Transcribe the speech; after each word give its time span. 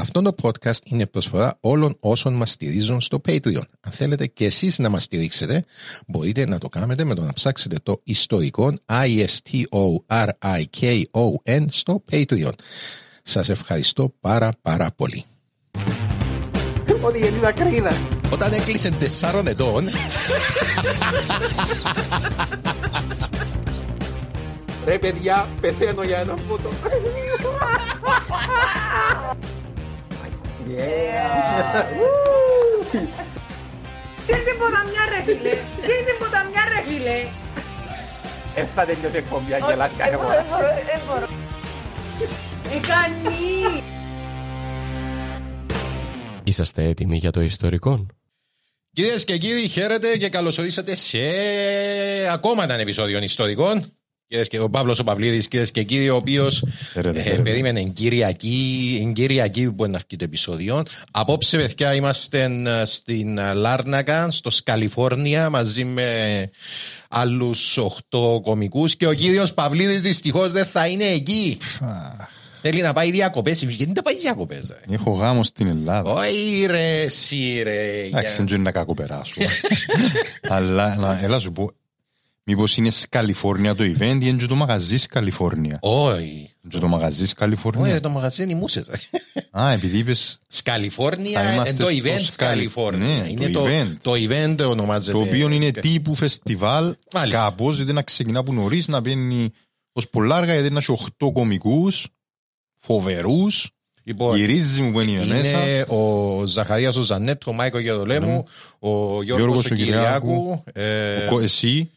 Αυτό 0.00 0.22
το 0.22 0.34
podcast 0.42 0.78
είναι 0.84 1.06
προσφορά 1.06 1.56
όλων 1.60 1.96
όσων 2.00 2.34
μας 2.34 2.50
στηρίζουν 2.50 3.00
στο 3.00 3.20
Patreon. 3.28 3.62
Αν 3.80 3.92
θέλετε 3.92 4.26
και 4.26 4.44
εσείς 4.44 4.78
να 4.78 4.88
μας 4.88 5.02
στηρίξετε, 5.02 5.64
μπορείτε 6.06 6.46
να 6.46 6.58
το 6.58 6.68
κάνετε 6.68 7.04
με 7.04 7.14
το 7.14 7.22
να 7.22 7.32
ψάξετε 7.32 7.76
το 7.82 8.00
ιστορικό 8.04 8.72
I-S-T-O-R-I-K-O-N 8.86 9.64
στο 11.70 12.04
Patreon. 12.10 12.52
Σας 13.22 13.48
ευχαριστώ 13.48 14.14
πάρα 14.20 14.50
πάρα 14.62 14.90
πολύ. 14.96 15.24
Ότι 17.02 17.18
γεννήσα 17.18 17.52
κρίδα. 17.52 17.96
Όταν 18.32 18.52
έκλεισε 18.52 18.90
τεσσάρων 18.90 19.46
ετών, 19.46 19.88
Ρε 24.84 24.98
παιδιά, 24.98 25.48
πεθαίνω 25.60 26.02
για 26.02 26.18
ένα 26.18 26.34
φώτο. 26.48 26.68
Στείλ 34.22 34.40
την 34.44 34.58
ποταμιά 34.58 35.02
ρε 35.08 35.22
φίλε. 35.24 35.52
Στείλ 35.76 36.00
την 36.06 36.16
ποταμιά 36.18 36.62
ρε 36.74 36.90
φίλε. 36.92 37.18
Ε, 38.54 38.64
θα 38.74 38.84
τελειώσει 38.84 39.14
η 39.14 39.18
εκπομπή, 39.18 39.54
αν 39.54 39.60
γελάς 39.68 39.94
Ε, 39.94 39.96
κάθε 39.96 40.16
μπορώ, 40.16 40.28
φορά. 40.28 40.38
ε, 40.38 40.44
μπορώ, 40.50 40.68
ε, 40.68 41.00
μπορώ. 41.06 41.26
Ε, 42.76 42.78
κάνει. 42.86 43.82
Είσαστε 46.44 46.84
έτοιμοι 46.84 47.16
για 47.16 47.30
το 47.30 47.40
ιστορικό; 47.40 48.06
κυρίες 48.92 49.24
και 49.24 49.38
κύριοι, 49.38 49.68
χαίρετε 49.68 50.16
και 50.16 50.28
καλωσορίσατε 50.28 50.96
σε 50.96 51.18
ακόμα 52.32 52.62
ένα 52.62 52.74
επεισόδιο 52.74 53.18
ιστορικών. 53.22 53.92
Κυρίες 54.28 54.48
και 54.48 54.60
ο 54.60 54.70
Παύλος 54.70 54.98
ο 54.98 55.04
Παυλίδης, 55.04 55.48
κυρίες 55.48 55.70
και 55.70 55.82
κύριοι, 55.82 56.08
ο 56.08 56.16
οποίος 56.16 56.64
Χαίρετε, 56.92 57.18
ε, 57.18 57.22
χαίρετε. 57.22 57.42
περίμενε 57.42 57.82
Κυριακή, 57.82 59.12
Κυριακή 59.14 59.70
που 59.70 59.84
είναι 59.84 59.92
να 59.92 59.98
βγει 59.98 60.16
το 60.16 60.24
επεισόδιο. 60.24 60.82
Απόψε, 61.10 61.56
παιδιά, 61.56 61.94
είμαστε 61.94 62.42
ε, 62.42 62.84
στην 62.84 63.38
ε, 63.38 63.52
Λάρνακα, 63.52 64.30
στο 64.30 64.50
Σκαλιφόρνια, 64.50 65.50
μαζί 65.50 65.84
με 65.84 66.50
άλλους 67.08 67.78
8 68.10 68.42
κομικούς 68.42 68.96
και 68.96 69.06
ο 69.06 69.12
κύριος 69.12 69.54
Παυλίδης 69.54 70.00
δυστυχώς 70.00 70.52
δεν 70.52 70.66
θα 70.66 70.86
είναι 70.86 71.04
εκεί. 71.04 71.58
Θέλει 72.62 72.80
να 72.80 72.92
πάει 72.92 73.10
διακοπές. 73.10 73.62
Γιατί 73.62 73.84
δεν 73.84 73.94
τα 73.94 74.02
πάει 74.02 74.16
διακοπές, 74.16 74.62
ρε. 74.68 74.94
Έχω 74.94 75.10
γάμο 75.10 75.44
στην 75.44 75.66
Ελλάδα. 75.66 76.12
Όχι 76.12 76.66
ρε, 76.66 77.00
εσύ 77.00 77.60
ρε. 77.62 78.04
Εντάξει, 78.06 78.36
δεν 78.36 78.46
είναι 78.46 78.58
να 78.58 78.72
κακό 78.72 78.94
περάσω. 78.94 79.34
Αλλά 80.48 80.96
να, 80.96 81.20
έλα 81.22 81.38
σου 81.38 81.52
πω, 81.52 81.70
μήπως 82.48 82.76
είναι 82.76 82.88
Καλιφόρνια 83.08 83.74
το 83.74 83.84
event 83.84 84.18
ή 84.20 84.26
είναι 84.26 84.38
και 84.38 84.46
το 84.46 84.54
μαγαζί 84.54 84.98
Καλιφόρνια; 85.06 85.78
Όχι. 85.80 86.52
Και 86.68 86.78
το 86.78 86.88
μαγαζί 86.88 87.22
Όχι, 87.22 87.34
Καλιφόρνια. 87.34 88.00
το 88.00 88.08
μαγαζί 88.08 88.54
μουσες. 88.54 88.84
Α, 89.50 89.70
επειδή 89.72 89.98
είπες 89.98 90.40
Σκαλιφόρνια, 90.48 91.40
Θα 91.42 91.48
ε, 91.50 91.54
είμαστε 91.54 91.82
το 91.84 91.88
στο 91.88 91.96
event 91.98 92.02
Σκαλι- 92.02 92.24
Σκαλιφόρνια. 92.26 93.06
Ναι, 93.06 93.28
Είναι 93.28 93.48
το 93.48 93.60
το 93.60 93.66
event. 93.66 93.96
το 94.02 94.12
event 94.12 94.56
ονομάζεται. 94.70 95.12
το 95.12 95.20
οποίο 95.20 95.48
είναι 95.50 95.66
Σκα- 95.66 95.80
τύπου 95.80 96.14
φεστιβάλ 96.14 96.94
Μάλιστα. 97.14 97.42
κάπως, 97.42 97.76
γιατί 97.76 97.92
να 97.92 98.02
ξεκινά 98.02 98.38
από 98.38 98.52
νωρίς, 98.52 98.88
να 98.88 99.00
μπαίνει 99.00 99.50
ως 99.92 100.08
πολλά 100.08 100.36
αργά, 100.36 100.52
γιατί 100.54 100.70
να 100.70 100.78
έχει 100.78 100.92
8 100.92 101.32
κομικούς, 101.32 102.06
φοβερούς, 102.80 103.70
Λοιπόν, 104.02 104.36
γυρίζει 104.36 104.82
μου 104.82 104.92
που 104.92 105.00
είναι 105.00 105.24
μέσα. 105.24 105.50
είναι 105.66 105.80
ο 105.88 106.44
Ζαχαρίας 106.46 106.96
ο 106.96 107.02
Ζανέτ, 107.02 107.46
ο 107.46 107.52
Μάικο 107.52 107.78
Γερολέμου, 107.78 108.44
ο 108.78 109.22
Γιώργος 109.22 109.24
Γιώργος 109.24 109.70
ο 109.70 109.74
ο 109.74 109.76
Κυριάκου, 109.76 110.64
ε, 110.72 111.16
Ο 111.24 111.28
κο- 111.30 111.40
Εσύ, 111.40 111.90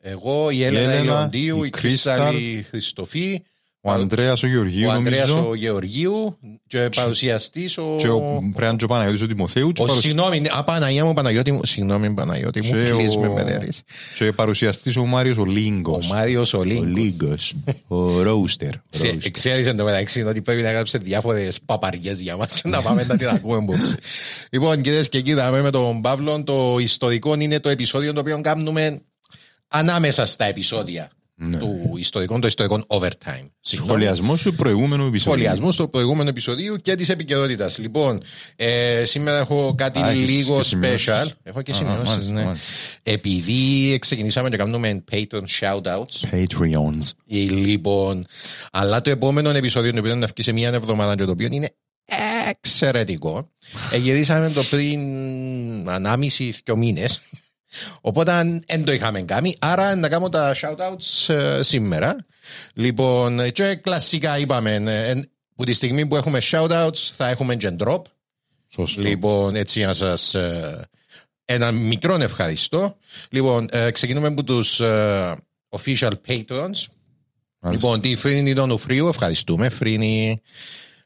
εγώ, 0.00 0.50
η 0.50 0.62
Έλενα 0.64 0.90
Έλενα, 0.90 1.00
Ηλιοντίου, 1.00 1.56
η 1.64 1.66
η 1.66 1.70
Κρίσταλη 1.70 2.66
Χριστοφή, 2.70 3.42
ο 3.82 3.90
Ανδρέας 3.90 4.42
ο 4.42 4.46
Γεωργίου 4.46 4.88
ο 4.88 4.90
Ανδρέας 4.90 5.28
νομίζω 5.28 5.48
ο 5.48 5.54
Γεωργίου 5.54 6.38
και 6.66 6.88
παρουσιαστής 6.96 7.78
ο... 7.78 7.94
και 7.98 8.08
ο 8.08 8.20
πρέπει 8.40 8.60
να 8.60 8.66
είναι 8.68 8.76
και 8.76 8.84
ο 8.84 8.88
Παναγιώτης 8.88 9.22
ο 9.22 9.26
Τιμοθέου 9.26 9.72
και 9.72 9.82
Ο, 9.82 9.84
παρουσ- 9.84 10.02
συγγνώμη, 10.04 10.42
α, 10.58 10.64
Παναγία 10.64 11.04
μου, 11.04 11.14
Παναγιώτη 11.14 11.52
μου, 11.52 11.60
συγγνώμη 11.64 12.10
Παναγιώτη 12.14 12.62
μου, 12.62 12.70
Και 12.70 12.92
please 12.94 13.16
ο- 13.16 13.20
με 13.20 13.28
μπεδέρεις. 13.28 13.82
και 14.18 14.32
παρουσιαστής 14.32 14.96
ο 14.96 15.04
Μάριος 15.04 15.36
ο 15.36 15.40
Ο 15.40 15.44
Λίγκος. 15.44 16.08
Μάριος 16.08 16.54
ο 16.54 16.58
Ο 16.58 16.62
Λίγκος. 16.62 16.86
Λίγκος. 16.92 17.54
Ο 17.88 18.22
Ρόουστερ. 18.22 18.70
Ξέ- 18.90 19.30
Ξέρεις 19.30 19.66
εν 19.66 19.76
τω 19.76 19.84
μεταξύ 19.84 20.22
ότι 20.22 20.42
πρέπει 20.42 20.62
να 20.62 20.72
γράψει 20.72 20.98
διάφορες 20.98 21.58
παπαριές 21.66 22.20
για 22.20 22.36
μας 22.36 22.52
και 22.54 22.68
να 22.68 22.82
πάμε 22.82 23.04
να 23.08 23.16
την 23.16 23.28
ακούμε 23.28 23.60
μπόψη. 23.60 23.94
Λοιπόν, 24.52 24.80
κυρίες 24.80 25.08
και 25.08 25.20
κύριοι, 25.20 25.36
δάμε 25.36 25.60
με 25.62 25.70
τον 25.70 26.00
Παύλο. 26.00 26.44
Το 26.44 26.76
ιστορικό 26.80 27.34
είναι 27.34 27.60
το 27.60 27.68
επεισόδιο 27.68 28.12
το 28.12 28.20
οποίο 28.20 28.40
κάνουμε 28.40 29.00
ανάμεσα 29.70 30.26
στα 30.26 30.44
επεισόδια 30.44 31.10
Ναι. 31.42 31.56
του 31.58 31.94
ιστορικού, 31.98 32.38
το 32.38 32.46
ιστορικό 32.46 32.84
overtime. 32.86 33.48
Συγγνώμη. 33.60 33.90
Σχολιασμός 33.90 34.42
του 34.42 34.54
προηγούμενου 34.54 35.06
επεισόδιου. 35.06 35.32
Σχολιασμού 35.42 35.72
στο 35.72 35.88
προηγούμενο 35.88 36.28
επεισοδίου 36.28 36.76
και 36.76 36.94
της 36.94 37.08
επικαιρότητας. 37.08 37.78
Λοιπόν, 37.78 38.22
ε, 38.56 39.02
σήμερα 39.04 39.38
έχω 39.38 39.74
κάτι 39.76 39.98
Α, 40.02 40.08
έχεις 40.10 40.28
λίγο 40.28 40.56
και 40.56 40.64
σημειώσεις. 40.64 41.06
special. 41.08 41.26
Έχω 41.42 41.62
και 41.62 41.70
Α, 41.70 41.74
σημειώσεις, 41.74 42.08
μάλιστα, 42.08 42.32
ναι. 42.32 42.44
μάλιστα. 42.44 42.66
Επειδή 43.02 43.98
ξεκινήσαμε 43.98 44.48
να 44.48 44.56
κάνουμε 44.56 45.04
Patreon 45.12 45.44
shoutouts, 45.60 46.28
Patreons. 46.32 47.10
ε, 47.28 47.36
Λοιπόν, 47.36 48.26
αλλά 48.72 49.00
το 49.00 49.10
επόμενο 49.10 49.50
επεισόδιο 49.50 49.92
το 49.92 49.98
οποίο 49.98 50.14
να 50.14 50.26
βγει 50.26 50.42
σε 50.42 50.52
μία 50.52 50.68
εβδομάδα 50.68 51.14
και 51.14 51.24
το 51.24 51.30
οποίο 51.30 51.48
είναι 51.50 51.68
εξαιρετικό. 52.48 53.50
Ε, 53.92 53.96
γυρίσαμε 53.96 54.50
το 54.50 54.62
πριν 54.62 55.00
ανάμιση 55.88 56.54
δυο 56.64 56.76
μήνες. 56.76 57.20
Οπότε 58.00 58.60
δεν 58.66 58.84
το 58.84 58.92
είχαμε 58.92 59.22
κάνει. 59.22 59.56
Άρα 59.58 59.96
να 59.96 60.08
κάνω 60.08 60.28
τα 60.28 60.54
shoutouts 60.54 61.34
ε, 61.34 61.62
σήμερα. 61.62 62.16
Λοιπόν, 62.74 63.40
ε, 63.40 63.50
και 63.50 63.74
κλασικά 63.74 64.38
είπαμε, 64.38 64.74
ε, 64.74 65.10
ε, 65.10 65.22
που 65.56 65.64
τη 65.64 65.72
στιγμή 65.72 66.06
που 66.06 66.16
έχουμε 66.16 66.38
shoutouts 66.42 67.10
θα 67.12 67.28
έχουμε 67.28 67.56
και 67.56 67.76
drop. 67.84 68.02
Σωστό. 68.68 69.00
Λοιπόν, 69.00 69.54
έτσι 69.54 69.84
να 69.84 69.92
σας 69.92 70.34
ε, 70.34 70.88
ένα 71.44 71.70
μικρό 71.70 72.14
ευχαριστώ. 72.14 72.96
Λοιπόν, 73.30 73.68
ε, 73.70 73.90
ξεκινούμε 73.90 74.26
από 74.26 74.44
τους 74.44 74.80
ε, 74.80 75.36
official 75.68 76.12
patrons. 76.26 76.86
Λοιπόν, 77.70 78.00
τη 78.00 78.16
Φρίνη 78.16 78.54
τον 78.54 78.70
Ουφρίου, 78.70 79.08
ευχαριστούμε. 79.08 79.68
Φρίνη. 79.68 80.42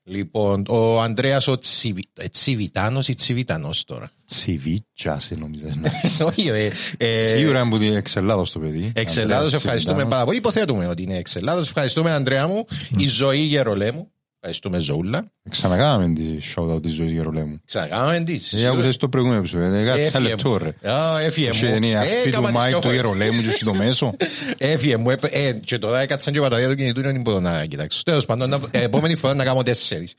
Λοιπόν, 0.07 0.65
ο 0.69 1.01
Ανδρέας 1.01 1.47
ο 1.47 1.59
Τσιβι... 1.59 2.05
ε, 2.15 2.29
Τσιβιτάνος 2.29 3.09
ή 3.09 3.15
Τσιβιτανός 3.15 3.85
τώρα; 3.85 4.11
Τσιβίτσα 4.27 5.19
σε 5.19 5.35
νόμιζα. 5.35 5.67
Όχι, 6.29 6.51
ρε. 6.51 6.71
Ε, 6.97 7.29
Σίγουρα 7.29 7.61
είναι 7.61 7.71
που 7.71 7.77
είναι 7.83 7.97
εξ 7.97 8.17
Ελλάδος 8.17 8.51
το 8.51 8.59
παιδί. 8.59 8.93
Εξ 8.95 9.11
Ανδρέας 9.11 9.17
Ελλάδος 9.17 9.53
ευχαριστούμε 9.53 9.79
Τσιβιτάνος. 9.95 10.11
πάρα 10.11 10.25
πολύ. 10.25 10.37
Υποθέτουμε 10.39 10.87
ότι 10.87 11.03
είναι 11.03 11.17
εξ 11.17 11.37
Ελλάδος. 11.37 11.67
Ευχαριστούμε, 11.67 12.11
Ανδρέα 12.11 12.47
μου. 12.47 12.65
Η 12.99 13.07
ζωή 13.09 13.39
Γερολέμου. 13.39 14.13
Ευχαριστούμε, 14.47 14.79
Ζωούλα. 14.81 15.25
Ξανακάναμε 15.51 16.15
τη 16.15 16.23
shout-out 16.55 16.83
της 16.83 16.93
ζωής 16.93 17.13
Γερολέμου. 17.13 17.61
Ξανακάναμε 17.67 18.21
τις. 18.21 18.53
Ε, 18.53 18.67
άκουσες 18.67 18.97
το 18.97 19.09
προηγούμενο 19.09 19.41
επεισόδιο. 19.41 19.71
Δεν 19.71 19.85
κάτσε 19.87 20.01
Έφυγε 20.01 20.29
λεπτό 20.29 20.49
μου. 20.51 20.59
ρε. 20.59 20.91
Α, 20.91 21.21
Έφυγε 21.21 21.51
Και 21.51 21.67
μου. 21.67 21.75
είναι 21.75 21.87
η 21.87 21.91
Ε, 21.91 21.97
αρχή 21.97 22.23
του 22.23 22.29
έκαμα 22.29 22.47
τις 22.49 22.57
Μάικ 22.57 22.69
πιο 22.69 22.77
του 22.79 22.83
φορές. 22.87 22.97
Γερολέμου 23.01 23.43
και 23.43 23.51
στο 23.51 23.75
μέσο. 23.75 24.15
Έφυγε 24.59 24.97
μου. 24.97 25.11
έπαι- 25.11 25.35
Ε, 25.35 25.53
και 25.53 25.79
τώρα 25.79 26.01
έκατσαν 26.01 26.33
και 26.33 26.41
παταδία 26.41 26.69
του 26.69 26.75
κινητού 26.75 27.01
δεν 27.01 27.21
μπορώ 27.21 27.41
να 27.41 27.65
κοιτάξω. 27.65 28.03
Τέλος 28.05 28.25
πάντων, 28.25 28.49
να- 28.49 28.61
ε, 28.71 28.83
επόμενη 28.83 29.15
φορά 29.15 29.35
να 29.35 29.45
κάνω 29.45 29.63
τέσσερις. 29.63 30.15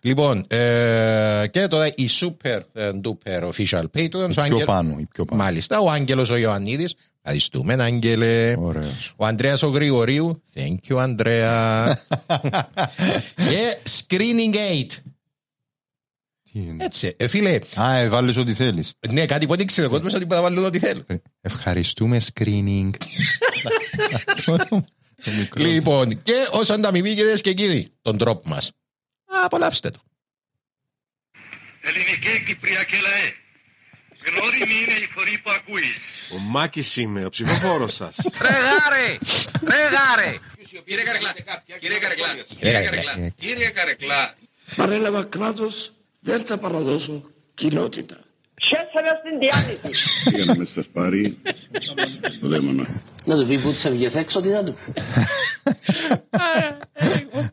Λοιπόν, 0.00 0.44
ε, 0.48 1.44
και 1.50 1.66
τώρα 1.66 1.86
η 1.86 2.08
super 2.20 2.60
ε, 2.72 2.90
duper 3.04 3.48
official 3.48 3.82
patrons. 3.98 4.24
ο 4.24 4.28
Πιο 4.28 4.42
Άγγελ- 4.42 4.64
πάνω. 4.64 4.96
η 4.98 5.06
πιο 5.12 5.24
πάνω. 5.24 5.42
Μάλιστα, 5.42 5.80
ο 5.80 5.90
Άγγελος 5.90 6.30
ο 6.30 6.36
Ιωαννίδης. 6.36 6.94
Ευχαριστούμε, 7.28 7.74
Άγγελε. 7.82 8.54
Ωραίος. 8.58 9.12
Ο 9.16 9.26
Ανδρέας 9.26 9.62
ο 9.62 9.68
Γρηγορίου. 9.68 10.42
Thank 10.54 10.76
you, 10.88 10.96
Ανδρέα. 10.96 11.86
και 13.48 13.76
Screening 13.98 14.54
8. 14.54 14.86
Τι 16.42 16.58
είναι; 16.58 16.84
Έτσι, 16.84 17.14
ε, 17.16 17.28
φίλε, 17.28 17.58
Α, 17.80 17.94
ε, 17.94 18.08
βάλεις 18.08 18.36
ό,τι 18.36 18.54
θέλεις. 18.54 18.92
ναι, 19.10 19.26
κάτι 19.26 19.46
που 19.46 19.56
δεν 19.56 19.66
ξέρει 19.66 19.86
ο 19.86 19.90
κόσμος 19.90 20.14
ότι 20.14 20.26
θα 20.28 20.42
βάλουν 20.42 20.64
ό,τι 20.64 20.78
θέλουν. 20.78 21.04
Ε, 21.06 21.16
Ευχαριστούμε 21.40 22.20
screening. 22.32 22.90
Το 24.44 24.52
όνομα, 24.52 24.84
το 25.24 25.30
μικρό. 25.38 25.62
Λοιπόν, 25.64 26.22
και 26.22 26.48
ως 26.50 26.70
ανταμοιβή 26.70 27.14
κυρίες 27.14 27.40
και 27.40 27.52
κύριοι, 27.54 27.88
τον 28.02 28.18
τρόπο 28.18 28.48
μας. 28.48 28.70
Απολαύστε 29.44 29.90
το. 29.90 29.98
Ελληνική 31.80 32.44
Κυπριακή 32.46 32.94
λαέ. 32.94 33.32
Γνώριμη 34.28 34.74
είναι 34.82 34.98
η 35.06 35.08
φωνή 35.14 35.38
που 35.42 35.50
ακούεις. 35.58 35.96
Ο 36.34 36.38
Μάκης 36.38 36.96
είμαι, 36.96 37.24
ο 37.24 37.30
ψηφοφόρος 37.30 37.94
σας. 37.94 38.16
Κύριε 40.84 41.04
Καρεκλά, 41.04 41.32
κύριε 41.78 41.98
Καρεκλά, 41.98 42.26
κύριε 42.58 42.82
Καρεκλά, 42.84 43.32
κύριε 43.36 43.70
Καρεκλά. 43.70 44.34
Παρέλαβα 44.76 45.24
κράτος, 45.24 45.92
δεν 46.20 46.44
θα 46.44 46.58
παραδώσω 46.58 47.22
κοινότητα. 47.54 48.16
Για 50.30 50.44
να 50.44 50.56
με 50.56 50.64
σας 50.64 50.86
πάρει; 50.92 51.38
Το 52.40 52.48
δαίμονα. 52.48 53.02
Να 53.24 53.36
του 53.40 53.46
πει 53.46 53.58
που 53.58 53.72
τις 53.72 53.84
αυγές 53.84 54.14
έξω, 54.14 54.40
τι 54.40 54.48
θα 54.48 54.64
του 54.64 54.74
πει. 54.84 54.92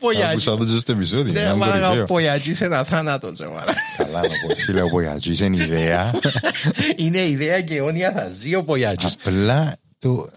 Ο 0.03 0.05
Πογιάτζης. 0.05 0.47
Άκουσα 0.47 0.65
το 0.65 0.71
και 0.71 0.79
στο 0.79 0.91
επεισόδιο. 0.91 1.33
Ναι, 1.33 1.39
είναι 1.39 1.53
μάρακα, 1.53 1.85
ο 1.85 1.88
κορυφαίο. 1.88 2.05
Πογιάτζης 2.05 2.59
είναι 2.59 2.75
αθάνατος, 2.75 3.39
ε, 3.39 3.45
μάρακα. 3.45 3.73
Καλά 3.97 4.21
να 4.21 4.27
πω, 4.27 4.55
φίλε, 4.55 4.81
ο 4.81 4.89
Πογιατζής 4.89 5.39
είναι 5.39 5.63
ιδέα. 5.63 6.13
Είναι 6.95 7.21
ιδέα 7.21 7.61
και 7.61 7.75
αιώνια 7.75 8.11
θα 8.11 8.29
ζει 8.29 8.55
ο 8.55 8.63
Πογιάτζης. 8.63 9.17
Απλά 9.25 9.75
το... 10.00 10.29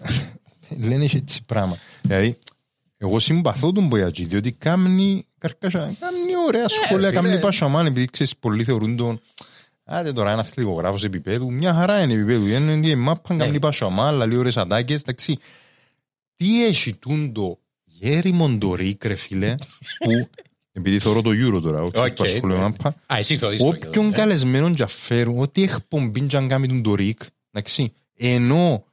λένε 0.79 1.05
και 1.05 1.17
έτσι 1.17 1.43
πράγμα. 1.45 1.77
Δηλαδή, 2.01 2.37
εγώ 2.97 3.19
συμπαθώ 3.19 3.71
τον 3.71 3.89
Πογιατζή, 3.89 4.25
διότι 4.25 4.51
κάνει 4.51 5.25
καρκάσα, 5.37 5.79
κάνει 5.79 6.17
ωραία 6.47 6.67
σχόλια, 6.67 7.09
φίλε. 7.09 7.21
κάνει 7.21 7.39
πασαμάν, 7.39 7.85
επειδή 7.85 8.05
ξέρεις, 8.05 8.37
πολλοί 8.37 8.63
θεωρούν 8.63 8.95
τον 8.95 9.21
Άντε 9.89 10.13
τώρα 10.13 10.31
ένα 10.31 10.41
αθλητικογράφος 10.41 11.03
επίπεδου, 11.03 11.51
μια 11.51 11.73
χαρά 11.73 12.01
είναι 12.01 12.13
επίπεδου, 12.13 12.47
είναι 12.47 12.89
η 12.89 12.95
μάπα, 12.95 13.35
κάνει 13.35 13.59
πασαμάν, 13.59 14.15
λαλεί 14.15 14.35
ωραίες 14.35 14.57
ατάκες, 14.57 15.01
εντάξει. 15.01 15.37
Τι 16.35 16.65
έχει 16.65 16.93
τούντο 16.93 17.59
γέρι 17.99 18.31
Μοντορίκ, 18.31 19.05
ρε 19.05 19.15
φίλε, 19.15 19.55
που, 19.99 20.29
επειδή 20.71 20.99
θεωρώ 20.99 21.21
το 21.21 21.29
Euro 21.29 21.61
τώρα, 21.61 21.81
όχι 21.81 21.97
Οκ, 21.97 22.13
που 22.13 22.23
ασχολούμαι 22.23 22.59
ναι. 22.59 22.63
μάπα, 22.63 22.95
Α, 23.13 23.17
εσύ 23.17 23.37
θεωρείς 23.37 23.59
το 23.59 23.67
Όποιον 23.67 23.91
γεγονός, 23.91 24.13
ε. 24.13 24.15
καλεσμένον 24.15 24.75
και 24.75 24.85
φέρουν, 24.85 25.39
ό,τι 25.39 25.63
εκπομπή 25.63 26.21
και 26.21 26.37
αν 26.37 26.47
κάνει 26.47 26.67
τον 26.67 26.81
το 26.81 26.95
ΡΙΚ, 26.95 27.21
εντάξει, 27.51 27.93
ενώ 28.13 28.85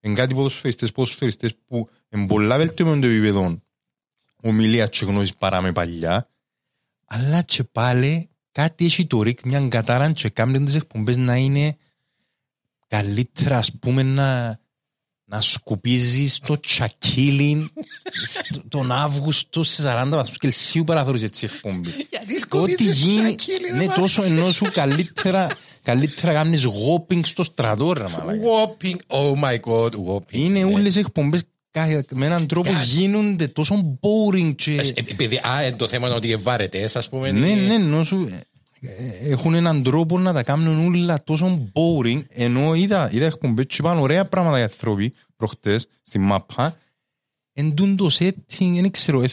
εν 0.00 0.14
κάτι 0.14 0.34
ποδοσφαιριστές, 0.34 0.92
ποδοσφαιριστές 0.92 1.54
που 1.66 1.88
εν 2.08 2.26
πολλά 2.26 2.56
βελτιωμένων 2.56 3.00
των 3.00 3.10
επίπεδων 3.10 3.62
ομιλία 4.42 4.86
και 4.86 5.04
γνώσεις 5.04 5.34
παρά 5.34 5.60
με 5.60 5.72
παλιά, 5.72 6.28
αλλά 7.06 7.42
και 7.42 7.64
πάλι 7.64 8.28
κάτι 8.52 8.84
έχει 8.84 9.06
το 9.06 9.22
ΡΙΚ, 9.22 9.44
μια 9.44 9.68
κατάραν 9.68 10.12
και 10.12 10.28
κάνουν 10.28 10.64
τις 10.64 10.74
εκπομπές 10.74 11.16
να 11.16 11.36
είναι 11.36 11.76
καλύτερα, 12.86 13.56
ας 13.58 13.72
πούμε, 13.78 14.02
να, 14.02 14.58
να 15.32 15.40
σκουπίζεις 15.40 16.38
το 16.46 16.60
τσακίλιν 16.60 17.70
στο- 18.26 18.62
τον 18.68 18.92
Αύγουστο 18.92 19.64
σε 19.64 19.82
40 19.82 20.08
βαθμούς 20.10 20.36
Κελσίου 20.38 20.84
παραθωρείς 20.84 21.22
έτσι 21.22 21.48
εκπομπή. 21.52 21.88
Γιατί 21.90 22.32
Ό,τι 22.32 22.38
σκοπίζεις 22.38 22.98
γίνει, 23.04 23.28
σακίλι, 23.28 23.58
ρε 23.70 23.72
ναι, 23.76 23.84
μάνα. 23.86 24.00
τόσο 24.00 24.22
ενώ 24.22 24.52
σου 24.52 24.66
καλύτερα, 24.72 25.46
καλύτερα 25.82 26.32
κάνεις 26.32 26.64
γόπινγκ 26.64 27.24
στο 27.24 27.42
στρατό, 27.44 27.92
ρε 27.92 28.02
μαλάκα. 28.02 28.40
Whopping, 28.42 28.96
oh 29.06 29.42
my 29.44 29.56
god, 29.72 29.90
whopping. 30.06 30.22
Είναι 30.32 30.64
Ναι. 30.64 30.72
όλες 30.74 30.96
οι 30.96 30.98
εκπομπές 30.98 31.42
κα- 31.70 32.04
με 32.10 32.26
έναν 32.26 32.46
τρόπο 32.46 32.72
Κα- 32.72 32.82
γίνονται 32.82 33.46
τόσο 33.48 33.98
boring 34.00 34.54
και... 34.56 34.72
Ε, 34.74 34.88
Επειδή, 34.94 35.36
α, 35.36 35.60
εν 35.62 35.76
το 35.76 35.88
θέμα 35.88 36.06
είναι 36.06 36.16
ότι 36.16 36.32
ευάρετες, 36.32 36.96
ας 36.96 37.08
πούμε. 37.08 37.30
Ναι, 37.30 37.48
είναι- 37.48 37.60
ναι, 37.66 37.74
ενώ 37.74 38.04
σου 38.04 38.28
ε, 38.32 38.40
έχουν 39.28 39.54
έναν 39.54 39.82
τρόπο 39.82 40.18
να 40.18 40.32
τα 40.32 40.42
κάνουν 40.42 40.94
όλα 40.94 41.24
τόσο 41.24 41.68
boring, 41.72 42.22
ενώ 42.28 42.74
είδα, 42.74 43.08
είδα 43.12 43.26
εκπομπές 43.26 43.64
και 43.66 43.76
είπαν 43.78 43.98
ωραία 43.98 44.24
πράγματα 44.24 44.58
οι 44.58 44.62
άνθρωποι 44.62 45.14
προχτές 45.36 45.88
στη 46.02 46.18
μάπα, 46.18 46.76
εν 47.52 47.74
τούν 47.74 47.96
το 47.96 48.10
setting, 48.18 48.78
δεν 48.80 48.90
ξέρω, 48.90 49.22
ε, 49.22 49.26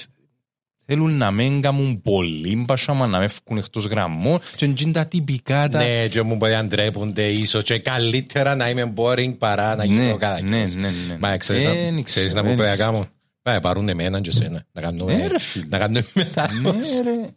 θέλουν 0.85 1.17
να 1.17 1.31
μην 1.31 1.61
κάνουν 1.61 2.01
πολύ 2.01 2.55
μπασάμα, 2.55 3.07
να 3.07 3.19
μην 3.19 3.29
φύγουν 3.29 3.57
εκτός 3.63 3.85
γραμμών 3.85 4.39
και 4.55 4.65
είναι 4.79 4.91
τα 4.91 5.05
τυπικά 5.05 5.69
τα... 5.69 5.77
Ναι, 5.83 6.07
και 6.07 6.21
μου 6.21 6.35
μπορεί 6.35 6.51
να 6.51 6.65
ντρέπονται 6.65 7.25
ίσως 7.27 7.63
και 7.63 7.79
καλύτερα 7.79 8.55
να 8.55 8.69
είμαι 8.69 8.93
boring 8.95 9.37
παρά 9.37 9.75
να 9.75 9.83
γίνω 9.85 10.01
ναι, 10.01 10.13
κατά 10.13 10.41
ναι, 10.41 10.65
ναι, 10.75 10.89
ναι. 11.07 11.17
Μα 11.19 11.37
ξέρεις 11.37 11.63
Ε, 11.63 11.67
να- 11.67 11.73
δεν 11.73 12.03
ξέρεις 12.03 12.29
ξέρω, 12.29 12.43
να 12.43 12.49
μου 12.49 12.55
δεν 12.55 12.57
πρέπει 12.57 12.77
να 12.77 12.83
ξέρω. 12.83 12.91
κάνω. 12.91 13.07
Να 13.43 13.59
πάρουν 13.59 13.89
εμένα 13.89 14.21
και 14.21 14.29
εσένα. 14.29 14.65
Να 14.71 14.81
κάνουμε 14.81 15.15
Ναι, 15.15 15.27
ρε 15.27 15.39
φίλε. 15.39 15.65
να 15.69 15.77
κάνουμε 15.77 16.05
μετάδοση. 16.13 17.01
Ναι, 17.03 17.11
ρε. 17.11 17.31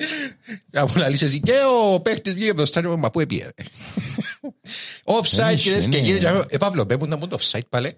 Να 0.71 0.87
μου 0.87 0.93
λαλείς 0.97 1.23
εσύ 1.23 1.41
και 1.41 1.53
ο 1.95 2.01
παίχτης 2.01 2.35
βγήκε 2.35 2.51
από 2.51 2.61
το 2.61 2.67
στάδιο, 2.67 2.97
μα 2.97 3.11
πού 3.11 3.21
έπιε. 3.21 3.49
Offside 5.05 5.37
Δεν 5.37 5.57
κυρίες 5.57 5.79
είχε, 5.87 5.89
και 5.89 6.01
ναι. 6.01 6.07
κύριοι. 6.07 6.27
Ε, 6.49 6.57
Παύλο, 6.59 6.87
πέμπουν 6.87 7.09
να 7.09 7.17
μπουν 7.17 7.29
το 7.29 7.39
offside 7.41 7.67
πάλι. 7.69 7.93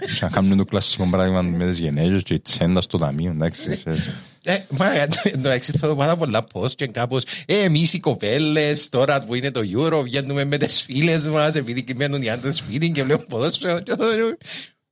Και 0.00 0.18
να 0.20 0.28
κάνουμε 0.28 0.56
το 0.56 0.64
κλασικό 0.64 1.08
πράγμα 1.10 1.42
με 1.42 1.66
τις 1.66 1.78
γενέζες 1.78 2.22
και 2.22 2.34
η 2.34 2.40
τσέντα 2.40 2.80
στο 2.80 2.98
ταμείο, 2.98 3.30
εντάξει. 3.30 3.68
ξέρεις. 3.76 4.10
Ε, 4.44 4.58
μα 4.70 4.86
εντάξει 5.22 5.72
θα 5.78 5.88
δω 5.88 5.94
πάρα 5.96 6.16
πολλά 6.16 6.46
post 6.52 6.72
και 6.72 6.86
κάπως 6.86 7.22
ε, 7.46 7.62
εμείς 7.62 7.92
οι 7.92 8.00
κοπέλες 8.00 8.88
τώρα 8.88 9.22
που 9.24 9.34
είναι 9.34 9.50
το 9.50 9.60
Euro 9.76 10.00
βγαίνουμε 10.04 10.44
με 10.44 10.56
τις 10.58 10.82
φίλες 10.82 11.26
μας 11.26 11.54
επειδή 11.54 11.84
μένουν 11.96 12.22
οι 12.22 12.28
άντρες 12.30 12.56
σπίτι 12.56 12.90
και 12.90 13.02
βλέπουν 13.04 13.26
ποδόσφαιρο 13.28 13.80
και 13.80 13.90
θα 13.90 13.96
δω, 13.96 14.12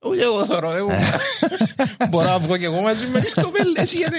όχι 0.03 0.19
εγώ 0.19 0.45
θωρώ 0.45 0.71
δεν 0.71 0.83
μου 0.83 2.07
μπορώ 2.09 2.27
να 2.29 2.39
βγω 2.39 2.57
και 2.57 2.65
εγώ 2.65 2.81
μαζί 2.81 3.05
με 3.07 3.19
τις 3.21 3.33
κοπέλες 3.33 3.93
γιατί 3.93 4.17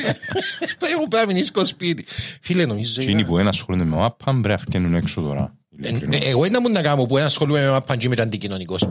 εγώ 0.92 1.08
πρέπει 1.08 1.26
να 1.26 1.32
μείνει 1.32 1.44
στο 1.44 1.64
σπίτι 1.66 2.04
φίλε 2.40 2.66
νομίζω 2.66 3.00
Εκείνοι 3.00 3.10
είναι- 3.20 3.24
που 3.28 3.38
ένα 3.38 3.48
ασχολούνται 3.48 3.84
με 3.84 3.96
μάπα 3.96 4.24
πρέπει 4.24 4.48
να 4.48 4.58
φκαίνουν 4.58 4.94
έξω 4.94 5.20
τώρα. 5.20 5.54
Ε, 5.82 5.88
ε, 5.88 6.18
εγώ 6.30 6.44
είναι 6.44 6.54
να 6.54 6.60
μου 6.60 6.68
να 6.68 6.82
κάνω 6.82 7.04
που 7.06 7.16
ένα 7.16 7.26
ασχολούμαι 7.26 7.60
με 7.60 7.70
μαπάν 7.70 7.98
και 7.98 8.06
είμαι 8.06 8.14
και 8.14 8.20
αντικοινωνικός 8.22 8.88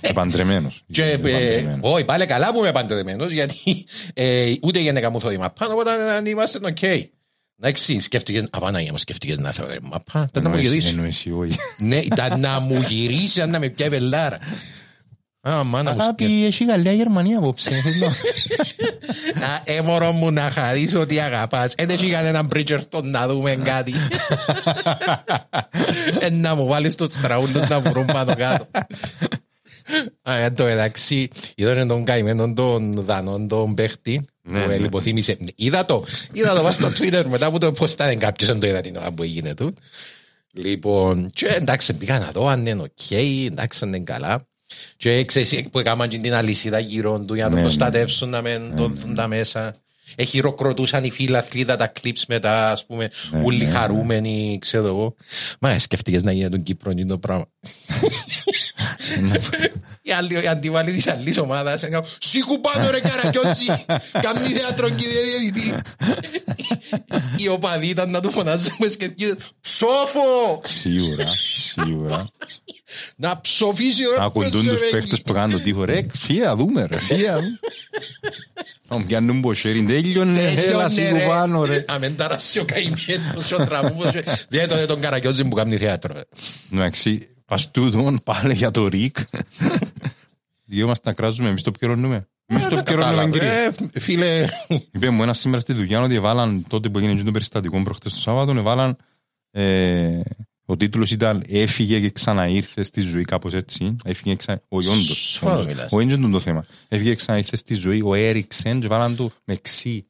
Και 0.00 0.12
παντρεμένος. 0.12 0.82
Και, 0.92 1.02
ε, 1.04 1.16
Παντρεμένος. 1.18 1.78
όχι, 1.92 2.04
πάλι 2.04 2.26
καλά 2.26 2.52
που 2.52 2.58
είμαι 2.58 2.72
παντρεμένος, 2.72 3.30
γιατί 3.30 3.86
ε, 4.14 4.52
ούτε 4.62 4.78
η 4.78 4.82
γυναίκα 4.82 5.10
μου 5.10 5.20
θέλει 5.20 5.38
μαπά, 5.38 5.66
οπότε 5.66 5.90
αν 6.12 6.26
είμαστε 6.26 6.58
οκ. 6.62 6.82
Εντάξει, 7.62 8.00
σκέφτηκες, 8.00 8.46
απανάγια 8.50 8.92
μου 8.92 8.98
σκέφτηκες 8.98 9.36
να 9.36 9.50
θέλω 9.52 9.68
μαπά, 9.82 10.26
ήταν 10.28 10.42
να 10.42 10.48
μου 10.48 10.54
Ενώ 10.54 10.64
εσύ- 10.64 10.74
γυρίσει. 10.74 10.88
ενώ 10.96 11.04
εσύ 11.04 11.30
όχι. 11.32 11.56
Ναι, 11.78 11.96
ήταν 11.96 12.40
να 12.40 12.60
μου 12.60 12.84
γυρίσει, 12.88 13.40
αν 13.40 13.50
να 13.50 13.58
με 13.58 13.68
πιάει 13.68 13.88
πελάρα. 13.90 14.36
Α, 14.36 14.40
μάνα 14.40 14.46
μου 14.46 14.48
σκέφτηκε. 14.48 15.31
Αγάπη, 15.44 16.44
έχει 16.44 16.64
Γαλλία-Γερμανία 16.64 17.38
απόψε. 17.38 17.70
θέλω. 17.70 18.06
Α, 18.06 19.60
Ε, 19.64 19.80
μωρό 19.80 20.12
μου 20.12 20.30
να 20.30 20.50
χαρείς 20.50 20.94
ότι 20.94 21.20
αγαπάς. 21.20 21.72
Δεν 21.76 21.88
έχει 21.90 22.10
κανέναν 22.10 22.48
Bridgerton 22.54 23.02
να 23.02 23.28
δούμε 23.28 23.56
κάτι. 23.56 23.92
Ε, 26.20 26.30
να 26.30 26.54
μου 26.54 26.66
βάλεις 26.66 26.94
τους 26.94 27.14
τραούλους 27.14 27.68
να 27.68 27.80
βρουν 27.80 28.06
πάνω 28.06 28.34
κάτω. 28.36 28.66
Α, 30.22 30.36
Εν 30.38 30.54
τω 30.54 30.64
μεταξύ, 30.64 31.28
είδανε 31.54 31.86
τον 31.86 32.04
καημένο 32.04 32.52
τον 32.52 33.04
Δανόν, 33.04 33.48
τον 33.48 33.74
παίχτη, 33.74 34.24
Ναι, 34.42 34.60
που 34.62 34.68
ναι. 34.68 34.76
λιποθύμησε. 34.78 35.36
Είδα 35.56 35.84
το, 35.84 36.04
είδα 36.32 36.54
το 36.54 36.62
βάσει 36.62 36.80
στο 36.82 36.88
Twitter 36.98 37.24
μετά 37.28 37.50
που 37.50 37.58
το 37.58 37.72
ποστάνε 37.72 38.14
κάποιος, 38.14 38.48
δεν 38.48 38.60
το 38.60 38.66
είδα 38.66 38.80
την 38.80 38.96
ώρα 38.96 39.12
που 39.12 39.22
έγινε 39.22 39.54
του. 39.54 39.74
Λοιπόν, 40.52 41.30
και 41.34 41.46
εντάξει, 41.46 41.92
πήγα 41.92 42.18
να 42.18 42.30
δω 42.30 42.46
αν 42.46 42.66
είναι 42.66 42.82
οκ, 42.82 43.10
εντάξει, 43.46 43.80
αν 43.82 43.88
είναι 43.94 44.04
καλά. 44.04 44.46
Και 44.96 45.24
ξέρεις 45.24 45.62
που 45.70 45.78
έκαναν 45.78 46.08
και 46.08 46.18
την 46.18 46.34
αλυσίδα 46.34 46.78
γύρω 46.78 47.20
του 47.20 47.34
για 47.34 47.42
να 47.44 47.48
Ναι, 47.48 47.54
τον 47.54 47.64
ναι. 47.64 47.68
προστατεύσουν 47.68 48.28
να 48.28 48.40
μην 48.40 48.76
τον 48.76 48.98
δουν 49.00 49.14
τα 49.14 49.26
μέσα. 49.26 49.76
Ε, 50.14 50.24
χειροκροτούσαν 50.24 51.04
οι 51.04 51.10
φίλαθλοι 51.10 51.64
τα 51.64 51.86
clips 51.86 52.26
μετά, 52.26 52.70
ας 52.70 52.86
πούμε, 52.86 53.10
Ναι, 53.30 53.42
όλοι 53.44 53.64
ναι, 53.64 53.70
ναι. 53.70 53.76
χαρούμενοι, 53.78 54.58
ξέρω 54.60 54.86
εγώ. 54.86 55.14
Μα 55.60 55.78
σκέφτηκες 55.78 56.22
να 56.22 56.32
γίνει 56.32 56.48
τον 56.48 56.62
Κύπρο 56.62 56.90
είναι 56.90 57.04
το 57.04 57.18
πράγμα. 57.18 57.44
Οι 60.04 60.12
άλλοι, 60.12 60.34
οι 60.44 60.46
αντιβάλλοι 60.46 60.92
της 60.92 61.06
άλλης 61.06 61.38
ομάδας 61.38 61.82
έκαναν 61.82 62.08
«Σήκου 62.18 62.60
πάνω 62.60 62.90
ρε 62.90 63.00
καρακιότσι, 63.00 63.84
καμνή 64.22 64.48
θέατρο 64.48 64.90
κύριε 64.90 65.20
διαιτητή». 65.22 65.74
Οι 67.36 67.48
οπαδοί 67.48 67.86
ήταν 67.86 68.10
να 68.10 68.20
του 68.20 68.30
φωνάζουν 68.30 68.72
με 68.78 68.88
σκεφτικές 68.88 69.36
«Ψόφο, 69.60 70.62
Σίγουρα, 70.64 71.26
σίγουρα. 71.54 72.28
να 73.16 73.40
ψοφήσει 73.40 74.04
ο 74.04 74.22
Ακουντούν 74.22 74.66
τους 74.66 74.88
παίχτες 74.90 75.22
που 75.22 75.32
κάνουν 75.32 75.50
το 75.50 75.58
τείχο. 75.58 75.84
Ρε, 75.84 76.06
φύγε 76.12 76.44
να 76.44 76.56
δούμε 76.56 76.86
ρε, 76.90 76.98
φύγε 76.98 77.28
να 77.28 77.36
δούμε. 77.36 77.58
Θα 78.88 78.98
μου 78.98 79.06
πιάνουν 79.06 79.40
ποσέρι, 79.40 79.84
τέλειωνε, 79.84 80.54
έλα 80.56 80.88
σίγου 80.88 81.18
πάνω 81.28 81.64
ρε. 81.64 81.84
Αμέν 81.88 82.16
ταράσει 82.16 82.58
ο 82.58 82.64
καημένος 82.64 83.46
και 83.46 83.54
ο 83.54 83.64
τραύμος. 83.64 84.10
Δεν 84.48 84.68
τότε 84.68 84.86
τον 84.86 85.00
καρακιότσι 85.00 85.44
που 85.44 85.54
κάνει 85.54 85.76
θέατρο. 85.76 86.14
Εντάξει, 86.72 87.28
πας 87.46 87.70
τούτον 87.70 88.20
πάλι 88.24 88.54
για 88.54 88.70
το 88.70 88.88
ΡΙΚ. 88.88 89.16
Δύο 90.64 90.86
μας 90.86 91.00
τα 91.00 91.12
κράζουμε, 91.12 91.48
εμείς 91.48 91.62
το 91.62 91.68
επικαιρώνουμε. 91.68 92.26
Εμείς 92.46 92.66
το 92.66 92.76
επικαιρώνουμε 92.76 93.30
κύριε. 93.30 93.48
Ε, 93.92 94.00
Φίλε, 94.00 94.44
Είπε 94.92 95.10
μου 95.10 95.22
ένας 95.22 95.38
σήμερα 95.38 95.60
στη 95.60 95.72
δουλειά 95.72 96.00
ότι 96.00 96.14
έβαλαν 96.14 96.64
τότε 96.68 96.88
που 96.88 96.98
έγινε 96.98 97.22
το 97.22 97.30
περιστατικό 97.30 97.82
προχτές 97.82 98.12
το 98.12 98.20
Σάββατο, 98.20 98.58
έβαλαν 98.58 98.96
ε, 99.50 100.20
Ο 100.66 100.76
τίτλος 100.76 101.10
ήταν 101.10 101.44
«Έφυγε 101.48 102.00
και 102.00 102.10
ξαναήρθε 102.10 102.82
στη 102.82 103.00
ζωή» 103.00 103.24
κάπως 103.24 103.54
έτσι. 103.54 103.96
Έφυγε 104.04 104.34
ξα... 104.34 104.62
Όχι 104.68 104.88
όντως. 104.88 105.18
Σοβαρό 105.18 105.60
όντως. 105.60 105.72
μιλάς. 105.74 105.92
Όχι 105.92 106.12
είναι 106.12 106.30
το 106.30 106.40
θέμα. 106.40 106.64
Έφυγε 106.88 107.08
και 107.08 107.16
ξαναήρθε 107.16 107.56
στη 107.56 107.74
ζωή 107.74 108.02
ο 108.04 108.14
Έριξεν 108.14 108.80
και 108.80 108.86
βάλαν 108.86 109.16
του 109.16 109.32
με 109.44 109.56
ξύ. 109.62 110.06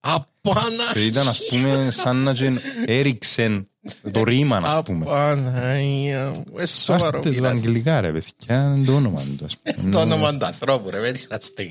Απάνα. 0.00 0.92
Και 0.92 1.04
ήταν 1.04 1.28
ας 1.28 1.40
πούμε 1.48 1.88
σαν 1.90 2.16
να 2.16 2.32
και 2.32 2.52
έριξεν 2.86 3.68
το 4.10 4.24
ρήμα 4.24 4.56
ας 4.56 4.82
πούμε. 4.82 5.04
Απαναία 5.08 6.30
μου. 6.30 6.44
Ε, 6.58 6.66
σοβαρό 6.66 7.18
Άρτες 7.18 7.34
μιλάς. 7.34 7.50
αγγλικά 7.52 8.00
ρε 8.00 8.12
παιδιά, 8.12 8.72
είναι 8.76 8.84
το 8.84 8.94
όνομα 8.94 9.22
του 9.38 9.44
ας 9.44 9.56
πούμε. 9.56 9.90
Το 9.90 10.00
όνομα 10.00 10.36
του 10.38 10.44
ανθρώπου 10.44 10.90
ρε, 10.90 11.00
δεν 11.00 11.14
είσαστε 11.14 11.68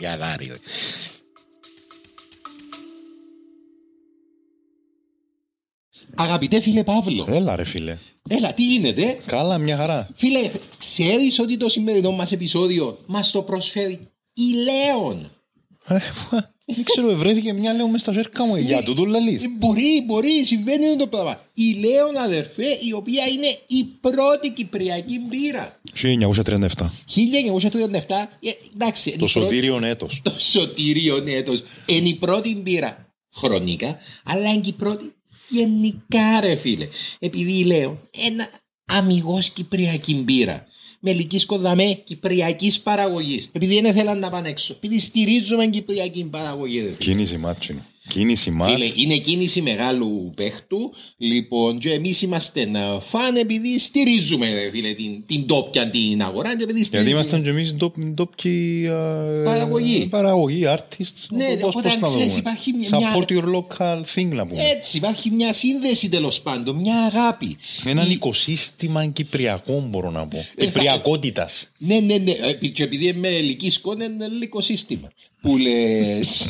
Αγαπητέ 6.16 6.60
φίλε 6.62 6.84
Παύλο, 6.84 7.26
Έλα 7.30 7.56
ρε 7.56 7.64
φίλε. 7.64 7.98
έλα 8.30 8.54
τι 8.54 8.64
γίνεται; 8.66 9.20
Καλά 9.26 9.58
μια 9.58 9.78
χαρά. 9.78 10.10
Φίλε, 10.16 10.52
ξέρεις 10.78 11.40
ότι 11.40 11.58
το 11.58 11.70
σημερινό 11.70 12.12
μας 12.12 12.32
επεισόδιο 12.32 12.98
μας 13.06 13.32
το 13.32 13.42
προσφέρει 13.42 14.00
η 14.34 14.44
Λέων; 14.64 15.32
Δεν 16.66 16.84
ξέρω, 16.84 17.12
ευρέθηκε 17.12 17.54
μια 17.54 17.74
λέω 17.74 17.88
μες 17.88 18.02
στα 18.02 18.12
ζέρκα 18.12 18.46
μου. 18.46 18.56
Για 18.56 18.84
τούτο 18.84 19.06
λαλείς. 19.06 19.44
Ε, 19.44 19.48
Μπορεί, 19.58 20.04
μπορεί, 20.06 20.44
συμβαίνει 20.46 20.96
το 20.96 21.08
πράγμα. 21.08 21.40
Η 21.54 21.74
Λέων 21.80 22.18
αδερφέ, 22.18 22.66
η 22.88 22.94
οποία 22.94 23.26
είναι 23.28 23.58
η 23.68 23.84
πρώτη 24.02 24.50
κυπριακή 24.52 25.20
μπύρα. 25.20 25.80
1937. 25.94 26.92
1937, 27.06 28.30
ε, 28.40 28.50
εντάξει. 28.74 29.10
είναι 29.10 29.18
Το 29.20 29.26
η 29.26 29.30
πρώτη- 29.32 29.50
σωτήριον 29.50 29.84
έτος. 29.84 30.20
Το 30.24 30.34
σωτήριο 30.40 31.24
έτος. 31.28 31.64
Είναι 31.86 32.10
η 32.10 32.16
πρώτη 32.16 32.56
μπύρα 32.56 33.14
χρονικά, 33.36 33.98
αλλά 34.26 34.50
είναι 34.52 34.62
και 34.62 34.70
η 34.70 34.74
πρώτη 34.74 35.14
γενικά 35.52 36.40
ρε 36.42 36.56
φίλε. 36.56 36.88
Επειδή 37.20 37.66
λέω 37.66 38.02
ένα 38.28 38.48
αμυγός 38.86 39.50
κυπριακή 39.50 40.14
μπύρα. 40.14 40.68
Μελικής 41.00 41.46
κοδαμέ 41.46 41.94
κυπριακής 41.94 42.80
παραγωγής. 42.80 43.50
Επειδή 43.52 43.82
δεν 43.82 43.94
θέλαν 43.94 44.20
να 44.20 44.30
πάνε 44.30 44.50
έξω. 44.50 44.74
Επειδή 44.74 45.00
στηρίζουμε 45.00 45.66
κυπριακή 45.68 46.24
παραγωγή. 46.24 46.80
Ρε, 46.80 46.86
φίλε. 46.86 46.96
Κίνηση 46.96 47.38
μάτσινο. 47.38 47.86
Κίνηση 48.08 48.52
μάτς. 48.52 48.74
Φίλε, 48.74 48.92
είναι 48.96 49.18
κίνηση 49.18 49.62
μεγάλου 49.62 50.32
παίχτου. 50.36 50.94
Λοιπόν, 51.18 51.80
και 51.80 51.92
εμείς 51.92 52.22
είμαστε 52.22 52.66
να 52.66 53.00
φαν 53.00 53.36
επειδή 53.36 53.80
στηρίζουμε 53.80 54.54
ρε, 54.54 54.70
φίλε, 54.74 54.94
την, 54.94 55.26
την 55.26 55.48
τόπια 55.48 55.90
την 55.90 56.22
αγορά. 56.22 56.50
Και 56.58 56.64
επειδή 56.64 56.80
Γιατί 56.80 56.86
στηρίζουμε- 56.86 57.14
ήμασταν 57.16 57.44
και 57.44 57.50
εμείς 57.50 57.74
ντόπιοι 58.14 58.90
Παραγωγή. 59.44 60.08
Παραγωγή, 60.10 60.64
artists. 60.68 61.26
Ναι, 61.30 61.46
Πώς- 61.46 61.76
οπότε 61.76 61.88
πώς 61.90 61.94
να 61.94 62.00
το 62.00 62.06
ξέρεις, 62.06 62.28
πούμε. 62.28 62.40
υπάρχει 62.40 62.72
μια- 62.74 62.90
Support 62.90 63.26
your 63.32 63.44
local 63.56 64.02
thing 64.16 64.28
να 64.28 64.48
πούμε. 64.48 64.62
Έτσι, 64.64 64.98
υπάρχει 64.98 65.30
μια 65.30 65.54
σύνδεση 65.54 66.10
τέλος 66.10 66.42
πάντων, 66.42 66.76
μια 66.76 67.02
αγάπη. 67.04 67.58
Έναν 67.86 68.08
Η- 68.10 68.12
οικοσύστημα 68.14 69.06
κυπριακό 69.06 69.86
μπορώ 69.90 70.10
να 70.12 70.28
πω. 70.28 70.38
Ε, 70.38 70.42
θα- 70.56 70.66
Κυπριακότητας. 70.66 71.72
Ναι, 71.78 72.00
ναι, 72.00 72.18
ναι. 72.18 72.32
Ε, 72.32 72.68
Και 72.68 72.84
επειδή 72.84 73.06
είμαι 73.06 73.28
ελική 73.28 73.70
σκόνη, 73.70 74.06
είναι 74.06 74.26
ελληνικό 74.26 74.62
σύστημα. 74.62 75.12
Που 75.42 75.58
λες. 75.58 76.48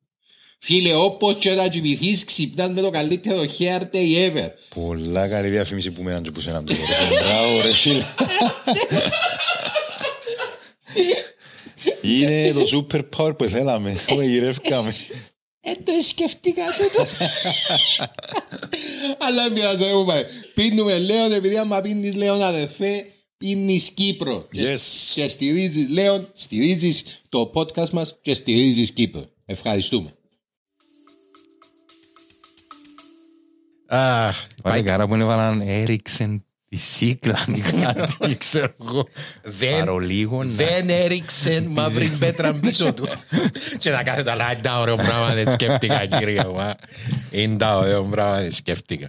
Φίλε, 0.63 0.93
όπως 0.95 1.35
και 1.39 1.49
να 1.53 1.67
κοιμηθείς, 1.67 2.23
ξυπνάς 2.25 2.69
με 2.69 2.81
το 2.81 2.89
καλύτερο 2.89 3.43
hair 3.59 3.81
day 3.93 4.29
ever. 4.29 4.49
Πολλά 4.75 5.27
καλή 5.27 5.49
διαφήμιση 5.49 5.91
που 5.91 6.03
μέναν 6.03 6.23
και 6.23 6.31
που 6.31 6.41
σέναν 6.41 6.65
το 6.65 6.73
Μπράβο 7.23 7.61
ρε 7.61 7.73
φίλε. 7.73 8.03
Είναι 12.01 12.51
το 12.53 12.85
super 12.89 13.01
power 13.17 13.37
που 13.37 13.45
θέλαμε. 13.45 13.95
Που 14.07 14.21
γυρεύκαμε. 14.21 14.95
Ε, 15.61 15.71
το 15.83 15.91
σκεφτήκα 16.07 16.63
τούτο. 16.77 17.05
Αλλά 19.17 19.49
μια 19.51 19.75
ζεύουμε. 19.75 20.25
Πίνουμε 20.53 20.97
Λέον, 20.99 21.31
επειδή 21.33 21.57
άμα 21.57 21.81
πίνεις 21.81 22.15
Λέον 22.15 22.43
αδερφέ, 22.43 23.05
πίνεις 23.37 23.89
Κύπρο. 23.89 24.47
Και- 24.51 24.73
Yes. 24.73 24.79
Και 25.13 25.27
στηρίζεις 25.27 25.87
Λέον, 25.89 26.29
στηρίζεις 26.33 27.03
το 27.29 27.51
podcast 27.55 27.89
μας 27.89 28.17
και 28.21 28.33
στηρίζεις 28.33 28.91
Κύπρο. 28.91 29.29
Ευχαριστούμε. 29.45 30.13
Αχ, 33.93 34.47
Πάλι 34.61 34.83
καρά 34.83 35.07
που 35.07 35.15
έβαλαν 35.15 35.61
έριξεν 35.65 36.43
τη 36.69 36.77
σύκλα 36.77 37.45
ή 37.47 37.59
κάτι, 37.59 38.37
ξέρω 38.37 38.73
εγώ. 38.81 39.07
Δεν, 39.43 39.79
Παρολίγο 39.79 40.43
να... 40.43 40.49
δεν 40.51 40.89
έριξε 40.89 41.63
μαύρη 41.75 42.07
πέτρα 42.19 42.53
πίσω 42.53 42.93
του. 42.93 43.07
και 43.79 43.89
να 43.89 44.03
κάθεται 44.03 44.31
αλλά 44.31 44.51
είναι 44.51 44.61
τα 44.61 44.79
ωραίο 44.79 44.95
πράγμα 44.95 45.33
δεν 45.33 45.51
σκέφτηκα 45.51 46.05
κύριε 46.05 46.41
μου. 46.45 46.59
α. 46.59 46.75
Είναι 47.31 47.57
τα 47.57 47.77
ωραίο 47.77 48.03
πράγμα 48.03 48.37
δεν 48.37 48.51
σκέφτηκα. 48.51 49.07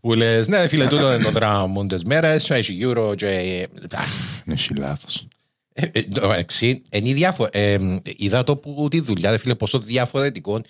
Που 0.00 0.14
λες, 0.14 0.48
ναι 0.48 0.68
φίλε 0.68 0.86
τούτο 0.86 1.12
είναι 1.12 1.22
το 1.22 1.30
δράμα 1.30 1.66
μου 1.66 1.86
τις 1.86 2.02
μέρες, 2.04 2.50
έχει 2.50 2.78
Euro 2.82 3.16
και... 3.16 3.68
αχ, 3.92 4.08
Είναι 4.46 4.54
εσύ 4.54 4.74
λάθος. 4.74 5.26
Ε, 5.74 5.86
ε, 5.92 6.02
το 6.02 6.28
μεταξύ, 6.28 6.82
είναι 6.92 7.08
η 7.08 7.12
διαφο- 7.12 7.48
ε, 7.52 7.76
είδα 8.16 8.44
το 8.44 8.56
που 8.56 8.88
τη 8.90 9.00
δουλειά, 9.00 9.30
δε 9.30 9.38
φίλε, 9.38 9.54
πόσο 9.54 9.78
διαφορετικό 9.78 10.60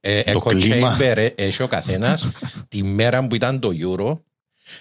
ε, 0.00 0.20
echo 0.32 0.40
κλίμα. 0.48 0.96
chamber 0.98 1.16
ε, 1.16 1.26
έχει 1.34 1.62
ο 1.62 1.66
καθένας 1.66 2.28
τη 2.68 2.82
μέρα 2.82 3.26
που 3.26 3.34
ήταν 3.34 3.60
το 3.60 3.70
Euro. 3.80 4.18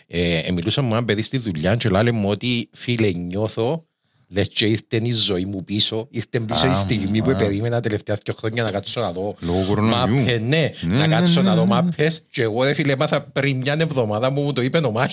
Ε, 0.08 0.38
ε, 0.38 0.52
μιλούσα 0.52 0.82
με 0.82 0.88
ένα 0.88 1.06
παιδί 1.06 1.22
στη 1.22 1.38
δουλειά 1.38 1.76
και 1.76 1.90
λέει 1.90 2.12
μου 2.12 2.30
ότι 2.30 2.70
φίλε 2.74 3.12
νιώθω 3.12 3.88
λες 4.32 4.48
και 4.50 4.66
ήρθε 4.66 4.98
η 5.04 5.12
ζωή 5.14 5.46
μου 5.46 5.64
πίσω, 5.64 6.08
ήρθε 6.12 6.40
πίσω 6.40 6.66
η 6.66 6.70
Α, 6.70 6.76
στιγμή 6.76 7.22
που 7.24 7.30
α. 7.30 7.36
περίμενα 7.36 7.76
τα 7.76 7.82
τελευταία 7.82 8.18
δύο 8.24 8.34
χρόνια 8.34 8.64
να 8.64 8.72
κάτσω 8.72 9.02
να 9.02 9.12
δω 9.12 9.36
Λόγω 9.40 9.66
κορονοϊού. 9.68 9.96
μάπες, 10.18 10.40
ναι, 10.40 10.72
Ναι, 10.82 10.98
να 10.98 11.08
ναι, 11.08 11.16
κάτσω 11.16 11.42
ναι, 11.42 11.50
να 11.50 11.56
δω 11.56 11.66
ναι, 11.66 11.76
ναι. 11.76 11.82
μάπες 11.82 12.26
και 12.30 12.42
εγώ 12.42 12.64
ρε 12.64 12.74
φίλε 12.74 12.92
έμαθα 12.92 13.22
πριν 13.22 13.58
μια 13.58 13.74
εβδομάδα 13.80 14.30
μου 14.30 14.42
μου 14.42 14.54
το 14.54 14.62
είπε 14.62 14.78
ο 14.78 14.92
Μάικ 14.92 15.12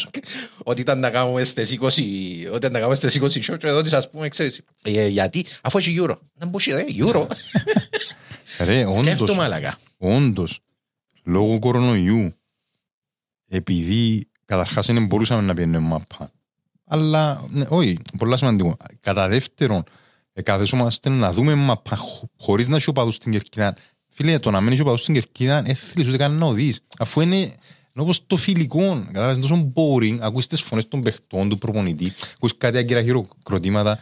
ότι 0.64 0.80
ήταν 0.80 0.99
να 0.99 1.11
κάνουμε 1.11 1.44
στις 1.44 1.78
20 1.80 1.85
ότι 1.87 2.56
ήταν 2.56 2.73
να 2.73 2.78
κάνουμε 2.78 2.94
στις 2.94 3.20
20 3.20 3.25
show 3.52 3.58
και 3.58 3.70
ρώτησα 3.70 3.99
ας 3.99 4.11
πούμε 4.11 4.28
ξέρεις 4.28 4.61
ε, 4.82 5.06
γιατί 5.08 5.44
αφού 5.62 5.78
έχει 5.78 5.96
Euro 6.00 6.14
να 6.38 6.46
μπούσει 6.46 6.70
ρε 6.73 6.85
Euro 6.99 7.26
Ρε, 8.64 8.85
όντως, 8.87 8.94
σκέφτομαι 9.06 9.42
άλλαγα 9.42 9.76
όντως, 9.99 10.58
λόγω 11.25 11.58
κορονοϊού, 11.58 12.35
επειδή 13.49 14.28
καταρχάς 14.44 14.87
δεν 14.87 15.06
μπορούσαμε 15.06 15.42
να 15.42 15.54
πιένουμε 15.54 15.78
μάπα, 15.78 16.30
αλλά, 16.87 17.45
ναι, 17.50 17.64
όχι, 17.69 17.99
πολλά 18.19 18.37
σημαντικό. 18.37 18.76
Κατά 19.00 19.28
δεύτερον, 19.28 19.85
ε, 20.33 20.43
καθέσομαστε 20.43 21.09
να 21.09 21.33
δούμε 21.33 21.55
μάπα 21.55 21.97
χω- 21.97 22.28
χωρίς 22.38 22.69
να 22.69 22.76
έχει 22.76 22.88
οπαδούς 22.88 23.14
στην 23.14 23.33
Κερκίδα. 23.33 23.76
Φίλε, 24.09 24.38
το 24.38 24.50
να 24.50 24.61
μην 24.61 24.73
έχει 24.73 24.81
οπαδούς 24.81 25.00
στην 25.00 25.14
Κερκίδα, 25.14 25.62
δεν 25.62 25.75
θέλεις 25.76 26.09
ούτε 26.09 26.16
καν 26.16 26.33
να 26.33 26.47
οδείς. 26.47 26.81
Αφού 26.99 27.21
είναι, 27.21 27.37
είναι 27.37 27.50
όπως 27.95 28.26
το 28.26 28.37
φιλικό, 28.37 29.02
κατάλαβες, 29.07 29.37
είναι 29.37 29.47
τόσο 29.47 29.73
boring, 29.76 30.19
ακούεις 30.21 30.47
τις 30.47 30.61
φωνές 30.62 30.88
των 30.88 31.00
παιχτών, 31.00 31.49
του 31.49 31.59
προπονητή, 31.59 32.12
ακούεις 32.35 32.57
κάτι 32.59 32.78
άγκυρα 32.78 33.02
χειροκροτήματα. 33.02 34.00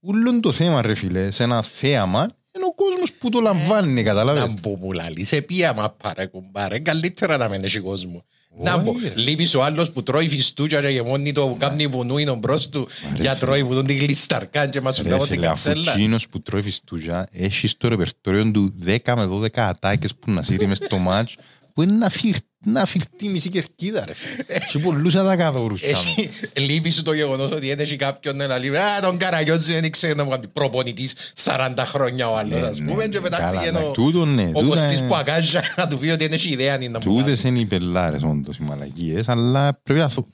Ούλον 0.00 0.40
το 0.40 0.52
θέμα, 0.52 0.82
ρε 0.82 0.94
φίλε, 0.94 1.30
σε 1.30 1.42
ένα 1.42 1.62
θέαμα, 1.62 2.20
είναι 2.56 2.64
ο 2.64 2.74
κόσμος 2.74 3.12
που 3.12 3.28
το 3.28 3.40
λαμβάνει, 3.40 4.02
κατάλαβες. 4.02 4.42
να 4.42 4.54
μπω 4.60 4.76
μου 4.76 4.92
λαλείς 4.92 5.28
σε 5.28 5.40
ποια 5.42 5.74
μάπα 5.74 6.14
ρε 6.16 6.26
κουμπάρε 6.26 6.78
καλύτερα 6.78 7.36
να 7.36 7.48
μην 7.48 7.64
έχει 7.64 7.80
κόσμο 7.80 8.24
να 8.56 8.74
Όχι, 8.74 8.82
μπω, 8.84 8.92
ρε. 9.02 9.12
λείπεις 9.16 9.54
ο 9.54 9.62
άλλος 9.62 9.90
που 9.90 10.02
τρώει 10.02 10.28
φιστούκια 10.28 10.80
και 10.80 10.88
γεμώνει 10.88 11.32
το 11.32 11.56
κάνει 11.58 11.86
βουνούινο 11.86 12.34
μπρος 12.34 12.68
του. 12.68 12.88
Για 13.20 13.36
τρώει 13.36 13.64
που 13.64 13.74
τον 13.74 13.86
τη 13.86 13.94
γλισταρκάν 13.94 14.70
και 14.70 14.80
μας 14.80 14.96
σου 14.96 15.02
Ρε 15.02 15.08
λέω 15.08 15.18
την 15.18 15.26
φίλε, 15.26 15.46
αφού 15.46 15.64
κατσέλα 15.64 15.92
εκείνος 15.92 16.28
που 16.28 16.40
τρώει 16.42 16.62
φιστούζια 16.62 17.26
έχεις 17.32 17.70
στο 17.70 17.88
ρεπερτόριο 17.88 18.50
του 18.50 18.74
10 18.86 18.96
με 19.16 19.26
12 19.26 19.48
ατάκες 19.54 20.14
που 20.14 20.30
να 20.30 20.42
σύρει 20.42 20.66
μες 20.66 20.76
στο 20.76 20.98
μάτς 20.98 21.34
που 21.74 21.82
είναι 21.82 21.92
να 21.92 22.08
φυρ- 22.08 22.44
να 22.64 22.84
φυρτεί 22.86 23.28
μισή 23.28 23.48
κερκίδα 23.48 24.04
ρε. 24.06 24.12
Έχει 24.46 24.78
πολλούς 24.78 25.14
ατακαδόρους. 25.14 25.82
Έχει 25.82 26.30
λείπει 26.56 26.90
σου 26.90 27.02
το 27.02 27.12
γεγονός 27.12 27.50
ότι 27.52 27.66
δεν 27.68 27.78
έχει 27.78 27.96
κάποιον 27.96 28.36
να 28.36 28.58
λέει 28.58 28.76
«Α, 28.76 29.00
τον 29.02 29.16
Καραγιώτζη 29.16 29.72
δεν 29.72 29.84
ήξερε 29.84 30.14
να 30.14 30.24
μου 30.24 30.30
κάνει 30.30 30.46
προπονητής 30.46 31.14
40 31.44 31.72
χρόνια 31.78 32.28
ο 32.30 32.36
άλλος» 32.36 32.62
ας 32.62 32.78
πούμε 32.82 33.06
και 33.06 33.20
πετάχτηκε 33.20 33.76
ο- 33.76 33.90
Τούτο 33.90 34.24
ναι, 34.24 34.42
ο 34.54 34.60
τούτα 34.60 34.66
Κωστής 34.66 34.98
είναι- 34.98 35.08
που 35.08 35.14
ακάζα 35.14 35.62
να 35.76 35.86
του 35.86 35.98
πει 35.98 36.08
ότι 36.08 36.24
δεν 36.24 36.32
έχει 36.32 36.50
ιδέα 36.50 36.78
να 36.78 36.84
μου 36.86 36.92
κάνει. 36.92 37.04
τούτες 37.04 37.42
είναι 37.44 37.58
οι 37.58 37.64
πελάρες 37.64 38.22
όντως 38.22 38.56
οι 38.56 38.62
μαλακίες 38.62 39.28
αλλά 39.28 39.80
πρέπει 39.82 40.00
να 40.00 40.08
θω- 40.08 40.26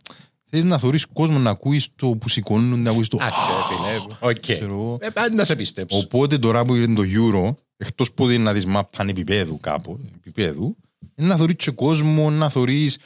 θες 0.50 0.64
να 0.64 0.78
θωρείς 0.78 1.07
κόσμο 1.12 1.38
να 1.38 1.50
ακούεις 1.50 1.88
το 1.97 2.09
που 2.09 2.28
σηκώνουν 2.28 2.83
να 2.83 2.90
ακούεις 2.90 3.09
το 3.09 3.19
Άξε, 3.21 3.31
φίλε. 3.69 4.14
Οκ. 4.31 4.38
ξέρω. 4.40 4.99
Ε, 5.00 5.09
πάντα 5.09 5.35
να 5.35 5.45
σε 5.45 5.57
πιστέψω. 5.57 5.99
Οπότε 5.99 6.38
τώρα 6.38 6.64
που 6.64 6.75
είναι 6.75 6.95
το 6.95 7.02
Euro, 7.02 7.55
εκτός 7.76 8.12
που 8.12 8.28
είναι 8.31 8.43
να 8.43 8.52
δεις 8.52 8.66
μάπαν 8.66 9.09
επίπεδου 9.09 9.59
κάπου, 9.61 10.00
επίπεδου, 10.16 10.76
είναι 11.17 11.29
να 11.29 11.37
θωρείς 11.37 11.55
και 11.57 11.71
κόσμο, 11.71 12.31
να 12.31 12.49
θωρείς 12.49 12.99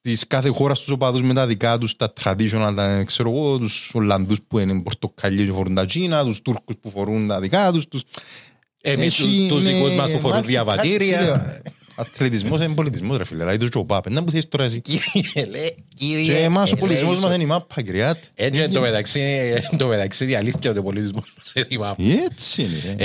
της 0.00 0.26
κάθε 0.26 0.48
χώρας 0.48 0.78
τους 0.78 0.88
οπαδούς 0.90 1.22
με 1.22 1.34
τα 1.34 1.46
δικά 1.46 1.78
τους, 1.78 1.96
τα 1.96 2.12
traditional, 2.22 2.72
τα, 2.76 3.02
ξέρω 3.06 3.30
εγώ, 3.30 3.58
τους 3.58 3.90
Ολλανδούς 3.94 4.38
που 4.48 4.58
είναι 4.58 4.80
πορτοκαλί 4.82 5.44
και 5.44 5.52
φορούν 5.52 5.74
τα 5.74 5.84
Κίνα, 5.84 6.24
τους 6.24 6.42
Τούρκους 6.42 6.74
που 6.80 6.90
φορούν 6.90 7.28
τα 7.28 7.40
δικά 7.40 7.72
τους, 7.72 7.88
τους... 7.88 8.02
Εμείς 8.86 9.18
Έχει, 9.18 9.22
τους- 9.22 9.48
τους 9.48 9.62
ναι, 9.62 9.72
δικούς 9.72 9.94
μας 9.94 10.10
που 10.10 10.18
φορούν 10.18 10.36
μάθει 10.36 10.46
διαβατήρια. 10.46 11.18
κάτι, 11.18 11.38
φίλε. 11.50 11.60
Αθλητισμός 11.96 12.60
είναι 12.64 12.74
πολιτισμός 12.74 13.16
ρε 13.16 13.24
φίλε, 13.24 13.38
δηλαδή 13.38 13.58
το 13.58 13.68
τζοπάπ, 13.68 14.10
να 14.10 14.24
που 14.24 14.30
θες 14.30 14.48
τώρα 14.48 14.64
εσύ. 14.64 14.80
Κύριε, 14.80 15.44
λέει, 15.50 15.74
κύριε, 15.94 16.24
Και 16.24 16.38
εμάς 16.42 16.70
ο 16.72 16.74
ε, 16.76 16.80
πολιτισμός 16.80 17.12
λέει, 17.14 17.22
μας 17.22 17.34
είναι 17.34 17.42
η 17.42 17.46
μάπα, 17.46 17.82
κυριάτ. 17.82 18.24
Έτσι 18.34 18.60
εν 18.60 18.72
τω 18.72 18.80
μεταξύ, 18.80 19.20
εν 19.70 19.78
τω 19.78 19.86
μεταξύ 19.86 20.30
η 20.30 20.34
αλήθεια 20.34 20.70
ότι 20.70 20.78
ο 20.78 20.82
πολιτισμός 20.82 21.34
μας 21.38 21.52
είναι 21.54 21.66
η 21.68 21.76
μάπα. 21.78 22.02
Έτσι 22.24 22.62
είναι 22.62 22.96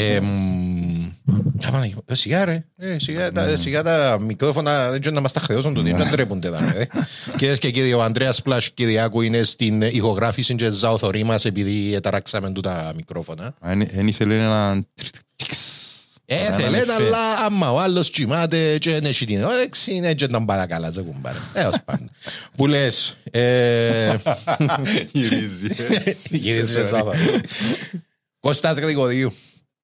ρε. 1.30 1.38
Ε, 1.38 1.66
μ, 1.66 1.68
α, 1.68 1.72
Παναγιώ- 1.72 2.04
ε, 2.06 2.16
Σιγά 2.16 2.46
ρε, 2.46 2.66
Ε, 2.78 3.00
σιγά 3.00 3.32
τα- 3.32 3.56
σιγά 3.58 3.84
τα 3.84 4.18
μικρόφωνα 4.20 4.90
δεν 4.90 5.00
ξέρω 5.00 5.16
να 5.16 5.22
μας 5.22 5.32
τα 5.34 5.40
χρεώσουν 5.40 5.74
το 5.74 5.84
τι 5.84 5.92
δεν 5.94 6.10
τρέπονται 6.12 6.50
τα 6.52 6.74
ρε. 6.74 6.88
Κυρίες 7.38 7.60
και 7.64 7.72
κύριοι, 7.72 7.94
ο 7.94 8.02
Ανδρέας 8.04 8.42
Πλάς 8.42 8.70
Κυριάκου 8.72 9.22
είναι 9.22 9.44
στην 9.44 9.82
ηχογράφηση 9.82 10.56
και 10.56 10.70
ζάω 10.70 10.98
θωρή 10.98 11.24
μας 11.24 11.46
επειδή 11.46 12.00
ταράξαμε 12.00 12.52
του 12.52 12.62
τα 12.62 12.92
μικρόφωνα. 12.96 13.54
Εν 13.92 14.08
ήθελε 14.08 14.36
ένα 14.36 14.84
τιξ. 15.36 15.88
Ε, 16.32 16.36
Ένα 16.46 16.56
θέλετε, 16.56 16.86
λεφέ. 16.86 17.04
αλλά 17.04 17.18
άμα 17.46 17.72
ο 17.72 17.80
άλλος 17.80 18.10
κοιμάται 18.10 18.78
και 18.78 18.92
δεν 18.92 19.06
έχει 19.06 19.26
την 19.26 19.44
όρεξη, 19.44 19.94
είναι 19.96 20.14
και 20.14 20.28
τον 20.28 20.46
παρακαλά, 20.46 20.92
σε 20.92 21.02
κουμπάρε. 21.02 21.38
Έως 21.54 21.76
πάντα. 21.86 22.06
Που 22.56 22.68
λες, 22.68 23.16
ε, 23.32 24.16
Γυρίζει. 25.12 25.68
Γυρίζει 26.38 26.74
σε 26.74 26.88
Σάββατο. 26.88 27.18
Κώστας 28.40 28.78
Γρηγορίου. 28.78 29.32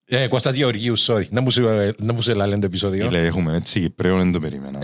Ε, 0.08 0.28
Κώστας 0.28 0.56
Γεωργίου, 0.56 1.00
sorry. 1.00 1.30
Να 1.30 1.42
μου 1.42 1.50
σε- 1.52 1.96
Να 1.98 2.14
μου 2.14 2.22
σε 2.22 2.34
λένε 2.34 2.60
το 2.60 2.66
επεισόδιο. 2.66 3.06
Φίλε, 3.06 3.26
έχουμε 3.26 3.56
έτσι 3.56 3.80
Κυπρέο, 3.80 4.18
δεν 4.18 4.32
το 4.32 4.40
περίμενα. 4.40 4.80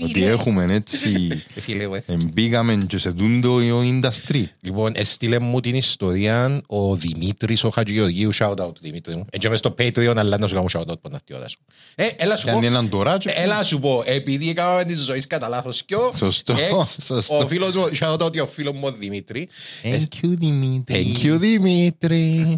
Ότι 0.00 0.24
έχουμε 0.24 0.64
έτσι, 0.74 1.28
Ε, 1.54 1.60
φίλε, 1.60 1.84
ε. 1.84 2.12
εμπήκαμε 2.12 2.78
και 2.86 2.98
σε 2.98 3.12
τούντο 3.12 3.54
ο 3.54 3.80
industry. 3.82 4.44
Λοιπόν, 4.60 4.92
έστειλε 4.94 5.38
μου 5.38 5.60
την 5.60 5.74
ιστορία 5.74 6.60
ο 6.66 6.96
Δημήτρης 6.96 7.64
ο 7.64 7.70
Χατζηγεωργίου. 7.70 8.30
Shout 8.34 8.54
out, 8.56 8.72
Δημήτρη 8.80 9.14
μου. 9.14 9.26
Έτσι 9.30 9.46
είμαι 9.46 9.56
στο 9.56 9.74
Patreon, 9.78 10.14
αλλά 10.16 10.38
να 10.38 10.46
σου 10.46 10.54
κάνω 10.54 10.66
shout 10.72 10.80
out 10.92 11.00
που 11.00 11.08
να 11.10 11.20
τη 11.24 11.34
ώρα 11.34 11.48
σου. 11.48 11.58
Ε, 11.94 12.06
έλα 12.16 12.36
σου 12.36 12.44
πω. 12.46 12.52
Κάνει 12.52 12.66
έναν 12.66 12.88
τωράτσο. 12.88 13.30
Έλα 13.34 13.64
σου 13.64 13.78
πω, 13.80 14.02
επειδή 14.06 14.50
έκαναμε 14.50 14.84
τη 14.84 14.94
ζωή 14.96 15.20
κατά 15.26 15.48
λάθος 15.48 15.82
κιό, 15.84 16.12
Σωστό, 16.14 16.54
έτσι, 16.58 17.02
σωστό. 17.02 17.36
ο 17.36 17.46
φίλος 17.46 17.72
μου, 17.72 17.84
shout 18.00 18.18
out 18.18 18.32
για 18.32 18.42
ο 18.42 18.46
φίλος 18.46 18.72
μου 18.74 18.80
ο 18.84 18.92
Δημήτρη. 18.92 19.48
Thank 19.82 20.24
you, 20.24 20.28
Δημήτρη. 20.38 21.12
Thank 21.16 21.26
you, 21.26 21.36
Δημήτρη. 21.38 22.56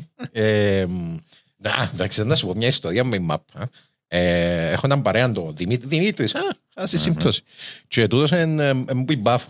Ε, 1.62 1.68
Να, 1.68 1.90
εντάξει, 1.94 2.24
να 2.24 2.36
σου 2.36 2.46
πω 2.46 2.54
μια 2.56 2.68
ιστορία 2.68 3.04
με 3.04 3.18
μάπα. 3.18 3.70
Ε, 4.08 4.70
έχω 4.70 4.80
έναν 4.84 5.02
παρέα 5.02 5.30
το 5.32 5.52
Δημήτρη. 5.56 5.88
Δημήτρης, 5.88 6.34
α, 6.34 6.40
θα 6.74 6.86
σε 6.86 6.98
συμπτώσεις. 6.98 7.42
Και 7.88 8.06
τούτος 8.06 8.30
είναι 8.30 8.72
μου 8.72 9.04
πει 9.04 9.16
μπάφ. 9.16 9.42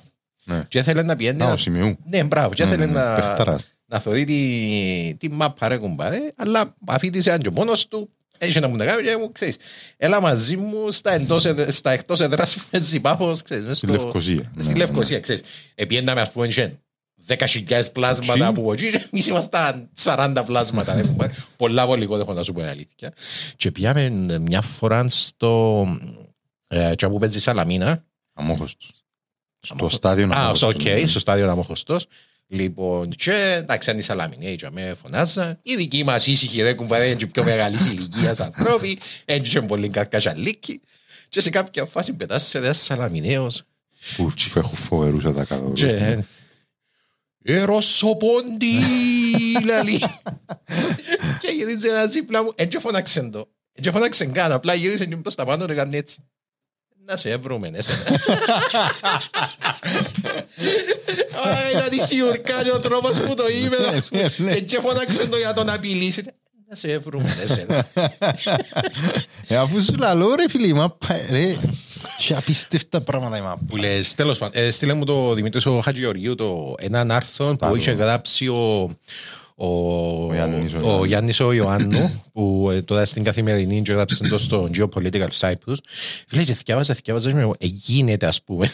Ναι. 0.44 0.64
Και 0.68 0.78
ήθελε 0.78 1.02
να 1.02 1.16
πιένει... 1.16 1.42
Α, 1.42 1.46
να- 1.46 1.52
ο 1.52 1.56
Σημειού. 1.56 1.96
Ναι, 2.04 2.24
μπράβο. 2.24 2.54
Και 2.54 2.62
ήθελε 2.62 2.86
Ναι, 2.86 2.92
να 2.92 3.14
παιχταράς. 3.14 3.66
να 3.86 3.98
θεωρεί 3.98 4.24
τη, 4.24 5.14
τη 5.18 5.30
μάπα 5.30 5.68
ρε 5.68 5.76
κουμπάρε, 5.76 6.18
αλλά 6.36 6.74
αφήτησε 6.86 7.32
αν 7.32 7.40
και 7.40 7.50
μόνος 7.50 7.88
του, 7.88 8.10
έχει 8.38 8.60
να 8.60 8.68
μου 8.68 8.76
τα 8.76 8.84
κάνει 8.84 9.02
και 9.02 9.16
μου 9.16 9.32
ξέρεις, 9.32 9.56
έλα 9.96 10.20
μαζί 10.20 10.56
μου 10.56 10.92
στα, 10.92 11.12
εντός, 11.12 11.44
εδ- 11.44 11.70
στα 11.70 11.90
εκτός 11.90 12.20
εδράς 12.20 12.56
με 12.70 12.80
ζυπάφος, 12.80 13.42
ξέρεις, 13.42 13.64
μες 13.64 13.76
Στη 13.78 13.86
στο- 13.86 13.96
Λευκοσία. 13.96 14.52
Στη 14.58 14.72
Ναι, 14.72 14.78
Λευκοσία, 14.78 15.20
ξέρεις. 15.20 15.42
Επιένταμε 15.74 16.20
ας 16.20 16.30
πούμε 16.32 16.46
και 16.46 16.70
10.000 17.28 17.82
πλάσματα 17.92 18.32
Τσι. 18.32 18.42
από 18.42 18.72
εκεί 18.72 18.90
και 18.90 19.08
εμείς 19.12 19.26
ήμασταν 19.26 19.90
40 20.02 20.42
πλάσματα. 20.46 20.94
ρε 21.00 21.02
κουμπάρε. 21.02 21.32
Πολλά 21.56 21.86
πολύ 21.86 22.06
κοντά 22.06 22.22
έχω 22.22 22.32
να 22.32 22.42
σου 22.42 22.52
πω 22.52 22.60
την 22.60 22.68
αλήθεια. 22.68 23.12
Και 23.56 23.70
πήγαμε 23.70 24.08
μια 24.40 24.60
φορά 24.60 25.08
στο... 25.08 25.86
Ε, 26.66 26.94
και 26.96 27.08
που 27.08 27.18
παίζεις 27.18 27.42
Σαλαμίνα, 27.42 28.04
Αμόχωστος. 28.34 28.90
Στο 29.60 29.88
στάδιο 29.88 30.24
Α, 30.24 30.30
Αμόχωστος, 30.32 30.74
οκ, 30.74 30.82
ναι. 30.82 31.06
στο 31.06 31.18
στάδιο 31.18 31.50
Αμοχωστός. 31.50 32.06
Λοιπόν, 32.46 33.08
και 33.08 33.54
εντάξει, 33.58 33.90
αν 33.90 33.98
η 33.98 34.02
Σαλαμινέ, 34.02 34.46
έτσι 34.46 34.68
με 34.72 34.94
φωνάζα. 35.02 35.58
Οι 35.62 35.76
δικοί 35.76 36.04
μας 36.04 36.26
ήσυχοι 36.26 36.62
ρε 36.62 36.72
κουμπάρε, 36.72 37.06
είναι 37.06 37.14
και 37.14 37.26
πιο 37.26 37.44
μεγάλης 37.44 37.86
ηλικίας 37.86 38.40
ανθρώποι, 38.46 38.98
έτσι 39.24 39.50
και 39.50 39.60
πολύ 39.60 39.88
καρκασαλίκοι. 39.88 40.80
Και 41.28 41.40
σε 41.40 41.50
κάποια 41.50 41.84
φάση 41.84 42.12
πετάσσε 42.12 42.58
ένας 42.58 42.78
Σαλαμινέος. 42.82 43.62
Πούτσι 44.16 44.50
που 44.50 44.58
έχουν 44.58 44.76
φοβερούς 44.76 45.22
τα 45.22 45.46
κάτω. 47.44 47.52
Και... 47.52 47.52
Ερωσοπόντι, 47.52 48.80
λαλή. 49.66 49.98
Και 51.40 51.48
γυρίζει 51.56 51.88
ένα 51.88 52.06
δίπλα 52.06 52.42
μου, 52.42 52.52
έτσι 52.54 52.78
φωνάξε 52.78 53.22
το. 53.22 53.48
Έτσι 53.72 53.90
φωνάξε 53.90 54.24
καν, 54.24 54.52
απλά 54.52 54.74
γύρισε 54.74 55.06
και 55.06 55.16
προς 55.16 55.34
τα 55.34 55.44
πάνω 55.44 55.66
και 55.66 55.74
κάνει 55.74 55.96
έτσι. 55.96 56.24
Να 57.06 57.16
σε 57.16 57.36
βρούμε, 57.36 57.70
ναι, 57.70 57.78
εσένα. 57.78 58.02
Ωραία, 61.44 61.70
ήταν 61.70 61.88
η 61.92 62.00
σιουρκάνη 62.00 62.70
ο 62.70 62.80
τρόπος 62.80 63.20
που 63.20 63.34
το 63.34 63.44
είπε. 63.48 63.76
Έτσι 64.48 64.76
φωνάξε 64.76 65.26
το 65.26 65.36
για 65.36 65.52
τον 65.52 65.68
απειλήσει. 65.68 66.24
Να 66.68 66.76
σε 66.76 66.98
βρούμε, 66.98 67.34
ναι, 67.36 67.42
εσένα. 67.42 67.86
Ε, 69.48 69.56
αφού 69.56 69.82
σου 69.82 69.94
λαλώ 69.98 70.34
ρε 70.34 70.48
φίλε, 70.48 70.66
η 70.66 70.72
μάπα, 70.72 71.16
ρε. 71.30 71.56
Και 72.18 72.34
απίστευτα 72.34 73.00
πράγματα 73.00 73.36
η 73.36 73.40
μάπα. 73.40 73.64
Που 73.66 73.76
λες, 73.76 74.14
τέλος 74.14 74.38
πάντων, 74.38 74.62
ε, 74.62 74.70
στείλε 74.70 74.94
μου 74.94 75.04
το 75.04 75.34
Δημήτρης 75.34 75.66
ο 75.66 75.80
Χατζηγεωργίου 75.80 76.34
το 76.34 76.74
έναν 76.78 77.10
άρθρο 77.10 77.46
που 77.46 77.56
Μπράβο. 77.58 77.76
είχε 77.76 77.90
γράψει 77.90 78.48
ο, 78.48 78.90
ο, 79.56 79.68
Γιάννης 80.32 80.72
ο 80.72 80.76
ο 80.76 80.80
Ιωάννου. 80.80 81.04
Γιάννης 81.04 81.40
ο 81.40 81.52
Ιωάννου 81.52 82.22
που 82.32 82.70
ε, 82.72 82.82
τώρα 82.82 83.04
στην 83.04 83.22
καθημερινή 83.22 83.82
και 83.82 83.92
γράψε 83.92 84.28
το 84.28 84.38
στο 84.38 84.70
Geopolitical 84.76 85.28
Cyprus. 85.38 85.76
Φίλε, 86.28 86.42
και 86.44 86.54
θυκιάβαζα, 86.54 86.94
θυκιάβαζα, 86.94 87.30
και 87.32 87.36
μου, 87.36 87.54
ε, 87.58 87.66
γίνεται 87.66 88.26
ας 88.26 88.42
πούμε 88.42 88.70